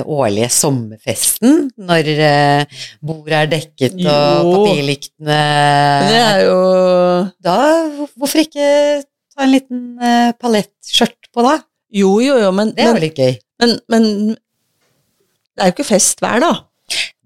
årlige 0.03 0.49
sommerfesten, 0.51 1.69
når 1.79 2.09
eh, 2.25 2.81
bordet 2.99 3.37
er 3.37 3.51
dekket 3.53 3.95
og 4.01 4.03
Jo. 4.03 4.51
papirlyktene 4.51 5.37
det 6.09 6.19
er 6.19 6.43
jo 6.43 6.57
Da, 7.39 7.55
hvorfor 8.19 8.43
ikke 8.43 8.67
ta 9.31 9.45
en 9.47 9.53
liten 9.55 9.81
palettskjørt 9.95 10.43
paljettskjørt 10.43 11.31
på, 11.31 11.45
da? 11.47 11.55
Jo, 12.01 12.17
jo, 12.21 12.35
jo, 12.43 12.51
men, 12.53 12.75
Det 12.75 12.83
er 12.83 12.91
jo 12.91 13.03
litt 13.05 13.23
gøy. 13.23 13.37
men, 13.63 13.77
men 13.89 14.09
det 14.35 15.63
er 15.63 15.71
jo 15.71 15.77
ikke 15.77 15.87
fest 15.87 16.19
hver 16.23 16.43
dag. 16.43 16.65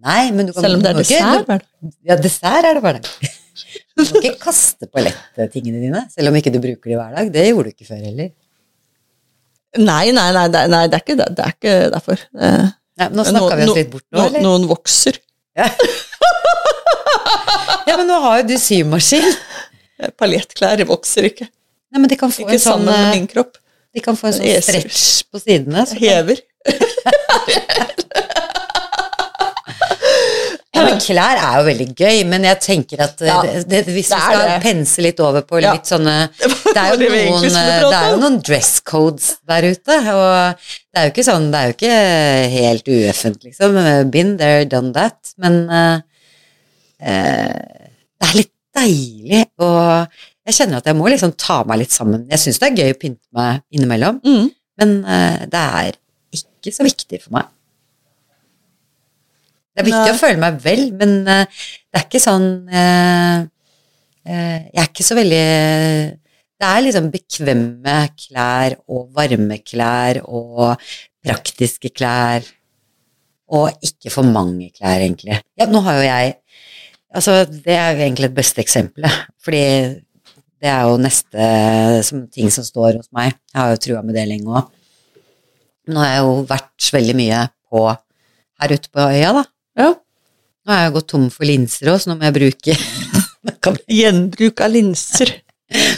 Nei, 0.04 0.32
men 0.36 0.48
du 0.50 0.54
kan 0.54 0.66
Selv 0.66 0.78
om 0.78 0.84
det 0.84 0.92
er 0.92 1.00
dessert 1.02 1.48
hver 1.50 1.64
dag. 1.64 1.94
Ja, 2.06 2.18
dessert 2.20 2.68
er 2.70 2.78
det 2.78 2.84
bare. 2.86 3.02
Du 3.94 4.02
må 4.08 4.22
ikke 4.24 4.40
kaste 4.42 4.88
paljettingene 4.90 5.80
dine, 5.84 6.00
selv 6.14 6.32
om 6.32 6.36
ikke 6.40 6.52
du 6.54 6.58
bruker 6.64 6.90
de 6.90 6.96
hver 6.98 7.12
dag. 7.18 7.28
Det 7.34 7.44
gjorde 7.50 7.70
du 7.70 7.74
ikke 7.76 7.86
før 7.92 8.00
heller. 8.02 8.32
Nei, 9.78 10.06
nei, 10.14 10.28
nei, 10.34 10.48
nei, 10.50 10.84
det, 10.90 10.98
er 10.98 11.02
ikke, 11.04 11.16
det, 11.20 11.28
det 11.38 11.44
er 11.46 11.54
ikke 11.56 11.76
derfor. 11.94 12.24
Eh, 12.38 12.66
Nei, 13.02 13.08
nå 13.10 13.24
snakka 13.26 13.56
vi 13.58 13.64
oss 13.66 13.78
litt 13.80 13.90
bort 13.94 14.06
nå, 14.14 14.26
eller? 14.28 14.42
noen 14.46 14.68
vokser. 14.70 15.18
Ja, 17.84 17.98
men 18.00 18.08
nå 18.08 18.16
har 18.24 18.40
jo 18.40 18.46
du 18.48 18.54
symaskin. 18.58 19.26
Paljettklær 20.18 20.82
vokser 20.90 21.28
ikke. 21.28 21.46
Nei, 21.92 22.00
men 22.02 22.10
de 22.10 22.16
kan 22.18 22.32
få 22.34 22.46
Ikke 22.46 22.56
en 22.56 22.62
sånn, 22.64 22.86
sammen 22.86 22.90
med 22.90 23.04
eh, 23.04 23.12
min 23.20 23.28
kropp. 23.30 23.58
de 23.94 24.02
kan 24.02 24.16
få 24.18 24.30
en 24.32 24.36
sånn 24.38 24.64
stretch 24.66 25.02
på 25.30 25.42
sidene. 25.44 25.84
så- 25.90 26.00
Hever. 26.00 26.40
Men 30.88 31.00
klær 31.04 31.40
er 31.42 31.56
jo 31.60 31.64
veldig 31.68 31.88
gøy, 32.00 32.20
men 32.30 32.46
jeg 32.48 32.60
tenker 32.64 33.04
at 33.06 33.22
eh, 33.24 33.30
Ja, 33.30 33.38
det, 33.46 33.64
det, 33.72 33.82
hvis 33.96 34.10
er 34.16 34.24
skal 34.24 34.42
det. 34.48 34.58
pense 34.66 35.04
litt 35.06 35.20
over 35.24 35.42
på 35.48 35.62
litt 35.64 35.90
sånne 35.90 36.16
Det 36.76 36.76
er, 36.78 36.90
jo 36.94 36.98
vi 37.14 37.24
noen, 37.30 37.46
eh, 37.50 37.84
det 37.88 37.98
er 38.00 38.08
jo 38.14 38.20
noen 38.24 38.40
dress 38.46 38.72
codes 38.88 39.30
der 39.50 39.68
ute, 39.72 39.98
og 40.14 40.66
det 40.66 41.02
er 41.02 41.08
jo 41.08 41.14
ikke 41.14 41.26
sånn, 41.28 41.48
det 41.54 41.60
er 41.62 41.70
jo 41.72 41.76
ikke 41.78 41.96
helt 42.58 42.92
ueffent, 42.96 43.44
liksom. 43.48 43.80
Been 44.14 44.36
there, 44.42 44.66
done 44.70 44.92
that. 44.96 45.34
Men 45.42 45.60
uh, 45.70 45.98
uh, 47.02 47.88
det 48.20 48.30
er 48.30 48.38
litt 48.38 48.52
deilig, 48.78 49.44
og 49.62 50.20
jeg 50.50 50.58
kjenner 50.58 50.82
at 50.82 50.88
jeg 50.90 50.98
må 51.00 51.10
liksom 51.12 51.34
ta 51.40 51.62
meg 51.70 51.84
litt 51.84 51.94
sammen. 51.96 52.26
Jeg 52.32 52.42
syns 52.42 52.60
det 52.62 52.70
er 52.72 52.80
gøy 52.82 52.94
å 52.96 53.00
pynte 53.02 53.26
meg 53.38 53.62
innimellom, 53.74 54.20
Mm. 54.26 54.48
men 54.82 54.96
uh, 55.06 55.44
det 55.50 55.66
er 55.84 56.00
ikke 56.34 56.74
så 56.74 56.86
viktig 56.88 57.22
for 57.26 57.38
meg. 57.38 57.50
Det 59.74 59.82
er 59.82 59.88
viktig 59.90 60.06
Nei. 60.06 60.14
å 60.14 60.20
føle 60.20 60.42
meg 60.42 60.60
vel, 60.62 60.84
men 61.00 61.16
uh, 61.26 61.64
det 61.90 62.00
er 62.00 62.06
ikke 62.06 62.22
sånn 62.22 62.50
uh, 62.70 63.40
uh, 63.42 64.60
Jeg 64.70 64.82
er 64.84 64.92
ikke 64.92 65.06
så 65.08 65.18
veldig 65.18 65.46
Det 66.62 66.68
er 66.70 66.84
liksom 66.86 67.10
bekvemme 67.14 67.96
klær 68.14 68.78
og 68.86 69.08
varme 69.18 69.58
klær 69.66 70.22
og 70.24 70.78
praktiske 71.24 71.90
klær. 71.96 72.46
Og 73.54 73.84
ikke 73.86 74.12
for 74.14 74.26
mange 74.28 74.70
klær, 74.74 75.02
egentlig. 75.02 75.40
Ja, 75.60 75.68
nå 75.70 75.84
har 75.86 76.00
jo 76.00 76.08
jeg 76.08 76.38
Altså, 77.14 77.44
det 77.46 77.76
er 77.78 77.92
jo 77.94 78.02
egentlig 78.02 78.26
et 78.26 78.34
beste 78.34 78.64
eksempelet, 78.64 79.26
fordi 79.46 79.66
det 80.64 80.70
er 80.72 80.88
jo 80.88 80.96
neste 80.98 81.50
som, 82.08 82.24
ting 82.32 82.50
som 82.50 82.66
står 82.66 82.98
hos 82.98 83.12
meg. 83.14 83.36
Jeg 83.52 83.60
har 83.60 83.74
jo 83.74 83.82
trua 83.84 84.02
med 84.02 84.18
det 84.18 84.24
lenge 84.32 84.50
òg. 84.50 84.72
Nå 85.94 86.00
har 86.02 86.10
jeg 86.10 86.24
jo 86.24 86.32
vært 86.50 86.88
veldig 86.96 87.16
mye 87.20 87.42
på 87.70 87.84
her 87.92 88.74
ute 88.74 88.90
på 88.90 89.06
øya, 89.12 89.34
da. 89.38 89.44
Ja. 89.80 89.90
Nå 90.64 90.72
har 90.72 90.86
jeg 90.86 90.94
gått 90.96 91.10
tom 91.12 91.26
for 91.34 91.48
linser 91.48 91.90
òg, 91.92 92.00
så 92.04 92.12
nå 92.12 92.18
må 92.20 92.28
jeg 92.30 92.36
bruke 92.38 92.76
Gjenbruk 94.00 94.62
av 94.64 94.72
linser. 94.72 95.32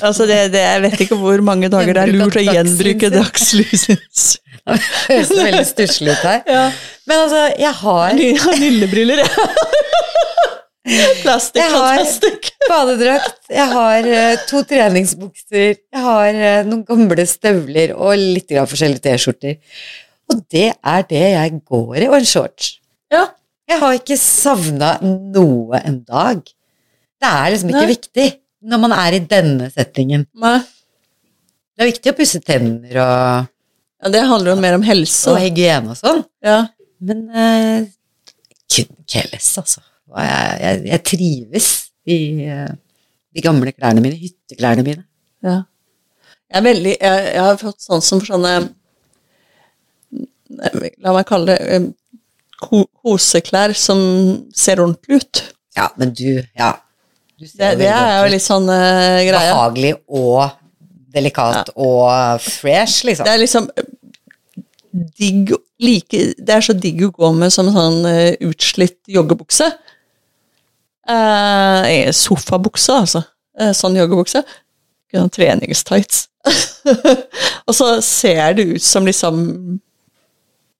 Altså 0.05 0.26
det, 0.30 0.38
det, 0.53 0.61
jeg 0.63 0.82
vet 0.86 1.01
ikke 1.03 1.17
hvor 1.19 1.41
mange 1.43 1.67
dager 1.69 1.93
det 1.97 2.03
er 2.05 2.13
lurt 2.15 2.38
å 2.39 2.43
gjenbruke 2.45 3.09
dagslinser. 3.13 3.99
Det 4.65 4.80
høres 5.11 5.30
veldig 5.30 5.65
stusslig 5.69 6.15
ut 6.15 6.23
her. 6.26 6.39
Ja. 6.49 6.61
Men 7.05 7.19
altså, 7.28 7.41
jeg 7.61 7.73
har 7.84 8.15
lillebriller, 8.57 9.19
jeg. 9.21 9.49
Plastikk, 11.21 11.59
Jeg 11.61 11.69
har- 11.73 12.49
badedrakt, 12.69 13.39
jeg 13.49 13.67
har 13.71 14.07
eh, 14.09 14.38
to 14.49 14.63
treningsbukser, 14.69 15.76
jeg 15.93 16.01
har 16.07 16.30
eh, 16.34 16.63
noen 16.65 16.82
gamle 16.86 17.26
støvler 17.30 17.93
og 17.97 18.15
litt 18.17 18.49
grann 18.49 18.69
forskjellige 18.69 19.01
T-skjorter. 19.05 19.57
Og 20.34 20.41
det 20.49 20.67
er 20.73 21.05
det 21.09 21.23
jeg 21.36 21.55
går 21.69 21.99
i, 22.03 22.07
og 22.09 22.17
en 22.19 22.26
shorts. 22.30 22.71
Ja. 23.13 23.28
Jeg 23.66 23.82
har 23.82 23.97
ikke 23.97 24.18
savna 24.22 24.91
noe 25.01 25.80
en 25.82 25.99
dag. 26.05 26.41
Det 27.22 27.32
er 27.32 27.51
liksom 27.53 27.72
ikke 27.72 27.82
Nei. 27.86 27.93
viktig 27.95 28.28
når 28.70 28.82
man 28.82 28.93
er 28.97 29.18
i 29.18 29.24
denne 29.30 29.70
settingen. 29.74 30.26
Nei. 30.41 30.59
Det 31.76 31.84
er 31.84 31.89
viktig 31.91 32.13
å 32.13 32.18
pusse 32.18 32.39
tenner 32.45 33.01
og, 33.03 33.51
Ja, 34.05 34.11
det 34.13 34.22
handler 34.30 34.53
jo 34.53 34.61
mer 34.61 34.78
om 34.78 34.86
helse. 34.86 35.32
og 35.32 35.39
hygiene 35.41 35.91
og 35.91 35.97
sånn, 35.99 36.24
Ja. 36.45 36.68
men 37.01 37.26
uh, 37.30 37.88
couldn't 38.72 39.16
altså. 39.59 39.82
Jeg, 40.16 40.59
jeg, 40.61 40.82
jeg 40.91 41.03
trives 41.03 41.70
i 42.05 42.18
uh, 42.47 42.70
de 43.36 43.43
gamle 43.43 43.74
klærne 43.74 44.03
mine, 44.03 44.16
hytteklærne 44.16 44.86
mine. 44.86 45.03
Ja. 45.43 45.63
Jeg 46.51 46.59
er 46.61 46.66
veldig 46.70 46.95
Jeg, 47.01 47.24
jeg 47.34 47.41
har 47.43 47.57
fått 47.59 47.82
som 47.82 48.22
for 48.22 48.30
sånne 48.30 48.53
La 51.03 51.11
meg 51.11 51.26
kalle 51.28 51.49
det 51.49 51.57
eh, 51.74 51.88
koseklær 52.62 53.76
som 53.78 53.99
ser 54.56 54.82
ordentlig 54.84 55.22
ut. 55.22 55.43
Ja, 55.76 55.89
men 55.99 56.14
du, 56.16 56.43
ja. 56.56 56.72
Du 57.36 57.47
ser 57.47 57.76
Det, 57.76 57.84
det 57.84 57.91
er 57.91 58.22
jo 58.24 58.32
litt 58.32 58.45
sånn 58.45 58.70
uh, 58.70 59.20
greie. 59.26 59.51
Behagelig 59.51 59.93
og 60.08 60.56
delikat 61.16 61.72
og 61.76 62.41
fresh, 62.43 63.06
liksom. 63.08 63.28
Det 63.28 63.34
er 63.34 63.41
liksom 63.43 63.70
digg 65.20 65.51
like, 65.84 66.20
Det 66.39 66.53
er 66.56 66.64
så 66.64 66.76
digg 66.80 67.01
å 67.03 67.12
gå 67.16 67.32
med 67.36 67.51
som 67.53 67.72
sånn 67.76 68.06
uh, 68.08 68.32
utslitt 68.47 69.01
joggebukse. 69.12 69.68
Uh, 71.06 72.12
sofabukse, 72.16 73.01
altså. 73.03 73.26
Uh, 73.60 73.74
sånn 73.76 73.99
joggebukse. 73.99 74.43
Treningstights. 75.16 76.26
og 77.68 77.76
så 77.76 77.88
ser 78.03 78.58
det 78.58 78.66
ut 78.76 78.84
som 78.84 79.06
liksom 79.08 79.38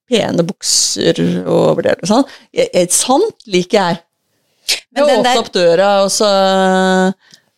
pene 0.10 0.46
bukser 0.46 1.22
og 1.50 1.82
det. 1.86 1.98
og 2.04 2.10
Sånn. 2.12 2.26
Sant, 2.94 3.48
liker 3.50 3.80
jeg. 3.80 4.02
Men 4.96 5.10
Jeg 5.10 5.20
åpner 5.20 5.40
opp 5.42 5.54
døra, 5.54 5.90
og 6.06 6.12
så 6.14 6.30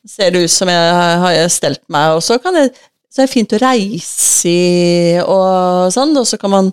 ser 0.07 0.31
det 0.31 0.45
ut 0.47 0.51
som 0.51 0.69
jeg 0.71 0.93
har 1.23 1.39
stelt 1.51 1.83
meg, 1.91 2.15
og 2.17 2.23
så 2.23 2.39
kan 2.41 2.55
jeg 2.59 2.71
så 3.17 3.23
er 3.23 3.29
det 3.29 3.33
fint 3.33 3.53
å 3.55 3.57
reise 3.63 4.51
i 4.51 5.17
og 5.23 5.87
sånn, 5.95 6.11
og 6.19 6.27
så 6.29 6.37
kan 6.37 6.51
man 6.53 6.67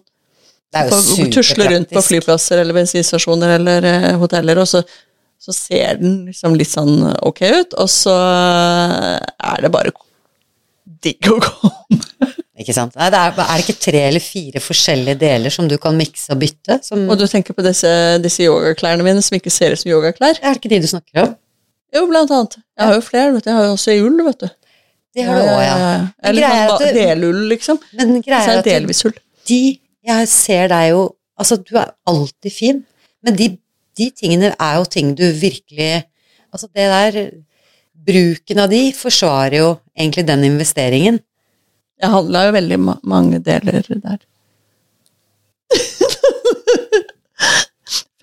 tusle 1.32 1.68
rundt 1.70 1.92
på 1.94 2.02
flyplasser 2.04 2.60
eller 2.60 2.76
bensinstasjoner 2.76 3.54
eller 3.56 3.86
eh, 3.88 4.08
hoteller, 4.20 4.60
og 4.60 4.68
så, 4.68 4.82
så 5.40 5.54
ser 5.56 6.02
den 6.02 6.24
liksom 6.28 6.56
litt 6.58 6.68
sånn 6.68 6.98
ok 7.24 7.40
ut, 7.62 7.76
og 7.80 7.88
så 7.88 8.12
er 8.18 9.64
det 9.64 9.72
bare 9.72 9.94
digg 11.06 11.30
å 11.32 11.38
komme. 11.46 12.28
Ikke 12.64 12.76
sant? 12.76 12.96
Nei, 12.96 13.10
det 13.12 13.20
er, 13.20 13.38
er 13.44 13.60
det 13.60 13.64
ikke 13.66 13.82
tre 13.84 14.02
eller 14.08 14.24
fire 14.24 14.60
forskjellige 14.64 15.20
deler 15.20 15.52
som 15.52 15.68
du 15.68 15.76
kan 15.80 15.96
mikse 15.98 16.32
og 16.32 16.40
bytte? 16.40 16.78
Som, 16.86 17.04
Og 17.12 17.20
du 17.20 17.26
tenker 17.28 17.56
på 17.56 17.64
disse, 17.66 17.90
disse 18.24 18.46
yogaklærne 18.46 19.04
mine 19.04 19.22
som 19.24 19.36
ikke 19.36 19.52
ser 19.52 19.76
ut 19.76 19.82
som 19.82 19.92
yogaklær? 19.92 20.40
er 20.40 20.54
det 20.54 20.62
ikke 20.62 20.72
de 20.72 20.82
du 20.86 20.88
snakker 20.90 21.26
om? 21.26 21.34
Jo, 21.94 22.06
blant 22.10 22.32
annet. 22.34 22.56
Jeg 22.74 22.88
har 22.88 22.96
jo 22.96 23.02
flere, 23.06 23.32
vet 23.36 23.44
du. 23.44 23.50
Jeg 23.50 23.58
har 23.58 23.66
jo 23.68 23.74
også 23.76 23.94
i 23.94 24.00
ull, 24.02 24.22
vet 24.26 24.40
du. 24.40 24.48
Det 25.14 25.26
har 25.28 25.38
du 25.38 25.50
òg, 25.52 25.60
ja. 25.62 25.74
Eller 26.26 26.46
er 26.48 26.70
sånn 26.72 26.88
at 26.88 26.96
delull, 26.96 27.42
liksom. 27.52 27.78
Men 28.00 28.16
greia 28.24 28.40
er 28.48 28.62
at 28.62 28.66
delvis 28.66 29.04
de 29.48 29.60
Jeg 30.04 30.30
ser 30.32 30.72
deg 30.72 30.90
jo 30.94 31.04
Altså, 31.34 31.58
du 31.58 31.74
er 31.80 31.90
alltid 32.06 32.52
fin, 32.54 32.76
men 33.26 33.34
de, 33.34 33.48
de 33.98 34.06
tingene 34.14 34.52
er 34.54 34.74
jo 34.78 34.84
ting 34.90 35.14
du 35.18 35.24
virkelig 35.38 36.04
Altså, 36.54 36.68
det 36.70 36.86
der 36.92 37.30
Bruken 38.04 38.60
av 38.60 38.68
de 38.68 38.90
forsvarer 38.92 39.56
jo 39.62 39.68
egentlig 39.96 40.26
den 40.28 40.42
investeringen. 40.44 41.22
Jeg 42.05 42.12
handla 42.12 42.46
jo 42.46 42.55
veldig 42.59 42.78
ma 42.84 42.94
mange 43.09 43.38
deler 43.44 43.86
der. 43.88 44.18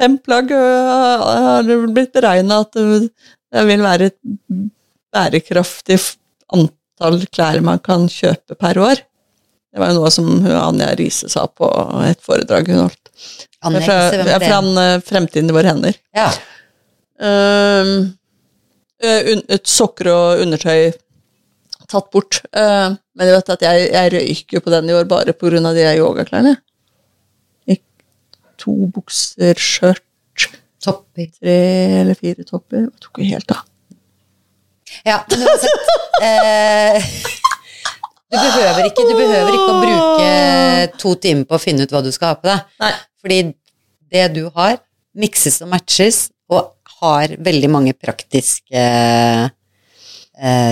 fem 0.02 0.18
plagg 0.22 0.54
har 0.54 1.66
det 1.66 1.78
blitt 1.90 2.14
beregna 2.14 2.62
at 2.66 2.78
det 2.78 3.64
vil 3.68 3.82
være 3.86 4.12
et 4.12 4.20
bærekraftig 5.12 5.98
antall 6.54 7.26
klær 7.34 7.62
man 7.66 7.82
kan 7.84 8.06
kjøpe 8.12 8.58
per 8.60 8.80
år. 8.82 9.02
Det 9.72 9.80
var 9.80 9.92
jo 9.92 10.00
noe 10.02 10.12
som 10.14 10.30
Anja 10.46 10.92
Riise 11.00 11.30
sa 11.32 11.48
på 11.48 11.68
et 12.06 12.22
foredrag 12.26 12.70
hun 12.72 12.84
holdt. 12.86 13.12
Anne, 13.62 13.82
fra, 13.86 13.98
fra 14.42 14.58
øh, 14.66 15.02
Fremtiden 15.06 15.52
i 15.52 15.54
våre 15.56 15.70
hender. 15.70 15.98
Ja. 16.18 16.32
Eh, 17.22 17.92
et 19.02 19.70
sokker 19.70 20.10
og 20.12 20.42
undertøy 20.44 20.92
tatt 21.92 22.10
bort. 22.14 22.42
Eh, 22.56 22.90
men 23.18 23.30
jeg 23.30 23.38
vet 23.38 23.54
at 23.56 23.66
jeg, 23.68 23.88
jeg 23.92 24.14
røyker 24.16 24.58
jo 24.58 24.64
på 24.66 24.74
den 24.74 24.90
i 24.92 24.96
år 24.98 25.08
bare 25.12 25.36
av 25.36 25.78
de 25.78 25.88
yogaklærne. 26.00 26.56
To 28.62 28.74
bukser, 28.94 29.58
skjørt, 29.58 30.04
Topper. 30.82 31.28
tre 31.38 31.58
eller 32.02 32.18
fire 32.18 32.46
topper. 32.46 32.88
Jeg 32.88 33.02
tok 33.02 33.22
jo 33.22 33.28
helt 33.30 33.54
av. 33.54 33.64
Ja, 35.08 35.22
men 35.30 35.46
uansett 35.48 35.90
eh, 36.26 37.08
du, 38.32 38.38
behøver 38.38 38.88
ikke, 38.90 39.06
du 39.08 39.14
behøver 39.16 39.56
ikke 39.56 39.72
å 39.72 39.80
bruke 39.82 40.98
to 41.02 41.14
timer 41.24 41.48
på 41.50 41.58
å 41.58 41.62
finne 41.62 41.86
ut 41.88 41.94
hva 41.94 42.04
du 42.06 42.12
skal 42.14 42.34
ha 42.34 42.40
på 42.42 42.50
deg. 42.50 42.68
Nei. 42.84 42.92
Fordi 43.22 43.40
det 44.12 44.28
du 44.36 44.44
har, 44.58 44.78
mikses 45.18 45.62
og 45.66 45.72
matches, 45.72 46.28
og 46.52 46.74
har 47.02 47.34
veldig 47.42 47.70
mange 47.72 47.96
praktiske 47.98 48.78
eh, 48.78 49.48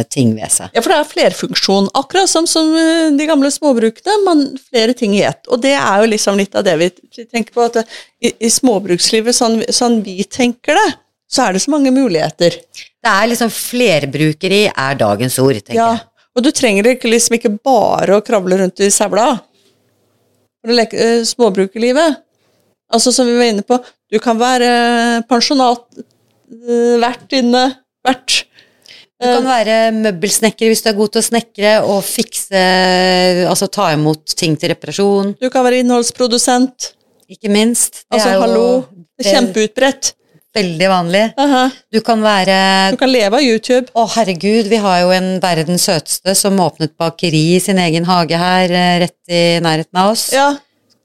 ting 0.09 0.31
ved 0.37 0.49
seg. 0.49 0.71
Ja, 0.73 0.81
for 0.81 0.93
det 0.93 0.97
er 0.99 1.09
flerfunksjon. 1.11 1.89
Akkurat 1.97 2.29
som, 2.31 2.47
som 2.49 2.71
eh, 2.77 3.09
de 3.17 3.27
gamle 3.29 3.51
småbrukene, 3.53 4.15
man 4.25 4.45
flere 4.69 4.95
ting 4.97 5.13
i 5.17 5.21
ett. 5.27 5.43
Og 5.51 5.61
det 5.61 5.75
er 5.77 6.01
jo 6.01 6.09
liksom 6.09 6.39
litt 6.39 6.55
av 6.57 6.65
det 6.65 6.77
vi 6.81 6.89
vi 7.19 7.25
tenker 7.27 7.53
på, 7.53 7.67
at 7.67 7.81
i, 8.23 8.31
i 8.47 8.49
småbrukslivet, 8.53 9.35
sånn, 9.35 9.59
sånn 9.75 9.99
vi 10.05 10.23
tenker 10.23 10.77
det, 10.77 10.87
så 11.29 11.45
er 11.45 11.53
det 11.53 11.61
så 11.63 11.73
mange 11.73 11.91
muligheter. 11.93 12.55
Det 12.79 13.11
er 13.11 13.29
liksom 13.29 13.51
flerbrukeri 13.53 14.63
er 14.71 14.97
dagens 14.99 15.37
ord, 15.41 15.59
tenker 15.59 15.77
Ja, 15.77 15.91
jeg. 15.97 16.25
og 16.33 16.45
du 16.45 16.51
trenger 16.55 16.89
liksom 17.05 17.37
ikke 17.37 17.53
bare 17.59 18.17
å 18.17 18.25
kravle 18.25 18.57
rundt 18.63 18.81
i 18.81 18.89
sævla 18.93 19.27
for 20.59 20.73
å 20.73 20.75
leke 20.79 20.97
uh, 20.97 21.21
småbrukerlivet. 21.27 22.19
Altså, 22.89 23.13
som 23.13 23.27
vi 23.29 23.37
var 23.37 23.51
inne 23.51 23.63
på, 23.67 23.77
du 24.09 24.17
kan 24.23 24.39
være 24.39 25.21
pensjonat, 25.29 25.85
uh, 26.01 26.95
vert 27.03 27.37
inne, 27.37 27.67
vert. 28.05 28.43
Du 29.19 29.27
kan 29.27 29.43
være 29.49 29.73
møbelsnekker 29.97 30.69
hvis 30.71 30.81
du 30.85 30.89
er 30.93 30.95
god 30.95 31.09
til 31.11 31.19
å 31.19 31.25
snekre 31.25 31.71
og 31.83 31.97
fikse, 32.07 32.61
altså 33.51 33.67
ta 33.67 33.89
imot 33.95 34.31
ting 34.39 34.53
til 34.59 34.71
reparasjon, 34.71 35.33
Du 35.41 35.49
kan 35.51 35.65
være 35.65 35.81
innholdsprodusent. 35.83 36.93
ikke 37.29 37.51
minst. 37.51 38.05
Det 38.09 38.15
Altså, 38.21 38.39
hallo, 38.41 38.85
det 39.19 39.25
er 39.27 39.33
kjempeutbredt. 39.35 40.13
veldig 40.55 40.87
vanlig. 40.89 41.23
Aha. 41.37 41.69
Du 41.93 41.99
kan 42.01 42.21
være 42.23 42.91
Du 42.91 42.97
kan 42.97 43.11
leve 43.11 43.33
av 43.37 43.43
YouTube. 43.43 43.91
Å, 43.93 44.07
herregud, 44.15 44.67
vi 44.71 44.77
har 44.81 45.01
jo 45.01 45.11
en 45.11 45.39
verdens 45.39 45.83
søteste 45.85 46.33
som 46.35 46.57
åpnet 46.57 46.95
bakeri 46.97 47.55
i 47.55 47.59
sin 47.59 47.77
egen 47.77 48.05
hage 48.05 48.37
her, 48.39 48.71
eh, 48.71 48.99
rett 49.03 49.29
i 49.29 49.59
nærheten 49.59 49.95
av 49.99 50.11
oss. 50.13 50.31
Ja, 50.33 50.57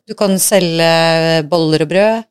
Du 0.06 0.14
kan 0.14 0.36
selge 0.38 1.42
boller 1.48 1.82
og 1.82 1.88
brød. 1.88 2.24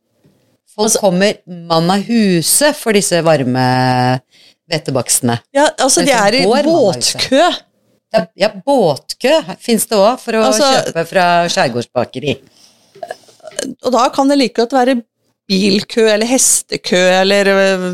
Folk 0.75 0.85
Altså- 0.89 0.99
kommer 1.01 1.37
mann 1.47 1.89
av 1.91 2.01
huset 2.07 2.75
for 2.75 2.93
disse 2.93 3.21
varme 3.23 4.21
hvetebaksene. 4.71 5.39
ja 5.55 5.67
altså, 5.77 6.03
de 6.05 6.11
er 6.15 6.39
i 6.39 6.43
båtkø. 6.65 7.43
Ja, 8.13 8.25
ja, 8.37 8.49
båtkø 8.65 9.33
fins 9.59 9.87
det 9.89 9.97
òg, 9.97 10.19
for 10.21 10.37
å 10.37 10.43
Altså- 10.51 10.69
kjøpe 10.85 11.05
fra 11.09 11.25
skjærgårdsbakeri. 11.49 12.35
Og 13.83 13.91
da 13.91 14.07
kan 14.13 14.27
det 14.29 14.37
like 14.37 14.55
godt 14.61 14.73
være 14.77 14.99
bilkø 15.49 16.05
eller 16.13 16.25
hestekø 16.29 16.99
eller 17.21 17.49
øh, 17.53 17.87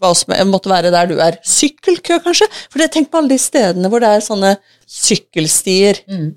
hva 0.00 0.10
som 0.16 0.34
måtte 0.50 0.70
være 0.70 0.90
der 0.90 1.06
du 1.10 1.18
er. 1.20 1.38
Sykkelkø, 1.44 2.18
kanskje? 2.24 2.48
For 2.70 2.78
det- 2.82 2.90
tenk 2.92 3.10
på 3.10 3.18
alle 3.18 3.28
de 3.34 3.38
stedene 3.38 3.88
hvor 3.88 4.00
det 4.00 4.08
er 4.10 4.20
sånne 4.26 4.56
sykkelstier. 4.86 6.02
Mm. 6.10 6.34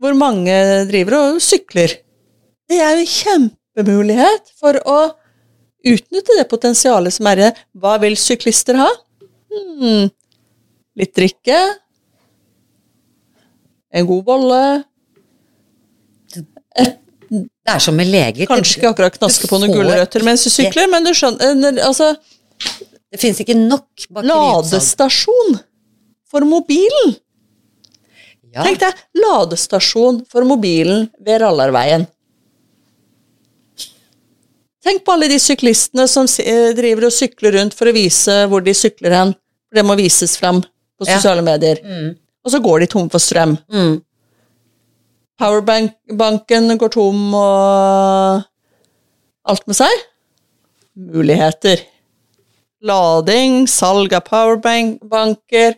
Hvor 0.00 0.14
mange 0.16 0.54
driver 0.88 1.16
og 1.18 1.40
sykler. 1.44 1.98
Det 2.70 2.78
er 2.80 2.94
jo 2.96 3.02
en 3.02 3.50
kjempemulighet 3.76 4.52
for 4.60 4.78
å 4.88 4.98
utnytte 5.86 6.36
det 6.38 6.46
potensialet 6.50 7.14
som 7.14 7.28
er 7.30 7.40
i 7.40 7.46
det. 7.48 7.52
Hva 7.80 7.96
vil 8.02 8.16
syklister 8.18 8.78
ha? 8.80 8.88
Hmm. 9.50 10.10
Litt 10.98 11.14
drikke. 11.16 11.60
En 13.90 14.06
god 14.06 14.24
bolle. 14.26 14.62
Det 17.30 17.70
er 17.70 17.82
som 17.82 17.96
med 17.96 18.10
leger. 18.10 18.46
Kanskje 18.50 18.80
ikke 18.80 18.92
akkurat 18.92 19.16
knaske 19.16 19.48
på 19.50 19.58
noen 19.62 19.74
gulrøtter 19.74 20.24
mens 20.26 20.44
du 20.46 20.50
sykler, 20.52 20.88
men 20.90 21.06
du 21.06 21.12
skjønner 21.14 21.78
altså, 21.86 22.12
Det 23.10 23.18
fins 23.22 23.40
ikke 23.42 23.56
nok. 23.58 24.06
Ladestasjon 24.26 25.58
for 26.30 26.46
mobilen! 26.46 27.16
Ja. 28.50 28.64
Tenk 28.66 28.80
deg, 28.82 28.98
ladestasjon 29.14 30.24
for 30.30 30.46
mobilen 30.46 31.06
ved 31.22 31.38
Rallarveien. 31.42 32.08
Tenk 34.80 35.02
på 35.04 35.12
alle 35.12 35.28
de 35.28 35.36
syklistene 35.42 36.06
som 36.08 36.28
eh, 36.40 36.70
driver 36.76 37.08
og 37.10 37.12
sykler 37.12 37.52
rundt 37.58 37.74
for 37.76 37.90
å 37.90 37.94
vise 37.96 38.36
hvor 38.48 38.62
de 38.64 38.72
sykler 38.76 39.12
hen. 39.16 39.34
For 39.68 39.80
det 39.80 39.84
må 39.86 39.96
vises 39.98 40.36
fram 40.40 40.62
på 40.62 41.06
Ja. 41.08 41.16
sosiale 41.18 41.42
medier. 41.44 41.80
Mm. 41.84 42.14
Og 42.44 42.52
så 42.54 42.60
går 42.64 42.80
de 42.80 42.86
tom 42.94 43.10
for 43.12 43.20
strøm. 43.20 43.58
Mm. 43.72 43.98
Powerbanken 45.40 46.76
går 46.80 46.92
tom 46.92 47.34
og 47.36 48.42
alt 49.48 49.66
med 49.68 49.76
seg. 49.78 50.02
Muligheter. 50.96 51.80
Lading, 52.84 53.66
salg 53.68 54.12
av 54.16 54.24
powerbanker. 54.28 55.76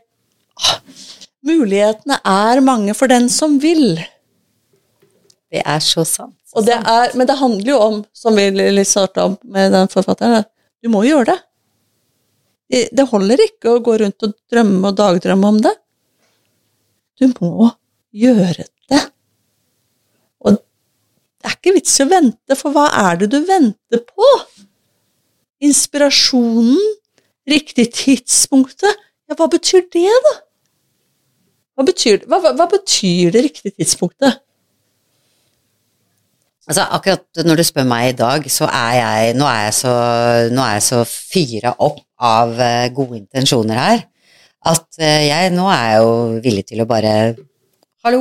Ah, 0.62 0.78
Mulighetene 1.42 2.20
er 2.22 2.60
mange 2.62 2.94
for 2.94 3.10
den 3.10 3.28
som 3.32 3.58
vil. 3.62 3.96
Det 5.50 5.62
er 5.66 5.80
så 5.82 6.04
sant. 6.06 6.38
Det 6.60 6.76
er, 6.76 7.14
men 7.16 7.28
det 7.28 7.38
handler 7.40 7.70
jo 7.70 7.78
om, 7.80 8.02
som 8.12 8.36
vi 8.36 8.50
litt 8.52 8.88
starta 8.88 9.24
om 9.30 9.38
med 9.48 9.72
den 9.72 9.88
forfatteren, 9.88 10.42
at 10.42 10.50
du 10.84 10.90
må 10.92 11.00
gjøre 11.06 11.32
det. 11.32 11.38
Det- 12.92 13.08
holder 13.08 13.40
ikke 13.40 13.72
å 13.72 13.80
gå 13.84 13.98
rundt 14.00 14.22
og 14.22 14.34
drømme 14.50 14.88
og 14.88 14.96
dagdrømme 14.96 15.48
om 15.48 15.60
det. 15.60 15.72
Du 17.20 17.28
må 17.40 17.70
gjøre 18.12 18.66
det. 18.88 19.00
Og 20.40 20.56
det 20.56 21.48
er 21.48 21.56
ikke 21.56 21.74
vits 21.76 21.98
i 22.00 22.04
å 22.04 22.10
vente, 22.10 22.56
for 22.56 22.72
hva 22.72 22.88
er 23.10 23.16
det 23.16 23.30
du 23.30 23.40
venter 23.44 24.04
på? 24.04 24.28
Inspirasjonen? 25.62 26.80
Riktig 27.48 27.92
tidspunktet? 27.92 28.96
Ja, 29.28 29.34
hva 29.34 29.48
betyr 29.50 29.88
det, 29.92 30.08
da? 30.28 30.34
Hva 31.76 31.86
betyr, 31.88 32.24
hva, 32.28 32.52
hva 32.52 32.66
betyr 32.70 33.32
det 33.32 33.44
riktige 33.48 33.76
tidspunktet? 33.80 34.42
Altså, 36.68 36.84
akkurat 36.94 37.42
når 37.42 37.58
du 37.58 37.64
spør 37.66 37.86
meg 37.90 38.12
i 38.12 38.16
dag, 38.18 38.44
så 38.50 38.68
er 38.70 38.92
jeg 39.00 39.32
Nå 39.34 39.46
er 39.50 39.64
jeg 39.66 39.72
så, 39.80 39.94
nå 40.54 40.62
er 40.62 40.76
jeg 40.76 40.84
så 40.86 41.00
fyra 41.08 41.72
opp 41.82 41.98
av 42.22 42.52
eh, 42.62 42.84
gode 42.94 43.18
intensjoner 43.18 43.80
her, 43.82 44.04
at 44.70 44.86
eh, 45.02 45.24
jeg 45.26 45.50
nå 45.56 45.64
er 45.74 45.88
jeg 45.88 46.04
jo 46.04 46.12
villig 46.44 46.62
til 46.68 46.84
å 46.84 46.86
bare 46.86 47.14
Hallo, 48.06 48.20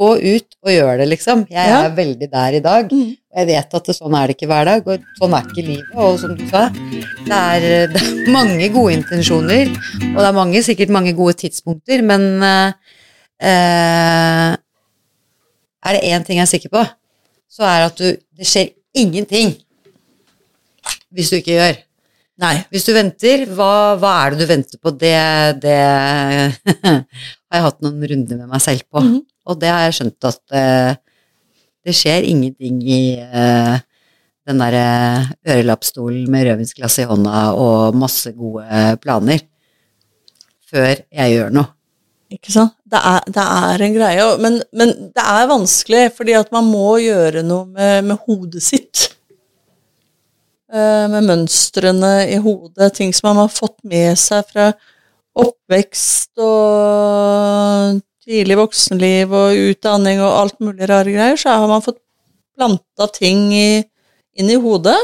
gå 0.00 0.08
ut 0.22 0.56
og 0.64 0.70
gjør 0.72 1.02
det, 1.02 1.08
liksom. 1.12 1.42
Jeg 1.52 1.68
Ja. 1.68 1.82
er 1.84 1.92
veldig 1.96 2.28
der 2.32 2.56
i 2.56 2.62
dag. 2.64 2.88
Mm. 2.92 3.10
Og 3.32 3.38
jeg 3.42 3.46
vet 3.48 3.76
at 3.76 3.86
det, 3.90 3.94
sånn 3.96 4.16
er 4.16 4.26
det 4.28 4.36
ikke 4.38 4.48
hver 4.50 4.64
dag, 4.68 4.88
og 4.88 5.04
sånn 5.20 5.36
er 5.36 5.46
ikke 5.48 5.64
livet. 5.68 5.92
Og 5.96 6.18
som 6.20 6.32
du 6.36 6.42
sa, 6.48 6.62
det 6.72 7.38
er, 7.38 7.68
det 7.92 8.00
er 8.02 8.32
mange 8.32 8.68
gode 8.72 8.96
intensjoner, 8.98 9.68
og 10.14 10.18
det 10.20 10.26
er 10.30 10.36
mange, 10.36 10.64
sikkert 10.64 10.92
mange 10.92 11.12
gode 11.16 11.36
tidspunkter, 11.44 12.02
men 12.08 12.26
eh, 12.44 12.72
eh, 13.52 14.50
er 15.84 15.96
det 15.96 16.04
én 16.12 16.24
ting 16.28 16.40
jeg 16.40 16.48
er 16.48 16.52
sikker 16.56 16.72
på, 16.72 16.84
så 17.52 17.66
er 17.68 17.86
at 17.90 18.00
du, 18.00 18.08
det 18.16 18.48
skjer 18.48 18.72
ingenting 18.96 19.56
hvis 21.12 21.28
du 21.28 21.38
ikke 21.38 21.58
gjør. 21.58 21.80
Nei. 22.42 22.54
Hvis 22.72 22.86
du 22.88 22.94
venter, 22.96 23.44
hva, 23.52 23.94
hva 24.00 24.12
er 24.22 24.32
det 24.32 24.40
du 24.40 24.48
venter 24.50 24.80
på? 24.80 24.94
Det, 24.96 25.12
det 25.62 25.76
har 26.88 27.58
jeg 27.58 27.66
hatt 27.66 27.82
noen 27.84 28.00
runder 28.00 28.40
med 28.40 28.48
meg 28.50 28.64
selv 28.64 28.86
på. 28.88 29.02
Mhm. 29.04 29.20
Og 29.52 29.58
det 29.58 29.70
har 29.74 29.84
jeg 29.84 29.96
skjønt 29.98 30.28
at 30.28 30.40
uh, 30.54 30.92
det 31.82 31.94
skjer 31.98 32.28
ingenting 32.30 32.78
i 32.86 33.02
uh, 33.18 33.74
den 34.46 34.62
derre 34.62 34.86
ørelappstolen 35.42 36.30
med 36.30 36.46
rødvinsglass 36.46 37.00
i 37.02 37.06
hånda 37.10 37.42
og 37.58 37.98
masse 37.98 38.30
gode 38.38 38.64
planer 39.02 39.42
før 40.72 40.94
jeg 40.94 41.34
gjør 41.36 41.52
noe. 41.58 41.68
Ikke 42.32 42.52
sant? 42.54 42.76
Det 42.88 43.00
er, 43.00 43.24
det 43.34 43.42
er 43.44 43.84
en 43.86 43.96
greie, 43.96 44.28
men, 44.42 44.60
men 44.76 44.92
det 45.14 45.24
er 45.34 45.50
vanskelig, 45.50 46.04
fordi 46.16 46.36
at 46.38 46.52
man 46.54 46.68
må 46.68 46.96
gjøre 47.02 47.42
noe 47.46 47.66
med, 47.68 48.08
med 48.08 48.20
hodet 48.26 48.62
sitt. 48.64 49.08
Eh, 50.72 51.06
med 51.12 51.26
mønstrene 51.28 52.12
i 52.32 52.38
hodet, 52.40 52.94
ting 52.96 53.12
som 53.12 53.30
man 53.30 53.42
har 53.42 53.52
fått 53.52 53.76
med 53.84 54.16
seg 54.16 54.46
fra 54.48 54.70
oppvekst 55.36 56.40
og 56.40 58.00
tidlig 58.24 58.56
voksenliv 58.60 59.34
og 59.36 59.60
utdanning 59.68 60.22
og 60.22 60.32
alt 60.32 60.56
mulig 60.64 60.88
rare 60.88 61.12
greier, 61.12 61.36
så 61.36 61.58
har 61.60 61.68
man 61.68 61.84
fått 61.84 62.00
planta 62.56 63.08
ting 63.12 63.50
i, 63.52 63.82
inn 64.38 64.52
i 64.52 64.60
hodet 64.60 64.96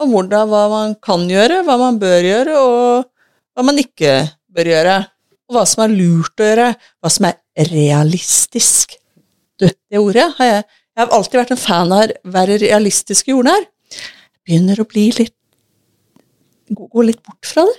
Og 0.00 0.08
hvordan, 0.08 0.48
hva 0.48 0.62
man 0.72 0.94
kan 1.04 1.26
gjøre, 1.28 1.60
hva 1.66 1.76
man 1.76 1.98
bør 2.00 2.24
gjøre, 2.24 2.56
og 2.56 3.04
hva 3.52 3.64
man 3.68 3.80
ikke 3.82 4.14
bør 4.48 4.70
gjøre. 4.72 4.94
Og 5.50 5.58
hva 5.58 5.66
som 5.66 5.82
er 5.84 5.94
lurt 5.98 6.40
å 6.40 6.46
gjøre, 6.46 6.70
hva 7.02 7.10
som 7.10 7.26
er 7.26 7.66
realistisk. 7.72 8.94
Du, 9.58 9.66
det 9.66 9.98
ordet 10.00 10.30
har 10.38 10.54
jeg 10.54 10.62
Jeg 10.90 11.06
har 11.06 11.12
alltid 11.16 11.38
vært 11.38 11.50
en 11.54 11.60
fan 11.60 11.92
av 11.94 12.10
være 12.34 12.56
realistisk 12.60 13.28
i 13.28 13.32
jordnær. 13.32 13.62
Jeg 13.90 14.42
begynner 14.44 14.80
å 14.82 14.88
bli 14.88 15.06
litt 15.16 15.36
Gå 16.70 17.02
litt 17.02 17.18
bort 17.26 17.46
fra 17.50 17.64
det. 17.66 17.78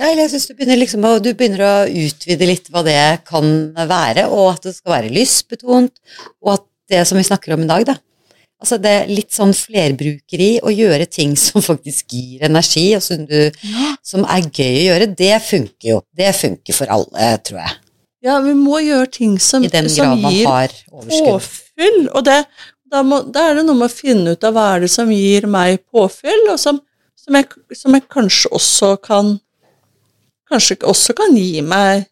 Ja, 0.00 0.10
jeg 0.10 0.28
synes 0.32 0.48
du 0.50 0.72
liksom, 0.76 1.04
du 1.22 1.30
begynner 1.32 1.62
å 1.64 1.74
utvide 1.86 2.48
litt 2.48 2.66
hva 2.72 2.82
det 2.84 3.22
kan 3.28 3.46
være, 3.76 4.26
og 4.28 4.56
at 4.56 4.66
det 4.66 4.72
skal 4.76 4.96
være 4.96 5.12
lystbetont, 5.14 5.94
og 6.42 6.50
at 6.56 6.64
det 6.92 7.04
som 7.08 7.20
vi 7.20 7.24
snakker 7.24 7.54
om 7.54 7.62
i 7.64 7.68
dag, 7.70 7.86
da. 7.88 7.94
Altså 8.62 8.78
det 8.78 8.90
er 8.94 9.08
litt 9.10 9.34
sånn 9.34 9.52
flerbrukeri, 9.58 10.50
å 10.62 10.70
gjøre 10.70 11.06
ting 11.10 11.32
som 11.38 11.64
faktisk 11.64 12.14
gir 12.14 12.44
energi, 12.46 12.84
og 12.94 13.02
som, 13.02 13.24
du, 13.26 13.50
som 14.06 14.22
er 14.30 14.44
gøy 14.46 14.76
å 14.76 14.84
gjøre, 14.92 15.08
det 15.18 15.32
funker 15.42 15.88
jo. 15.88 15.96
Det 16.14 16.28
funker 16.38 16.76
for 16.76 16.92
alle, 16.94 17.32
tror 17.42 17.58
jeg. 17.64 17.80
Ja, 18.22 18.36
vi 18.44 18.52
må 18.54 18.78
gjøre 18.84 19.08
ting 19.10 19.34
som, 19.42 19.64
som 19.66 20.14
gir 20.30 20.46
påfyll. 20.86 22.04
Og 22.14 22.22
det, 22.28 22.38
da, 22.86 23.02
må, 23.02 23.18
da 23.34 23.48
er 23.50 23.58
det 23.58 23.64
noe 23.66 23.80
med 23.80 23.88
å 23.90 23.92
finne 23.92 24.36
ut 24.36 24.46
av 24.46 24.54
hva 24.54 24.68
er 24.76 24.84
det 24.84 24.92
som 24.94 25.10
gir 25.10 25.48
meg 25.50 25.82
påfyll, 25.90 26.44
og 26.52 26.60
som, 26.62 26.78
som, 27.18 27.34
jeg, 27.40 27.50
som 27.74 27.98
jeg 27.98 28.06
kanskje 28.12 28.52
også 28.60 28.94
kan 29.02 29.38
Kanskje 30.52 30.74
også 30.84 31.14
kan 31.16 31.32
gi 31.32 31.62
meg 31.64 32.02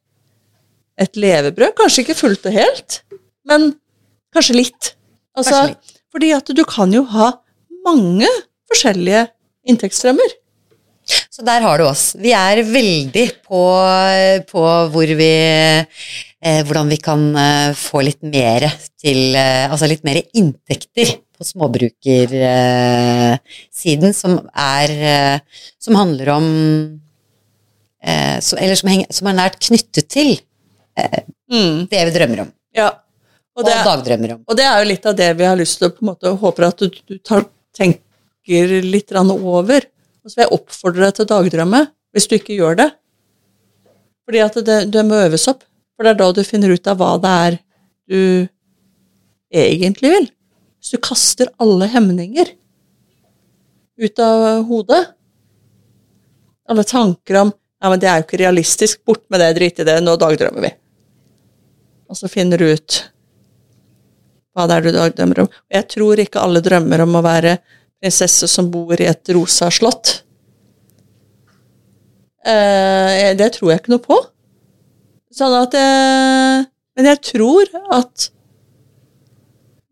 et 0.96 1.18
levebrød. 1.20 1.74
Kanskje 1.76 2.06
ikke 2.06 2.14
fullt 2.16 2.46
og 2.48 2.54
helt, 2.56 3.02
men 3.44 3.66
kanskje 4.32 4.56
litt. 4.56 4.94
Altså, 5.36 5.52
Kanskje 5.52 5.74
litt. 5.74 5.99
Fordi 6.10 6.32
at 6.34 6.50
du 6.56 6.64
kan 6.68 6.92
jo 6.94 7.02
ha 7.12 7.28
mange 7.86 8.28
forskjellige 8.70 9.22
inntektsstrømmer. 9.70 10.30
Så 11.30 11.42
der 11.46 11.60
har 11.64 11.78
du 11.80 11.84
oss. 11.88 12.04
Vi 12.20 12.32
er 12.36 12.60
veldig 12.66 13.26
på, 13.46 13.60
på 14.50 14.62
hvor 14.92 15.08
vi 15.18 15.30
eh, 15.42 15.84
Hvordan 16.66 16.88
vi 16.92 16.98
kan 17.02 17.22
eh, 17.34 17.72
få 17.74 18.00
litt 18.06 18.22
mer 18.22 18.60
til 19.00 19.34
eh, 19.34 19.66
Altså 19.66 19.86
litt 19.90 20.04
mer 20.06 20.20
inntekter 20.38 21.06
på 21.34 21.44
småbrukersiden, 21.48 24.12
som 24.14 24.38
er 24.54 24.88
eh, 24.94 25.40
Som 25.82 25.94
handler 25.98 26.28
om 26.36 26.46
eh, 28.04 28.38
så, 28.44 28.54
Eller 28.60 28.76
som, 28.78 28.88
henger, 28.92 29.08
som 29.14 29.26
er 29.32 29.38
nært 29.40 29.56
knyttet 29.66 30.06
til 30.12 30.30
Mm. 31.50 31.88
det 31.90 32.00
vi 32.06 32.12
drømmer 32.12 32.40
om. 32.44 32.50
Ja. 32.76 32.88
Og, 33.60 33.64
Og 33.66 33.68
det, 33.68 33.78
dagdrømmer 33.84 34.34
om. 34.34 34.42
Og 34.48 34.56
det 34.58 34.66
er 34.66 34.80
jo 34.80 34.88
litt 34.88 35.06
av 35.06 35.16
det 35.18 35.30
vi 35.36 35.48
har 35.48 35.58
lyst 35.58 35.80
til 35.80 35.90
å 35.90 35.94
på 35.94 36.04
en 36.04 36.10
måte 36.12 36.32
håper 36.42 36.66
at 36.70 36.80
du, 36.80 37.00
du 37.12 37.18
tar, 37.20 37.44
tenker 37.76 38.76
litt 38.84 39.12
over. 39.12 39.86
Og 40.24 40.30
så 40.30 40.38
vil 40.38 40.46
jeg 40.46 40.56
oppfordre 40.56 41.06
deg 41.06 41.16
til 41.16 41.26
å 41.26 41.30
dagdrømme, 41.34 41.82
hvis 42.14 42.28
du 42.30 42.36
ikke 42.38 42.56
gjør 42.56 42.80
det. 42.80 42.88
Fordi 44.26 44.42
at 44.44 44.58
det, 44.64 44.78
det 44.94 45.04
må 45.06 45.20
øves 45.26 45.48
opp. 45.50 45.62
For 45.96 46.06
det 46.06 46.14
er 46.14 46.20
da 46.22 46.30
du 46.32 46.42
finner 46.46 46.72
ut 46.72 46.88
av 46.88 46.96
hva 47.00 47.12
det 47.20 47.36
er 47.44 47.58
du 48.10 48.20
egentlig 49.52 50.12
vil. 50.14 50.28
Hvis 50.80 50.94
du 50.96 51.02
kaster 51.04 51.52
alle 51.60 51.90
hemninger 51.92 52.54
ut 54.00 54.22
av 54.24 54.62
hodet 54.64 55.02
Alle 56.70 56.84
tanker 56.88 57.36
om 57.36 57.50
ja, 57.80 57.88
men 57.88 58.00
det 58.00 58.08
er 58.08 58.20
jo 58.20 58.26
ikke 58.26 58.40
realistisk, 58.42 59.00
bort 59.08 59.22
med 59.32 59.40
det, 59.40 59.54
drit 59.56 59.78
i 59.80 59.84
det, 59.88 59.94
nå 60.04 60.12
dagdrømmer 60.20 60.66
vi. 60.66 60.70
Og 62.12 62.18
så 62.18 62.28
finner 62.28 62.60
du 62.60 62.66
ut 62.68 62.98
hva 64.54 64.66
det 64.66 64.78
er 64.78 64.86
du 64.86 64.90
drømmer 65.14 65.44
om. 65.44 65.52
Jeg 65.70 65.88
tror 65.94 66.22
ikke 66.22 66.42
alle 66.42 66.62
drømmer 66.64 67.04
om 67.04 67.18
å 67.18 67.24
være 67.24 67.58
prinsesse 68.00 68.48
som 68.48 68.70
bor 68.72 68.98
i 69.00 69.08
et 69.10 69.32
rosa 69.36 69.70
slott. 69.72 70.20
Eh, 72.40 73.30
det 73.36 73.50
tror 73.56 73.72
jeg 73.72 73.82
ikke 73.82 73.94
noe 73.94 74.04
på. 74.04 74.18
Sånn 75.36 75.54
at 75.54 75.76
jeg, 75.76 76.68
Men 76.96 77.06
jeg 77.06 77.20
tror 77.22 77.68
at 77.94 78.30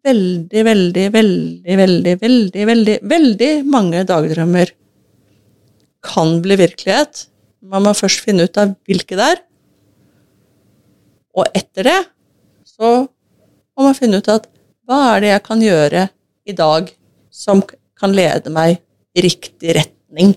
veldig, 0.09 0.63
veldig, 0.67 1.07
veldig, 1.15 1.77
veldig, 1.81 2.15
veldig, 2.23 2.65
veldig, 2.71 2.97
veldig 3.13 3.51
mange 3.69 4.05
dagdrømmer 4.09 4.73
kan 6.05 6.39
bli 6.43 6.59
virkelighet. 6.59 7.27
Man 7.69 7.85
må 7.87 7.95
først 7.97 8.25
finne 8.25 8.49
ut 8.49 8.61
av 8.61 8.75
hvilke 8.89 9.19
det 9.19 9.29
er. 9.35 9.43
Og 11.39 11.47
etter 11.55 11.87
det 11.87 11.99
så 12.67 13.07
må 13.79 13.87
man 13.87 13.97
finne 13.97 14.19
ut 14.19 14.31
at 14.33 14.49
hva 14.89 14.99
er 15.15 15.23
det 15.23 15.31
jeg 15.31 15.45
kan 15.47 15.63
gjøre 15.63 16.07
i 16.49 16.55
dag 16.57 16.89
som 17.31 17.63
kan 17.99 18.15
lede 18.15 18.51
meg 18.51 18.81
i 19.15 19.25
riktig 19.25 19.77
retning 19.77 20.35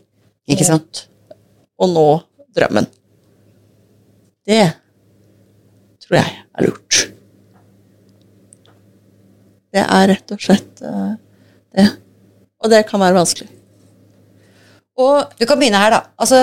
Ikke 0.52 0.68
sant? 0.68 1.08
og 1.82 1.90
nå 1.90 2.06
drømmen. 2.54 2.86
Det 4.46 4.66
tror 6.04 6.18
jeg 6.20 6.36
er 6.38 6.68
lurt. 6.68 7.00
Det 9.72 9.82
er 9.82 10.10
rett 10.12 10.34
og 10.36 10.44
slett 10.44 10.84
eh, 10.86 11.14
det. 11.74 11.88
Og 12.62 12.70
det 12.74 12.84
kan 12.90 13.02
være 13.02 13.18
vanskelig. 13.18 13.48
Og 15.02 15.32
Du 15.40 15.48
kan 15.48 15.58
begynne 15.58 15.80
her, 15.82 15.96
da. 15.96 16.02
Altså, 16.20 16.42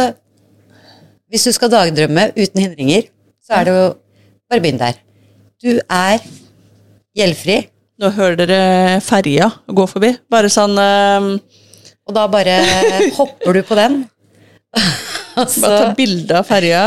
hvis 1.29 1.45
du 1.47 1.53
skal 1.55 1.71
dagdrømme 1.71 2.31
uten 2.35 2.65
hindringer, 2.65 3.11
så 3.45 3.61
er 3.61 3.69
det 3.69 3.79
jo 3.79 3.89
Bare 4.49 4.63
begynn 4.65 4.79
der. 4.81 4.97
Du 5.61 5.75
er 5.77 6.23
gjeldfri, 7.19 7.59
nå 7.99 8.13
hører 8.15 8.39
dere 8.39 8.61
ferja 9.05 9.51
gå 9.67 9.87
forbi. 9.91 10.13
Bare 10.31 10.51
sånn 10.53 10.79
eh, 10.79 11.33
og 12.09 12.15
da 12.17 12.25
bare 12.33 12.61
hopper 13.19 13.59
du 13.59 13.65
på 13.67 13.77
den. 13.79 14.01
Altså, 15.39 15.63
Bare 15.65 15.81
ta 15.81 15.93
bilde 15.97 16.35
av 16.39 16.47
ferja 16.49 16.81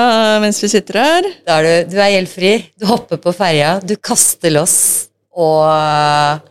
mens 0.44 0.60
vi 0.64 0.70
sitter 0.72 1.00
her. 1.02 1.28
da 1.48 1.60
er 1.60 1.68
du, 1.68 1.94
du 1.94 2.00
er 2.02 2.16
gjeldfri, 2.16 2.54
du 2.80 2.88
hopper 2.90 3.20
på 3.22 3.34
ferja, 3.36 3.76
du 3.84 3.96
kaster 3.98 4.54
loss, 4.54 5.10
og 5.32 6.48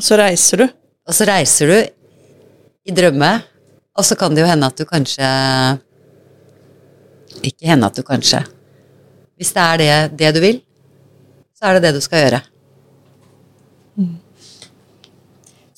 Og 0.00 0.04
så 0.04 0.16
reiser 0.16 0.62
du. 0.62 0.68
Og 1.10 1.12
så 1.12 1.26
reiser 1.28 1.68
du 1.68 2.88
i 2.88 2.94
drømme, 2.96 3.28
og 3.98 4.06
så 4.06 4.16
kan 4.16 4.32
det 4.32 4.40
jo 4.40 4.48
hende 4.48 4.68
at 4.70 4.78
du 4.78 4.86
kanskje 4.88 5.26
Ikke 7.44 7.68
hende 7.68 7.88
at 7.90 7.98
du 7.98 8.04
kanskje 8.06 8.40
Hvis 9.40 9.54
det 9.56 9.62
er 9.64 9.80
det, 9.80 9.92
det 10.20 10.30
du 10.36 10.40
vil, 10.44 10.58
så 11.56 11.70
er 11.70 11.78
det 11.78 11.86
det 11.88 11.94
du 11.96 12.02
skal 12.04 12.26
gjøre. 12.26 12.40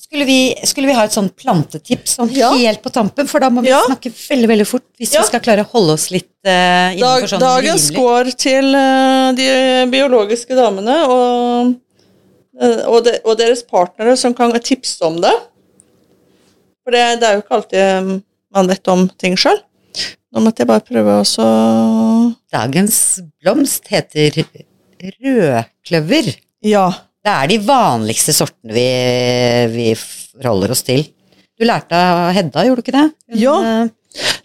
Skulle 0.03 0.25
vi, 0.29 0.39
skulle 0.69 0.89
vi 0.91 0.93
ha 0.93 1.05
et 1.07 1.15
sånn 1.15 1.29
plantetips 1.33 2.17
sånn 2.19 2.29
Ja. 2.35 2.51
helt 2.53 2.83
på 2.83 2.91
tampen? 2.93 3.25
For 3.25 3.41
da 3.41 3.49
må 3.49 3.63
vi 3.63 3.71
Ja. 3.71 3.79
snakke 3.87 4.11
veldig 4.13 4.47
veldig 4.51 4.67
fort 4.67 4.85
hvis 4.99 5.13
Ja. 5.13 5.21
vi 5.21 5.27
skal 5.27 5.39
klare 5.39 5.63
å 5.63 5.71
holde 5.71 5.93
oss 5.93 6.11
litt 6.11 6.29
uh, 6.45 6.51
Dag, 6.51 6.97
innenfor 6.99 7.31
sånn 7.31 7.39
dagens 7.39 7.89
rimelig 7.89 8.03
går 8.03 8.37
til 8.37 8.75
uh, 8.75 9.31
de 9.33 9.47
biologiske 9.89 10.53
damene 10.53 10.97
og, 11.07 11.73
uh, 12.61 12.83
og, 12.91 13.03
de, 13.05 13.17
og 13.25 13.37
deres 13.39 13.63
partnere 13.63 14.15
som 14.15 14.35
kan 14.35 14.51
tipse 14.59 15.01
om 15.01 15.19
det. 15.19 15.33
For 16.83 16.91
det, 16.91 17.19
det 17.19 17.29
er 17.29 17.33
jo 17.39 17.41
ikke 17.41 17.57
alltid 17.57 18.23
man 18.53 18.67
vet 18.67 18.87
om 18.87 19.09
ting 19.17 19.35
sjøl. 19.35 19.57
Nå 20.33 20.41
måtte 20.41 20.63
jeg 20.63 20.69
bare 20.69 20.85
prøve 20.87 21.19
å 21.21 21.43
Dagens 22.53 22.97
blomst 23.41 23.87
heter 23.91 24.39
rødkløver. 25.21 26.29
Ja. 26.65 26.87
Det 27.23 27.31
er 27.33 27.49
de 27.53 27.57
vanligste 27.63 28.33
sortene 28.35 28.73
vi, 28.75 28.87
vi 29.73 29.87
forholder 29.99 30.73
oss 30.75 30.83
til. 30.87 31.05
Du 31.59 31.65
lærte 31.67 31.95
av 31.95 32.31
Hedda, 32.35 32.65
gjorde 32.67 32.81
du 32.81 32.85
ikke 32.87 32.97
det? 32.97 33.05
Hun, 33.29 33.39
Ja. 33.43 33.55
eh, 33.83 33.89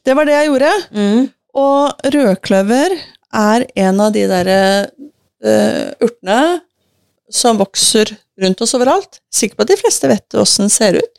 Det 0.05 0.15
var 0.17 0.25
det 0.29 0.33
jeg 0.37 0.49
gjorde. 0.49 0.73
Mm. 0.95 1.31
Og 1.55 2.07
rødkløver 2.15 2.95
er 3.35 3.67
en 3.77 4.01
av 4.01 4.13
de 4.15 4.23
derre 4.31 4.61
uh, 5.45 5.91
urtene 6.01 6.61
som 7.31 7.59
vokser 7.61 8.15
rundt 8.41 8.63
oss 8.65 8.73
overalt. 8.79 9.21
Sikker 9.31 9.57
på 9.59 9.67
at 9.67 9.73
de 9.73 9.77
fleste 9.81 10.09
vet 10.09 10.39
åssen 10.41 10.65
den 10.65 10.71
ser 10.73 10.97
ut. 11.01 11.15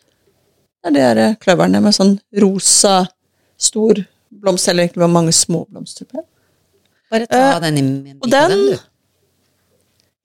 Det 0.89 1.01
er 1.03 1.15
de 1.19 1.27
kløverne 1.43 1.81
med 1.83 1.93
sånn 1.93 2.15
rosa, 2.41 3.03
stor 3.59 3.99
blomst, 4.31 4.67
eller 4.69 4.83
egentlig 4.85 5.01
var 5.03 5.07
mange 5.13 5.31
små 5.35 5.65
blomster 5.69 6.05
på. 6.09 6.23
Bare 7.09 7.25
ta 7.29 7.39
uh, 7.57 7.61
den 7.63 7.77
i 7.77 7.81
min 7.81 8.17
og 8.21 8.29
den- 8.31 8.49
den. 8.51 8.77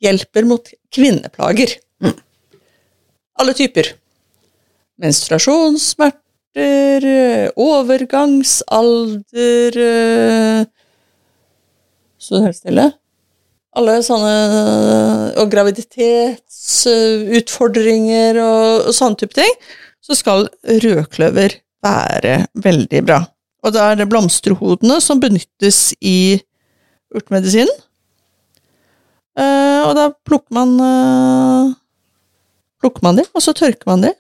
Hjelper 0.05 0.45
mot 0.45 0.69
kvinneplager. 0.93 1.71
Alle 3.41 3.53
typer. 3.57 3.85
Menstruasjonssmerter, 5.01 7.03
overgangsalder 7.59 9.73
eh, 9.83 10.65
Så 12.21 12.43
helt 12.45 12.57
stille. 12.61 12.87
Alle 13.75 13.97
sånne 14.07 14.35
Og 15.43 15.47
graviditetsutfordringer 15.51 18.33
og, 18.45 18.87
og 18.91 18.95
sånne 18.95 19.17
type 19.25 19.35
ting. 19.41 19.53
Så 20.05 20.13
skal 20.21 20.41
rødkløver 20.85 21.51
være 21.85 22.35
veldig 22.55 23.01
bra. 23.09 23.21
Og 23.65 23.73
da 23.73 23.91
er 23.91 24.01
det 24.01 24.09
blomsterhodene 24.11 24.99
som 25.01 25.23
benyttes 25.23 25.95
i 26.05 26.37
urtemedisinen. 27.15 27.73
Uh, 29.35 29.89
og 29.89 29.95
da 29.99 30.11
plukker 30.27 30.55
man 30.55 30.77
uh, 30.79 31.73
Plukker 32.79 33.03
man 33.03 33.17
de, 33.17 33.25
og 33.33 33.41
så 33.41 33.55
tørker 33.57 33.89
man 33.89 34.03
de. 34.05 34.11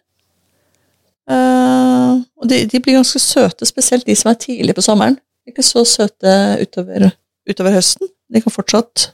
Uh, 1.28 2.22
og 2.40 2.48
de, 2.48 2.62
de 2.70 2.80
blir 2.80 2.96
ganske 2.96 3.20
søte, 3.20 3.68
spesielt 3.68 4.06
de 4.08 4.16
som 4.16 4.30
er 4.32 4.38
tidlig 4.40 4.74
på 4.76 4.84
sommeren. 4.84 5.18
Ikke 5.44 5.62
så 5.62 5.84
søte 5.84 6.32
utover, 6.62 7.10
utover 7.44 7.76
høsten. 7.76 8.08
De 8.32 8.40
kan 8.40 8.54
fortsatt 8.54 9.10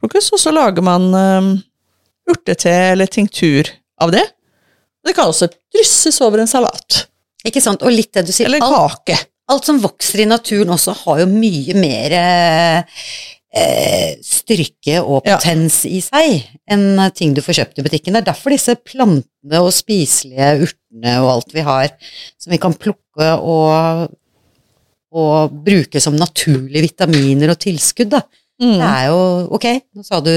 plukkes, 0.00 0.30
og 0.32 0.40
så 0.40 0.52
lager 0.54 0.84
man 0.84 1.08
eh, 1.16 1.50
urtete 2.32 2.72
eller 2.92 3.10
tinktur 3.12 3.68
av 4.02 4.12
det. 4.14 4.24
Det 5.06 5.14
kan 5.16 5.30
også 5.30 5.48
drysses 5.74 6.20
over 6.24 6.42
en 6.42 6.50
salat. 6.50 7.06
Ikke 7.46 7.62
sant? 7.62 7.82
Og 7.86 7.92
litt 7.94 8.12
det 8.16 8.26
du 8.26 8.32
sier. 8.34 8.48
Eller 8.50 8.64
Alt, 8.66 9.04
kake. 9.06 9.18
alt 9.52 9.64
som 9.68 9.78
vokser 9.82 10.24
i 10.24 10.28
naturen 10.28 10.72
også 10.74 10.94
har 11.04 11.20
jo 11.22 11.26
mye 11.30 11.76
mer 11.78 12.16
eh, 13.56 14.16
styrke 14.24 14.98
og 15.00 15.22
Ja. 15.24 15.36
potens 15.38 15.84
i 15.88 16.00
seg 16.04 16.42
enn 16.68 16.98
ting 17.14 17.32
du 17.34 17.40
får 17.40 17.60
kjøpt 17.60 17.78
i 17.80 17.84
butikken. 17.86 18.12
Det 18.16 18.22
er 18.24 18.32
derfor 18.32 18.50
disse 18.52 18.74
plantene 18.76 19.60
og 19.62 19.72
spiselige 19.72 20.50
urtene 20.66 21.14
og 21.22 21.30
alt 21.36 21.54
vi 21.54 21.64
har 21.64 21.88
som 22.38 22.50
vi 22.52 22.58
kan 22.58 22.74
plukke 22.74 23.30
og, 23.40 24.10
og 25.16 25.54
bruke 25.64 26.02
som 26.02 26.16
naturlige 26.18 26.82
vitaminer 26.90 27.54
og 27.54 27.58
tilskudd, 27.62 28.10
da. 28.12 28.22
Mm. 28.60 28.78
Det 28.80 28.88
er 28.88 29.06
jo 29.12 29.18
Ok, 29.52 29.66
nå 29.94 30.04
sa 30.04 30.20
du 30.24 30.32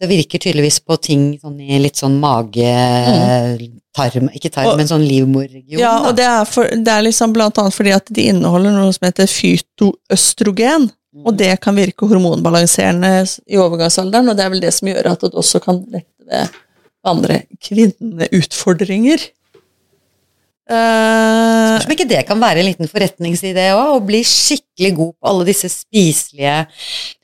det 0.00 0.08
virker 0.10 0.38
tydeligvis 0.42 0.80
på 0.84 0.96
ting 1.00 1.38
sånn 1.38 1.60
i 1.62 1.78
litt 1.78 1.96
sånn 2.00 2.16
mage, 2.20 2.66
tarm, 3.94 4.28
ikke 4.34 4.50
tarm, 4.50 4.66
Mm. 4.66 4.72
Og- 4.72 4.76
men 4.78 4.86
sånn 4.90 5.06
livmorregion. 5.06 5.78
Ja, 5.78 5.92
da. 6.00 6.08
og 6.08 6.16
det 6.16 6.24
er, 6.26 6.44
for, 6.44 6.64
det 6.68 6.88
er 6.88 7.02
liksom 7.06 7.32
blant 7.32 7.58
annet 7.58 7.74
fordi 7.76 7.92
at 7.94 8.06
de 8.12 8.22
inneholder 8.32 8.72
noe 8.74 8.92
som 8.92 9.06
heter 9.06 9.26
fytoøstrogen, 9.30 10.90
og 11.24 11.36
det 11.38 11.60
kan 11.60 11.76
virke 11.78 12.08
hormonbalanserende 12.10 13.12
i 13.46 13.54
overgangsalderen, 13.56 14.28
og 14.28 14.36
det 14.36 14.44
er 14.44 14.50
vel 14.50 14.60
det 14.64 14.72
som 14.74 14.88
gjør 14.88 15.12
at 15.12 15.20
det 15.20 15.32
også 15.32 15.60
kan 15.62 15.84
lette 15.92 16.26
ved 16.26 16.48
andre 17.04 17.42
kvinneutfordringer. 17.62 19.28
Eh, 20.64 21.74
Som 21.82 21.92
ikke 21.92 22.06
det 22.08 22.22
kan 22.24 22.40
være 22.40 22.62
en 22.62 22.68
liten 22.70 22.88
forretningsidé 22.88 23.66
òg, 23.74 23.98
å 23.98 24.04
bli 24.04 24.22
skikkelig 24.24 24.92
god 24.96 25.12
på 25.18 25.28
alle 25.28 25.46
disse 25.50 25.68
spiselige 25.68 26.54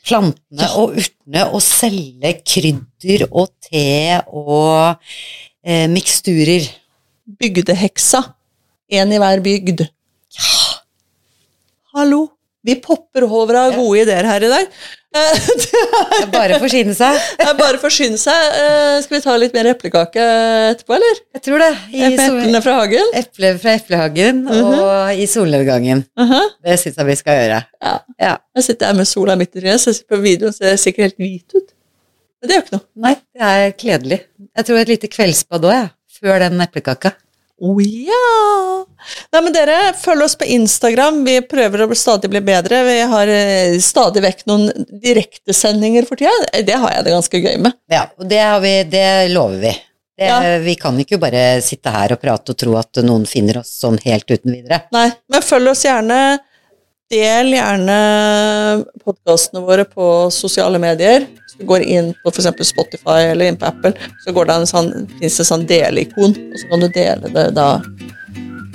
plantene 0.05 0.69
og 0.77 0.99
urtene, 1.01 1.47
og 1.49 1.63
selge 1.65 2.35
krydder 2.45 3.25
og 3.31 3.49
te 3.65 4.21
og 4.29 5.01
eh, 5.65 5.87
miksturer. 5.89 6.69
bygdeheksa. 7.41 8.25
En 8.91 9.13
i 9.15 9.19
hver 9.23 9.41
bygd. 9.45 9.85
Ja! 10.35 10.55
Hallo! 11.95 12.25
Vi 12.67 12.75
popper 12.85 13.25
over 13.25 13.57
av 13.57 13.75
gode 13.79 14.03
ideer 14.03 14.27
her 14.29 14.45
i 14.45 14.49
dag. 14.51 14.67
Eh, 15.17 15.39
Det 15.61 16.19
er 16.21 16.27
bare 16.33 16.59
å 16.59 16.61
forsyne 16.63 16.93
seg. 16.95 17.17
Det 17.41 17.47
er 17.49 17.57
bare 17.59 17.79
å 17.79 17.83
forsyne 17.83 18.19
seg. 18.21 18.57
Eh, 18.61 18.97
Skal 19.05 19.17
vi 19.17 19.21
ta 19.25 19.37
litt 19.41 19.57
mer 19.57 19.71
eplekake 19.73 20.27
etterpå, 20.75 20.95
eller? 20.99 21.23
Jeg 21.39 21.45
tror 21.47 21.65
det. 21.65 21.71
I 21.97 22.03
eplene 22.11 22.61
fra 22.65 22.75
hagen? 22.83 23.11
Eple 23.23 23.53
fra 23.63 23.75
eplehagen 23.81 24.43
og 24.53 25.17
i 25.17 25.27
solnedgangen. 25.31 26.05
Mhm. 26.21 26.51
Det 26.69 26.77
syns 26.85 27.01
jeg 27.01 27.09
vi 27.11 27.17
skal 27.23 27.41
gjøre. 27.41 27.63
Ja. 27.83 27.95
Ja. 28.21 28.35
Jeg 28.61 28.69
sitter 28.69 28.91
her 28.93 29.01
med 29.01 29.09
sola 29.09 29.39
midt 29.41 29.57
i 29.57 29.63
trynet, 29.65 29.81
så 29.83 29.97
på 30.05 30.21
videoen 30.23 30.53
ser 30.57 30.75
jeg 30.75 30.85
sikkert 30.85 31.09
helt 31.09 31.25
hvit 31.25 31.57
ut. 31.57 31.73
Men 32.41 32.49
det 32.49 32.55
gjør 32.57 32.63
ikke 32.67 32.77
noe. 32.77 32.87
Nei, 33.09 33.15
det 33.37 33.49
er 33.55 33.73
kledelig. 33.81 34.21
Jeg 34.57 34.69
tror 34.69 34.79
et 34.85 34.93
lite 34.95 35.11
kveldsbad 35.13 35.67
òg, 35.69 35.75
jeg. 35.79 35.91
Før 36.21 36.43
den 36.45 36.61
eplekaka. 36.61 37.15
Å 37.61 37.75
ja! 37.85 38.21
Nei, 39.35 39.41
men 39.45 39.53
dere, 39.53 39.77
følg 40.01 40.25
oss 40.25 40.37
på 40.41 40.49
Instagram. 40.49 41.21
Vi 41.27 41.37
prøver 41.49 41.85
å 41.85 41.89
stadig 41.99 42.31
bli 42.33 42.41
bedre. 42.45 42.81
Vi 42.87 42.97
har 43.13 43.33
eh, 43.33 43.77
stadig 43.85 44.23
vekk 44.25 44.47
noen 44.49 44.87
direktesendinger 45.03 46.09
for 46.09 46.21
tida. 46.21 46.33
Det 46.65 46.79
har 46.81 46.95
jeg 46.97 47.07
det 47.07 47.15
ganske 47.15 47.43
gøy 47.45 47.61
med. 47.67 47.77
Ja, 47.93 48.07
og 48.17 48.29
det, 48.31 48.41
har 48.41 48.61
vi, 48.65 48.75
det 48.89 49.07
lover 49.35 49.61
vi. 49.67 49.75
Det, 50.21 50.29
Ja. 50.29 50.41
Vi 50.61 50.75
kan 50.77 50.99
ikke 51.01 51.17
bare 51.21 51.63
sitte 51.65 51.93
her 51.93 52.13
og 52.13 52.21
prate 52.21 52.53
og 52.53 52.59
tro 52.61 52.75
at 52.81 53.01
noen 53.05 53.23
finner 53.29 53.63
oss 53.63 53.71
sånn 53.81 53.97
helt 54.05 54.29
uten 54.29 54.53
videre. 54.53 54.83
Nei, 54.93 55.07
men 55.33 55.45
følg 55.45 55.73
oss 55.73 55.85
gjerne. 55.87 56.21
Del 57.11 57.49
gjerne 57.57 57.95
podkastene 59.03 59.65
våre 59.67 59.83
på 59.83 60.05
sosiale 60.31 60.79
medier. 60.79 61.25
Hvis 61.27 61.57
du 61.59 61.65
går 61.67 61.83
inn 61.83 62.13
på 62.23 62.31
f.eks. 62.31 62.69
Spotify 62.69 63.33
eller 63.33 63.51
inn 63.51 63.59
på 63.59 63.67
Apple, 63.67 63.91
så 64.23 64.31
går 64.37 64.47
det 64.47 64.59
en 64.61 64.71
sånn, 64.71 64.93
finnes 65.17 65.41
det 65.41 65.47
sånn 65.49 65.67
deleikon, 65.67 66.37
og 66.39 66.61
så 66.61 66.71
kan 66.71 66.85
du 66.85 66.89
dele 66.95 67.33
det 67.35 67.49
da 67.59 67.69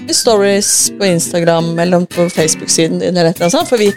i 0.06 0.14
stories 0.14 0.92
på 1.00 1.08
Instagram 1.08 1.80
eller 1.80 2.04
på 2.12 2.28
Facebook-siden 2.36 3.00
din, 3.00 3.16
eller 3.16 3.32
sånt. 3.40 3.72
For 3.72 3.80
vi, 3.80 3.88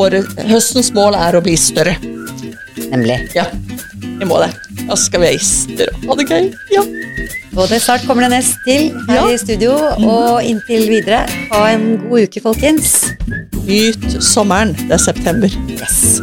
året, 0.00 0.32
høstens 0.48 0.88
mål 0.96 1.20
er 1.20 1.36
å 1.36 1.44
bli 1.44 1.58
større. 1.60 1.98
Nemlig. 2.88 3.20
Ja, 3.36 3.50
vi 4.00 4.32
må 4.32 4.40
det. 4.40 4.48
Da 4.86 4.96
skal 4.96 5.20
vi 5.20 5.28
ha 5.28 5.36
gjester 5.36 5.92
og 6.00 6.14
ha 6.14 6.22
det 6.22 6.30
gøy. 6.32 6.54
Ja. 6.72 6.88
Og 7.56 7.68
det 7.68 7.82
snart 7.82 8.00
kommer 8.06 8.22
det 8.28 8.30
nest 8.38 8.56
til 8.66 8.92
her 9.08 9.14
Ja. 9.28 9.34
i 9.34 9.38
studio, 9.38 9.72
og 10.08 10.44
inntil 10.44 10.88
videre, 10.88 11.26
ha 11.52 11.74
en 11.74 11.98
god 12.08 12.22
uke, 12.28 12.40
folkens. 12.42 13.12
Nyt 13.68 14.22
sommeren. 14.24 14.68
Det 14.74 14.92
er 14.92 14.96
september. 14.96 15.48
Yes. 15.70 16.20